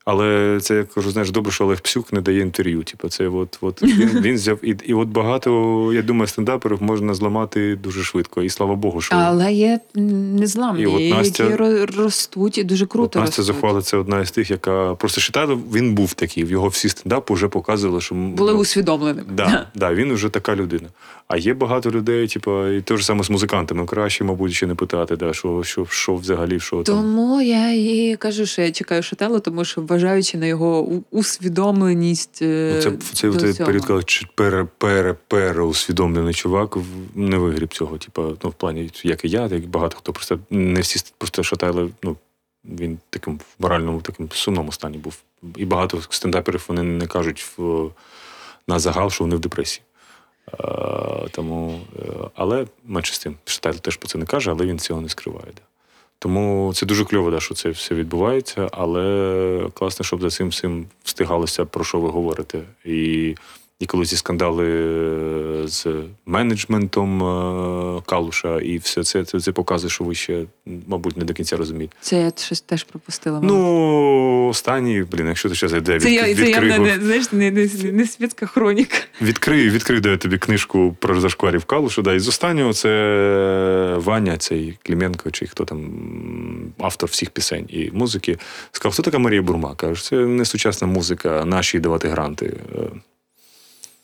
але 0.04 0.58
це 0.60 0.74
я 0.74 0.84
кажу, 0.84 1.10
знаєш, 1.10 1.30
добре, 1.30 1.52
що 1.52 1.64
Олег 1.64 1.80
Псюк 1.80 2.12
не 2.12 2.20
дає 2.20 2.40
інтерв'ю. 2.40 2.82
Типу, 2.82 3.08
це 3.08 3.28
от, 3.28 3.58
от 3.60 3.82
він, 3.82 4.20
він 4.20 4.34
взяв. 4.34 4.58
І, 4.62 4.76
і 4.84 4.94
от 4.94 5.08
багато, 5.08 5.90
я 5.94 6.02
думаю, 6.02 6.26
стендаперів 6.26 6.82
можна 6.82 7.14
зламати 7.14 7.76
дуже 7.76 8.02
швидко. 8.02 8.42
І 8.42 8.50
слава 8.50 8.74
Богу, 8.74 9.00
що 9.00 9.16
Але 9.16 9.52
є 9.52 9.80
незламні, 9.94 10.82
І 10.82 10.86
от 10.86 11.00
Настя- 11.00 11.50
які 11.50 11.84
ростуть 11.96 12.58
і 12.58 12.64
дуже 12.64 12.86
круто 12.86 13.18
От 13.18 13.24
Настя 13.24 13.40
ростуть. 13.42 13.44
Захвала 13.44 13.82
це 13.82 13.96
одна 13.96 14.20
із 14.20 14.30
тих, 14.30 14.50
яка 14.50 14.94
просто 14.94 15.20
Шитайло, 15.20 15.58
він 15.72 15.94
був 15.94 16.14
такий. 16.14 16.44
В 16.44 16.50
його 16.50 16.68
всі 16.68 16.88
стендапи 16.88 17.34
вже 17.34 17.48
показували, 17.48 18.00
що 18.00 18.14
Були 18.14 18.52
ну, 18.52 18.58
усвідомленими. 18.58 19.28
Да, 19.32 19.66
да, 19.74 19.94
він 19.94 20.14
вже 20.14 20.28
така 20.28 20.56
людина. 20.56 20.88
А 21.28 21.36
є 21.36 21.54
багато 21.54 21.90
людей, 21.90 22.28
типу, 22.28 22.66
і 22.68 22.82
те 22.82 22.96
ж 22.96 23.04
саме 23.04 23.24
з 23.24 23.30
музикантами. 23.30 23.86
Краще, 23.86 24.24
мабуть, 24.24 24.52
ще 24.52 24.66
не 24.66 24.74
питати, 24.74 25.16
да, 25.16 25.32
що, 25.32 25.62
що, 25.64 25.86
що 25.86 26.14
взагалі, 26.14 26.60
що 26.60 26.82
там. 26.82 26.96
Тому 26.96 27.40
я 27.42 27.72
і 27.72 28.16
кажу, 28.16 28.46
що 28.46 28.62
я 28.62 28.72
чекаю 28.72 29.02
Шатело, 29.02 29.40
тому 29.40 29.64
що 29.64 29.80
вважаючи 29.82 30.38
на 30.38 30.46
його 30.46 30.88
усвідомленість. 31.10 32.42
е, 32.42 32.72
Ну, 32.74 32.80
Це, 32.82 32.90
це, 33.14 33.28
до 33.30 33.40
це 33.40 33.52
цього. 33.54 33.66
період, 33.66 33.84
коли 33.84 34.02
чи- 34.04 34.26
пере, 34.34 34.66
пере, 34.78 35.14
пере 35.28 35.62
усвідомлений 35.62 36.34
чувак 36.34 36.76
не 37.14 37.38
вигріб 37.38 37.74
цього. 37.74 37.98
Типу, 37.98 38.22
ну, 38.44 38.50
в 38.50 38.54
плані, 38.54 38.90
як 39.02 39.24
і 39.24 39.28
я, 39.28 39.46
і 39.46 39.58
багато 39.58 39.96
хто 39.96 40.12
просто 40.12 40.38
не 40.50 40.80
всі 40.80 41.12
просто 41.18 41.42
шатайли, 41.42 41.88
ну, 42.02 42.16
він 42.64 42.98
таким 43.10 43.36
в 43.36 43.62
моральному, 43.62 44.00
таким 44.00 44.28
сумному 44.32 44.72
стані 44.72 44.98
був. 44.98 45.16
І 45.56 45.64
багато 45.64 45.98
стендаперів 46.10 46.64
вони 46.68 46.82
не 46.82 47.06
кажуть 47.06 47.46
в, 47.56 47.88
на 48.68 48.78
загал, 48.78 49.10
що 49.10 49.24
вони 49.24 49.36
в 49.36 49.40
депресії. 49.40 49.82
Е, 50.60 51.28
тому, 51.30 51.80
е, 51.98 52.02
але 52.34 52.66
менше 52.84 53.14
з 53.14 53.18
тим, 53.18 53.36
Шталь 53.44 53.72
теж 53.72 53.96
про 53.96 54.08
це 54.08 54.18
не 54.18 54.26
каже, 54.26 54.50
але 54.50 54.66
він 54.66 54.78
цього 54.78 55.00
не 55.00 55.08
скриває. 55.08 55.46
Да. 55.56 55.62
Тому 56.18 56.72
це 56.74 56.86
дуже 56.86 57.04
кльово, 57.04 57.30
да, 57.30 57.40
що 57.40 57.54
це 57.54 57.70
все 57.70 57.94
відбувається, 57.94 58.68
але 58.72 59.68
класно, 59.74 60.04
щоб 60.04 60.20
за 60.20 60.30
цим 60.30 60.48
всім 60.48 60.86
встигалося, 61.04 61.64
про 61.64 61.84
що 61.84 62.00
ви 62.00 62.08
говорите. 62.08 62.62
І, 62.84 63.34
і 63.80 63.86
коли 63.86 64.06
ці 64.06 64.16
скандали 64.16 64.66
е, 65.64 65.68
з 65.68 65.86
менеджментом 66.26 67.22
е, 67.22 68.02
Калуша, 68.06 68.60
і 68.60 68.78
все 68.78 69.04
це, 69.04 69.24
це, 69.24 69.40
це 69.40 69.52
показує, 69.52 69.90
що 69.90 70.04
ви 70.04 70.14
ще, 70.14 70.44
мабуть, 70.86 71.16
не 71.16 71.24
до 71.24 71.34
кінця 71.34 71.56
розумієте. 71.56 71.96
Це 72.00 72.20
я 72.20 72.32
щось 72.36 72.60
теж 72.60 72.84
пропустила. 72.84 73.40
мабуть. 73.40 73.56
Ну, 73.56 74.48
останній, 74.48 75.02
блін, 75.02 75.26
якщо 75.26 75.48
ти 75.48 75.54
зараз 75.54 75.72
йде, 75.72 76.00
це 76.00 76.12
я, 76.12 76.22
від, 76.22 76.36
це 76.36 76.50
я 76.50 76.60
не, 76.78 76.98
знаєш, 77.00 77.32
не, 77.32 77.50
не, 77.50 77.68
не 77.92 78.06
світська 78.06 78.46
хроніка. 78.46 78.96
відкрию, 79.22 79.70
відкрию 79.70 80.00
даю 80.00 80.18
тобі 80.18 80.38
книжку 80.38 80.96
про 81.00 81.20
зашкварів 81.20 81.64
Калуша. 81.64 82.02
Да, 82.02 82.14
і 82.14 82.18
з 82.18 82.28
останнього 82.28 82.72
це 82.72 82.88
Ваня, 83.98 84.36
цей 84.36 84.78
Кліменко, 84.82 85.30
чи 85.30 85.46
хто 85.46 85.64
там 85.64 85.80
автор 86.78 87.10
всіх 87.10 87.30
пісень 87.30 87.66
і 87.68 87.90
музики. 87.92 88.38
Сказав, 88.72 88.92
хто 88.92 89.02
така 89.02 89.18
Марія 89.18 89.42
Бурма? 89.42 89.74
Каже, 89.74 90.02
це 90.02 90.16
не 90.16 90.44
сучасна 90.44 90.86
музика, 90.86 91.44
наші 91.44 91.78
давати 91.78 92.08
гранти. 92.08 92.54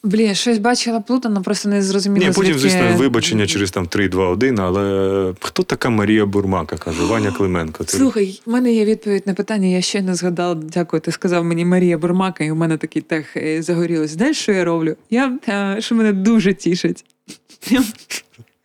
Блін, 0.02 0.34
щось 0.34 0.58
бачила 0.58 1.00
плутано, 1.00 1.42
просто 1.42 1.68
не 1.68 1.82
зрозуміла. 1.82 2.26
Ні, 2.26 2.32
потім, 2.32 2.54
звідки- 2.54 2.58
звісно, 2.58 2.96
вибачення 2.96 3.46
через 3.46 3.70
там 3.70 3.86
3-2-1, 3.86 4.60
але 4.60 5.34
хто 5.40 5.62
така 5.62 5.90
Марія 5.90 6.26
Бурмака? 6.26 6.76
каже 6.76 7.02
Ваня 7.04 7.32
Клименко. 7.36 7.84
Це- 7.84 7.98
Слухай, 7.98 8.40
в 8.46 8.50
мене 8.50 8.72
є 8.72 8.84
відповідь 8.84 9.26
на 9.26 9.34
питання. 9.34 9.66
Я 9.68 9.80
ще 9.80 10.02
не 10.02 10.14
згадала. 10.14 10.54
Дякую. 10.54 11.00
Ти 11.00 11.12
сказав 11.12 11.44
мені 11.44 11.64
Марія 11.64 11.98
Бурмака, 11.98 12.44
і 12.44 12.50
у 12.50 12.54
мене 12.54 12.76
такий 12.76 13.02
тех 13.02 13.36
е, 13.36 13.62
загорілось. 13.62 14.10
Знаєш, 14.10 14.38
що 14.38 14.52
я 14.52 14.64
роблю? 14.64 14.96
Я 15.10 15.38
е, 15.48 15.76
що 15.80 15.94
мене 15.94 16.12
дуже 16.12 16.54
тішить. 16.54 17.04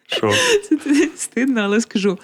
Що? 0.08 0.32
Це 0.70 1.10
стидно, 1.18 1.62
але 1.62 1.82
скажу. 1.82 2.18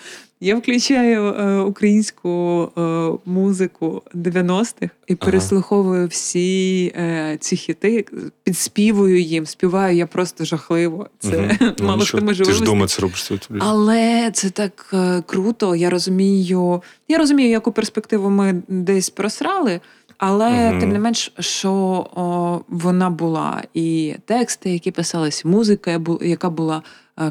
Я 0.44 0.56
включаю 0.56 1.26
е, 1.26 1.60
українську 1.60 2.30
е, 2.78 2.82
музику 3.26 4.02
90-х 4.16 4.90
і 5.08 5.16
переслуховую 5.16 6.08
всі 6.08 6.86
е, 6.96 7.38
ці 7.40 7.56
хіти, 7.56 8.06
підспівую 8.44 9.22
їм, 9.22 9.46
співаю 9.46 9.98
я 9.98 10.08
просто 10.08 10.46
жахливо. 10.46 11.08
Це. 11.20 11.58
Ну, 11.80 11.88
мало 11.88 11.98
нічого, 12.00 12.18
хто 12.18 12.26
може 12.26 12.44
Ти 12.44 12.52
ж 12.54 12.62
вдома 12.62 12.88
це 12.88 13.02
робиш. 13.02 13.24
це 13.24 13.38
тобі. 13.38 13.60
Але 13.64 14.32
це 14.34 14.50
так 14.50 14.90
е, 14.94 15.24
круто. 15.26 15.76
Я 15.76 15.90
розумію. 15.90 16.82
Я 17.08 17.18
розумію, 17.18 17.50
яку 17.50 17.72
перспективу 17.72 18.30
ми 18.30 18.62
десь 18.68 19.10
просрали, 19.10 19.80
але 20.18 20.70
Мгм. 20.70 20.80
тим 20.80 20.90
не 20.90 21.00
менш, 21.00 21.34
що 21.40 21.72
о, 22.16 22.60
вона 22.70 23.10
була, 23.10 23.64
і 23.74 24.16
тексти, 24.26 24.70
які 24.74 24.92
писались, 24.92 25.46
музика, 25.46 26.02
яка 26.22 26.50
була 26.50 26.82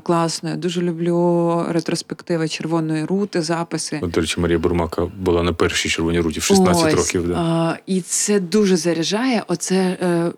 класною. 0.03 0.57
Дуже 0.57 0.83
люблю 0.83 1.64
ретроспективи 1.68 2.49
червоної 2.49 3.05
рути, 3.05 3.43
записи. 3.43 4.01
От, 4.03 4.11
До 4.11 4.20
речі, 4.20 4.41
Марія 4.41 4.59
Бурмака 4.59 5.07
була 5.18 5.43
на 5.43 5.53
першій 5.53 5.89
червоній 5.89 6.20
руті 6.20 6.41
в 6.41 6.43
16 6.43 6.85
Ось, 6.87 6.95
років. 6.95 7.28
Да. 7.28 7.35
А, 7.35 7.76
і 7.87 8.01
це 8.01 8.41
дуже 8.41 8.76
заряджає. 8.76 9.43
Оце 9.49 9.74
е, 10.03 10.33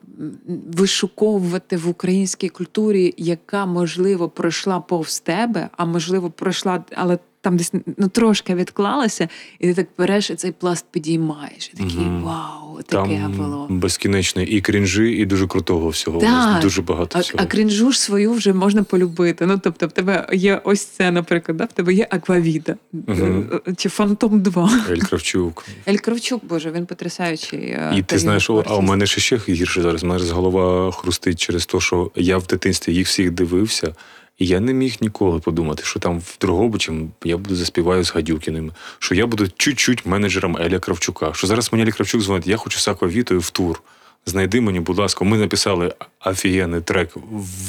вишуковувати 0.73 1.77
в 1.77 1.89
українській 1.89 2.49
культурі, 2.49 3.15
яка 3.17 3.67
можливо 3.67 4.29
пройшла 4.29 4.81
повз 4.81 5.21
тебе, 5.21 5.69
а 5.77 5.85
можливо 5.85 6.31
пройшла, 6.31 6.85
але 6.97 7.19
там 7.43 7.57
десь 7.57 7.73
ну 7.97 8.09
трошки 8.09 8.55
відклалася, 8.55 9.29
і 9.61 9.67
ти 9.67 9.75
так 9.75 9.87
береш 9.99 10.31
і 10.31 10.35
цей 10.35 10.53
пласт 10.53 10.87
підіймаєш. 10.91 11.71
І 11.75 11.77
такий 11.77 11.97
Мгм. 11.97 12.23
вау, 12.23 12.83
таке 12.83 13.19
Там 13.23 13.33
було. 13.33 13.67
безкінечно 13.71 14.43
і 14.43 14.61
крінжі, 14.61 15.05
і 15.11 15.27
дуже 15.27 15.47
крутого 15.47 15.89
всього. 15.89 16.21
Так. 16.21 16.63
Дуже 16.63 16.83
багато 16.83 17.19
А, 17.19 17.21
всього. 17.21 17.39
а 17.43 17.47
крінжу 17.47 17.93
ж 17.93 18.01
свою 18.01 18.33
вже 18.33 18.53
можна 18.53 18.83
полюбити. 18.83 19.47
Ну 19.47 19.61
тобто, 19.65 19.87
в 19.87 19.93
тебе 19.93 20.27
є 20.33 20.61
ось 20.65 20.85
це, 20.85 21.11
наприклад, 21.11 21.57
да? 21.59 21.65
в 21.65 21.73
тебе 21.73 21.95
є 21.95 22.07
Аквавіта 22.11 22.77
Мгм. 22.93 23.51
е, 23.69 23.75
чи 23.77 23.89
Фантом 23.89 24.41
2. 24.41 24.71
Ель 24.91 24.97
Кравчук. 24.99 25.65
Ель 25.89 25.97
Кравчук, 25.97 26.45
боже, 26.45 26.71
він 26.71 26.87
потрясаючий. 26.87 27.61
е, 27.61 27.93
І 27.97 28.03
ти 28.03 28.19
знаєш, 28.19 28.51
а 28.51 28.77
у 28.77 28.83
мене 28.83 29.07
ще 29.07 29.21
ще 29.21 29.37
гірше 29.49 29.83
зараз. 29.83 30.05
У 30.05 30.07
мене 30.07 30.19
зараз 30.19 30.33
голова 30.33 30.93
хрустить 30.93 31.41
через 31.41 31.67
те, 31.67 31.81
що 31.81 32.11
я 32.17 32.39
в 32.39 32.47
дитинстві 32.47 32.95
їх 32.95 33.07
всіх 33.07 33.31
дивився, 33.31 33.95
і 34.39 34.47
я 34.47 34.61
не 34.61 34.73
міг 34.73 34.97
ніколи 35.01 35.39
подумати, 35.39 35.83
що 35.85 36.01
там 36.01 36.21
в 36.21 36.37
Дрогобичі 36.41 36.93
я 37.25 37.37
буду 37.37 37.57
заспіваю 37.57 38.05
з 38.05 38.11
Гадюкіним, 38.15 38.73
що 38.99 39.15
я 39.15 39.27
буду 39.27 39.49
чуть-чуть 39.57 40.07
менеджером 40.07 40.57
Еля 40.57 40.79
Кравчука. 40.79 41.35
Що 41.35 41.47
зараз 41.47 41.73
мені 41.73 41.83
Елі 41.83 41.93
Кравчук 41.93 42.21
дзвонить, 42.23 42.47
я 42.47 42.57
хочу 42.57 42.79
з 42.81 42.89
Аквавітою 42.89 43.41
в 43.41 43.51
тур. 43.51 43.83
Знайди 44.27 44.61
мені, 44.61 44.81
будь 44.81 44.99
ласка, 44.99 45.25
ми 45.25 45.39
написали 45.39 45.95
офігенний 46.25 46.81
трек 46.81 47.11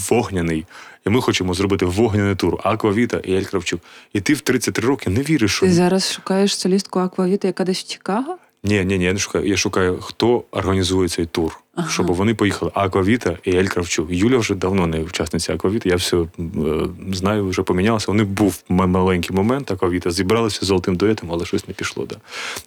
вогняний, 0.09 0.65
і 1.05 1.09
ми 1.09 1.21
хочемо 1.21 1.53
зробити 1.53 1.85
вогняний 1.85 2.35
тур. 2.35 2.59
Аквавіта 2.63 3.17
і 3.17 3.33
Ель 3.33 3.43
Кравчук. 3.43 3.81
І 4.13 4.21
ти 4.21 4.33
в 4.33 4.41
33 4.41 4.87
роки 4.87 5.09
не 5.09 5.21
віриш, 5.21 5.51
що 5.55 5.65
Ти 5.65 5.73
зараз 5.73 6.13
шукаєш 6.13 6.57
солістку 6.57 6.99
Аквавіта, 6.99 7.47
яка 7.47 7.63
десь 7.63 7.79
в 7.83 7.87
Чикаго? 7.87 8.37
ні, 8.63 8.85
ні, 8.85 8.97
ні, 8.97 9.05
я 9.05 9.13
не 9.13 9.19
шукаю. 9.19 9.47
Я 9.47 9.57
шукаю, 9.57 9.99
хто 10.01 10.43
організує 10.51 11.09
цей 11.09 11.25
тур, 11.25 11.59
Ага. 11.75 11.89
щоб 11.89 12.11
вони 12.11 12.33
поїхали. 12.33 12.71
Аквавіта 12.73 13.37
і 13.43 13.51
Ель 13.55 13.65
Кравчук. 13.65 14.07
Юля 14.11 14.37
вже 14.37 14.55
давно 14.55 14.87
не 14.87 14.99
учасниця 14.99 15.53
Аквавіта. 15.53 15.89
Я 15.89 15.95
все 15.95 16.17
е, 16.17 16.27
знаю, 17.13 17.47
вже 17.47 17.63
помінялося. 17.63 18.05
Вони 18.07 18.23
був 18.23 18.63
маленький 18.69 19.35
момент 19.35 19.71
Аквавіта, 19.71 20.11
зібралися 20.11 20.59
з 20.61 20.67
золотим 20.67 20.95
дуетом, 20.95 21.31
але 21.31 21.45
щось 21.45 21.67
не 21.67 21.73
пішло. 21.73 22.05
Да. 22.05 22.15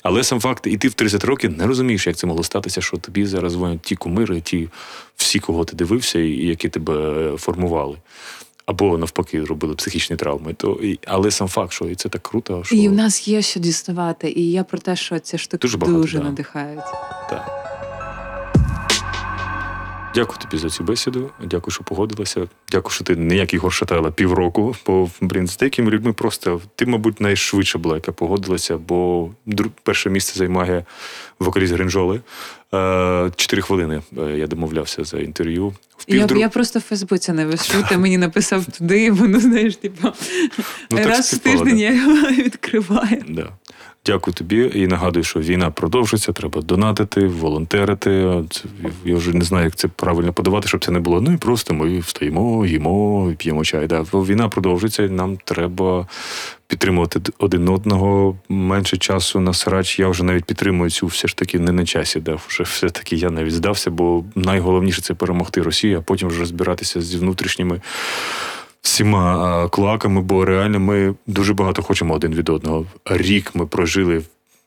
Але 0.02 0.24
сам 0.24 0.40
факт, 0.40 0.66
і 0.66 0.76
ти 0.76 0.88
в 0.88 0.94
30 0.94 1.24
років 1.24 1.58
не 1.58 1.66
розумієш, 1.66 2.06
як 2.06 2.16
це 2.16 2.26
могло 2.26 2.42
статися, 2.42 2.80
що 2.80 2.96
тобі 2.96 3.26
зараз 3.26 3.52
дзвонять 3.52 3.82
ті 3.82 3.96
кумири, 3.96 4.40
ті 4.40 4.68
всі, 5.16 5.38
кого 5.38 5.64
ти 5.64 5.76
дивився, 5.76 6.18
і 6.18 6.30
які 6.30 6.68
тебе 6.68 6.94
е, 6.94 7.36
формували. 7.36 7.96
Або 8.66 8.98
навпаки 8.98 9.44
робили 9.44 9.74
психічні 9.74 10.16
травми. 10.16 10.54
То, 10.54 10.78
і, 10.82 10.98
але 11.06 11.30
сам 11.30 11.48
факт, 11.48 11.72
що 11.72 11.84
і 11.84 11.94
це 11.94 12.08
так 12.08 12.22
круто, 12.22 12.64
що 12.64 12.76
І 12.76 12.88
в 12.88 12.92
нас 12.92 13.28
є 13.28 13.42
що 13.42 13.60
діставати. 13.60 14.30
І 14.30 14.50
я 14.50 14.64
про 14.64 14.78
те, 14.78 14.96
що 14.96 15.18
ці 15.18 15.38
штуки 15.38 15.58
Дуже 15.62 15.78
дуже, 15.78 15.92
багато, 15.92 16.18
да. 16.18 16.24
надихають. 16.24 16.84
Так. 17.30 17.65
Дякую 20.16 20.38
тобі 20.38 20.58
за 20.58 20.70
цю 20.70 20.84
бесіду. 20.84 21.30
Дякую, 21.44 21.72
що 21.72 21.84
погодилася. 21.84 22.46
Дякую, 22.72 22.92
що 22.92 23.04
ти 23.04 23.16
ніякий 23.16 23.58
горшатала 23.58 24.10
півроку. 24.10 24.76
Бо, 24.86 25.10
блін, 25.20 25.46
з 25.46 25.56
деякими 25.56 25.90
людьми 25.90 26.12
просто 26.12 26.60
ти, 26.76 26.86
мабуть, 26.86 27.20
найшвидше 27.20 27.78
була, 27.78 27.94
яка 27.94 28.12
погодилася, 28.12 28.76
бо 28.76 29.30
перше 29.82 30.10
місце 30.10 30.38
займає 30.38 30.84
вокаліст 31.38 31.72
Гринжоли. 31.72 32.20
Е, 32.74 33.30
Чотири 33.36 33.62
хвилини 33.62 34.02
е, 34.18 34.20
я 34.22 34.46
домовлявся 34.46 35.04
за 35.04 35.18
інтерв'ю. 35.18 35.68
В 35.68 36.04
Я, 36.08 36.26
я 36.36 36.48
просто 36.48 36.78
в 36.78 36.82
Фейсбуці 36.82 37.32
не 37.32 37.46
вишу, 37.46 37.82
ти 37.88 37.98
мені 37.98 38.18
написав 38.18 38.64
туди, 38.64 39.04
і 39.04 39.10
воно, 39.10 39.40
знаєш, 39.40 39.76
типу, 39.76 40.08
Ну, 40.90 40.98
раз 41.04 41.34
в 41.34 41.38
тиждень 41.38 41.76
да. 41.76 41.82
я 41.82 41.92
його 41.92 42.28
відкриваю. 42.30 43.24
Да. 43.28 43.48
Дякую 44.06 44.34
тобі 44.34 44.70
і 44.74 44.86
нагадую, 44.86 45.24
що 45.24 45.40
війна 45.40 45.70
продовжиться. 45.70 46.32
Треба 46.32 46.62
донатити, 46.62 47.26
волонтерити. 47.26 48.10
Я 49.04 49.16
вже 49.16 49.32
не 49.32 49.44
знаю, 49.44 49.64
як 49.64 49.76
це 49.76 49.88
правильно 49.88 50.32
подавати, 50.32 50.68
щоб 50.68 50.84
це 50.84 50.90
не 50.90 51.00
було. 51.00 51.20
Ну 51.20 51.32
і 51.32 51.36
просто 51.36 51.74
ми 51.74 51.98
встаємо, 51.98 52.66
їмо, 52.66 53.32
п'ємо 53.38 53.64
чай. 53.64 53.86
Да. 53.86 54.00
Війна 54.02 54.48
продовжиться, 54.48 55.02
і 55.02 55.08
нам 55.08 55.38
треба 55.44 56.06
підтримувати 56.66 57.20
один 57.38 57.68
одного 57.68 58.36
менше 58.48 58.96
часу 58.96 59.40
на 59.40 59.52
срач. 59.52 59.98
Я 59.98 60.08
вже 60.08 60.24
навіть 60.24 60.44
підтримую 60.44 60.90
цю 60.90 61.06
все 61.06 61.28
ж 61.28 61.36
таки 61.36 61.58
не 61.58 61.72
на 61.72 61.84
часі. 61.84 62.20
Да. 62.20 62.38
Вже 62.48 62.62
все 62.62 62.88
таки 62.88 63.16
я 63.16 63.30
навіть 63.30 63.54
здався, 63.54 63.90
бо 63.90 64.24
найголовніше 64.34 65.02
це 65.02 65.14
перемогти 65.14 65.62
Росію, 65.62 65.98
а 65.98 66.00
потім 66.00 66.28
вже 66.28 66.40
розбиратися 66.40 67.00
зі 67.00 67.18
внутрішніми 67.18 67.80
всіма 68.86 69.68
клаками, 69.68 70.20
бо 70.20 70.44
реально 70.44 70.80
ми 70.80 71.14
дуже 71.26 71.54
багато 71.54 71.82
хочемо 71.82 72.14
один 72.14 72.34
від 72.34 72.48
одного. 72.48 72.86
Рік 73.04 73.50
ми 73.54 73.66
прожили 73.66 74.18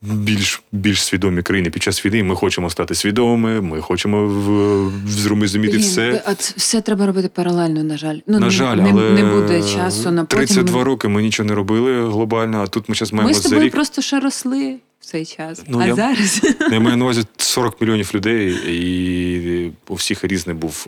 в 0.02 0.14
більш, 0.14 0.62
більш 0.72 1.04
свідомі 1.04 1.42
країни 1.42 1.70
під 1.70 1.84
час 1.84 2.06
війни. 2.06 2.24
Ми 2.24 2.36
хочемо 2.36 2.70
стати 2.70 2.96
свідомими, 2.96 3.62
ми 3.62 3.82
хочемо 3.82 4.28
в, 4.28 4.92
зрозуміти 5.10 5.78
все. 5.78 6.24
А 6.26 6.34
це 6.34 6.54
все 6.58 6.82
треба 6.82 7.06
робити 7.06 7.30
паралельно, 7.36 7.84
на 7.84 7.98
жаль. 7.98 8.18
Ну, 8.28 8.40
На 8.40 8.46
не, 8.46 8.52
жаль, 8.52 8.78
не, 8.78 8.90
але 8.92 9.10
не 9.10 9.24
буде 9.24 9.64
часу 9.64 10.12
на 10.12 10.26
потім. 10.26 10.46
32 10.46 10.84
роки 10.84 11.08
ми 11.08 11.22
нічого 11.22 11.50
не 11.50 11.56
робили 11.56 12.10
глобально, 12.10 12.62
а 12.62 12.68
тут 12.68 12.90
ми 12.90 12.96
зараз 12.96 13.14
маємо 13.14 13.28
Ми 13.30 13.34
з 13.34 13.38
за 13.42 13.44
тобою 13.50 13.62
рік. 13.66 13.74
просто 13.74 14.02
ще 14.02 14.20
росли 14.20 14.76
в 15.00 15.06
цей 15.06 15.26
час. 15.26 15.64
Ну, 15.68 15.80
а 15.80 15.88
я- 15.88 15.96
зараз 15.96 16.42
Я 16.72 16.80
маю 16.80 16.98
на 16.98 17.06
увазі 17.06 17.24
40 17.38 17.82
мільйонів 17.82 18.12
людей, 18.16 18.52
і 18.68 19.72
у 19.88 19.96
всіх 19.96 20.24
різний 20.24 20.56
був. 20.56 20.88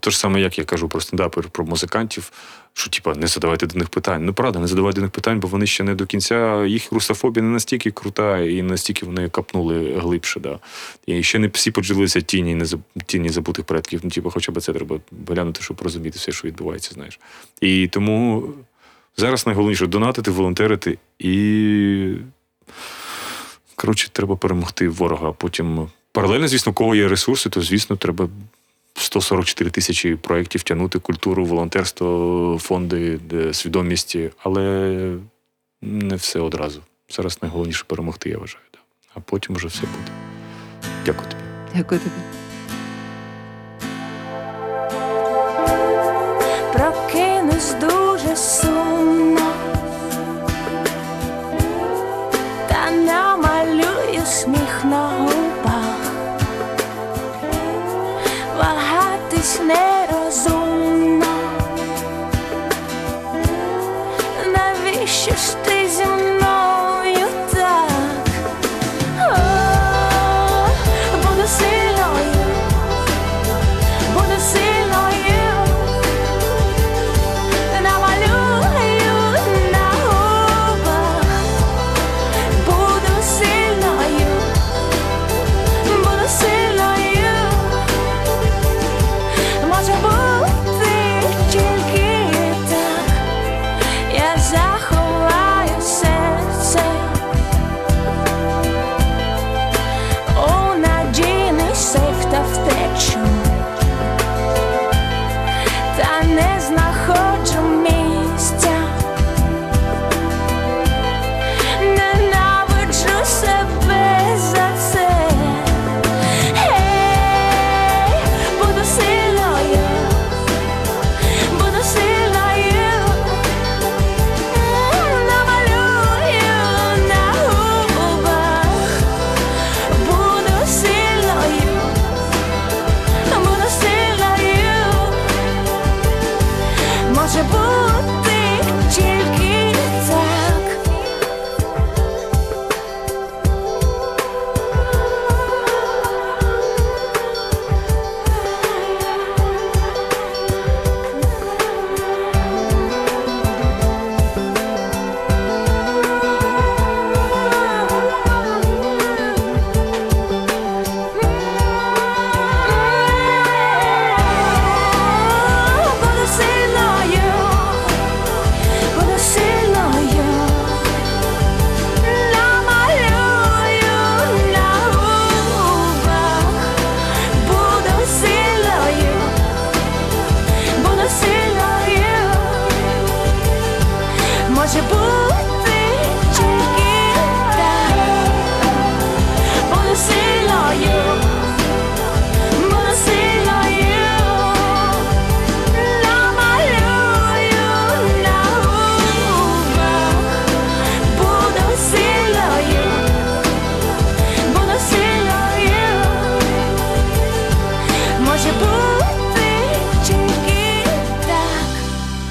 Те 0.00 0.10
ж 0.10 0.18
саме, 0.18 0.40
як 0.40 0.58
я 0.58 0.64
кажу 0.64 0.88
про 0.88 1.00
стендапер, 1.00 1.48
про 1.48 1.64
музикантів, 1.64 2.32
що 2.74 2.90
типа 2.90 3.14
не 3.14 3.26
задавайте 3.26 3.66
до 3.66 3.78
них 3.78 3.88
питань. 3.88 4.24
Ну 4.24 4.32
правда, 4.34 4.58
не 4.58 4.66
задавайте 4.66 4.96
до 4.96 5.02
них 5.02 5.10
питань, 5.10 5.40
бо 5.40 5.48
вони 5.48 5.66
ще 5.66 5.84
не 5.84 5.94
до 5.94 6.06
кінця. 6.06 6.64
Їх 6.64 6.92
русофобія 6.92 7.46
не 7.46 7.52
настільки 7.52 7.90
крута, 7.90 8.38
і 8.38 8.62
настільки 8.62 9.06
вони 9.06 9.28
капнули 9.28 9.94
глибше. 9.98 10.40
Да. 10.40 10.58
І 11.06 11.22
ще 11.22 11.38
не 11.38 11.48
всі 11.48 11.70
поділилися 11.70 12.20
тіні, 12.20 12.54
не 12.54 12.66
тіні 13.06 13.28
забутих 13.28 13.64
предків. 13.64 14.00
Ну, 14.02 14.10
типу, 14.10 14.30
хоча 14.30 14.52
б 14.52 14.60
це 14.60 14.72
треба 14.72 15.00
глянути, 15.28 15.62
щоб 15.62 15.80
розуміти 15.82 16.18
все, 16.18 16.32
що 16.32 16.48
відбувається, 16.48 16.90
знаєш. 16.94 17.20
І 17.60 17.88
тому 17.88 18.48
зараз 19.16 19.46
найголовніше 19.46 19.86
донатити, 19.86 20.30
волонтерити 20.30 20.98
і 21.18 22.14
Коротше, 23.80 24.08
треба 24.12 24.36
перемогти 24.36 24.88
ворога. 24.88 25.32
Потім 25.32 25.88
паралельно, 26.12 26.48
звісно, 26.48 26.72
у 26.72 26.74
кого 26.74 26.94
є 26.94 27.08
ресурси, 27.08 27.50
то 27.50 27.62
звісно, 27.62 27.96
треба 27.96 28.28
144 28.94 29.70
тисячі 29.70 30.14
проєктів 30.14 30.62
тягнути 30.62 30.98
культуру, 30.98 31.44
волонтерство, 31.44 32.58
фонди, 32.62 33.18
свідомість, 33.52 34.16
але 34.38 35.16
не 35.82 36.16
все 36.16 36.40
одразу. 36.40 36.80
Зараз 37.10 37.38
найголовніше 37.42 37.84
перемогти, 37.86 38.30
я 38.30 38.38
вважаю. 38.38 38.64
Да. 38.72 38.78
А 39.14 39.20
потім 39.20 39.54
вже 39.56 39.66
все 39.66 39.80
буде. 39.80 40.12
Дякую 41.06 41.30
тобі. 41.30 41.42
дякую 41.74 42.00
тобі. 42.00 42.40
прокинусь 46.72 47.74
дуже 47.80 48.36
сумно, 48.36 48.79
намалюю 54.30 54.40
сміх 54.40 54.84
на 54.84 55.08
губах, 55.08 56.12
вагатись 58.56 59.58
нерозумно, 59.58 59.99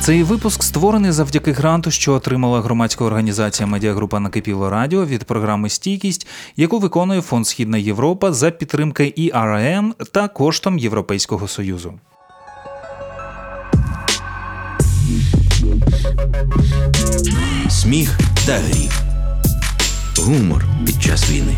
Цей 0.10 0.24
випуск 0.24 0.64
створений 0.64 1.12
завдяки 1.12 1.51
гранту, 1.51 1.91
що 1.91 2.14
отримала 2.14 2.62
громадська 2.62 3.05
організація 3.05 3.68
Медіагрупа 3.68 4.20
Накипіло 4.20 4.70
Радіо 4.70 5.05
від 5.05 5.24
програми 5.24 5.70
Стійкість, 5.70 6.28
яку 6.55 6.80
виконує 6.80 7.22
Фонд 7.22 7.47
Східна 7.47 7.78
Європа 7.78 8.34
за 8.34 8.51
підтримки 8.51 9.14
ІРМ 9.16 9.93
та 10.12 10.28
коштом 10.28 10.80
Європейського 10.80 11.47
Союзу. 11.47 11.93
Сміх 17.70 18.20
та 18.45 18.57
гріх. 18.57 19.01
Гумор 20.18 20.66
під 20.86 21.03
час 21.03 21.32
війни. 21.32 21.55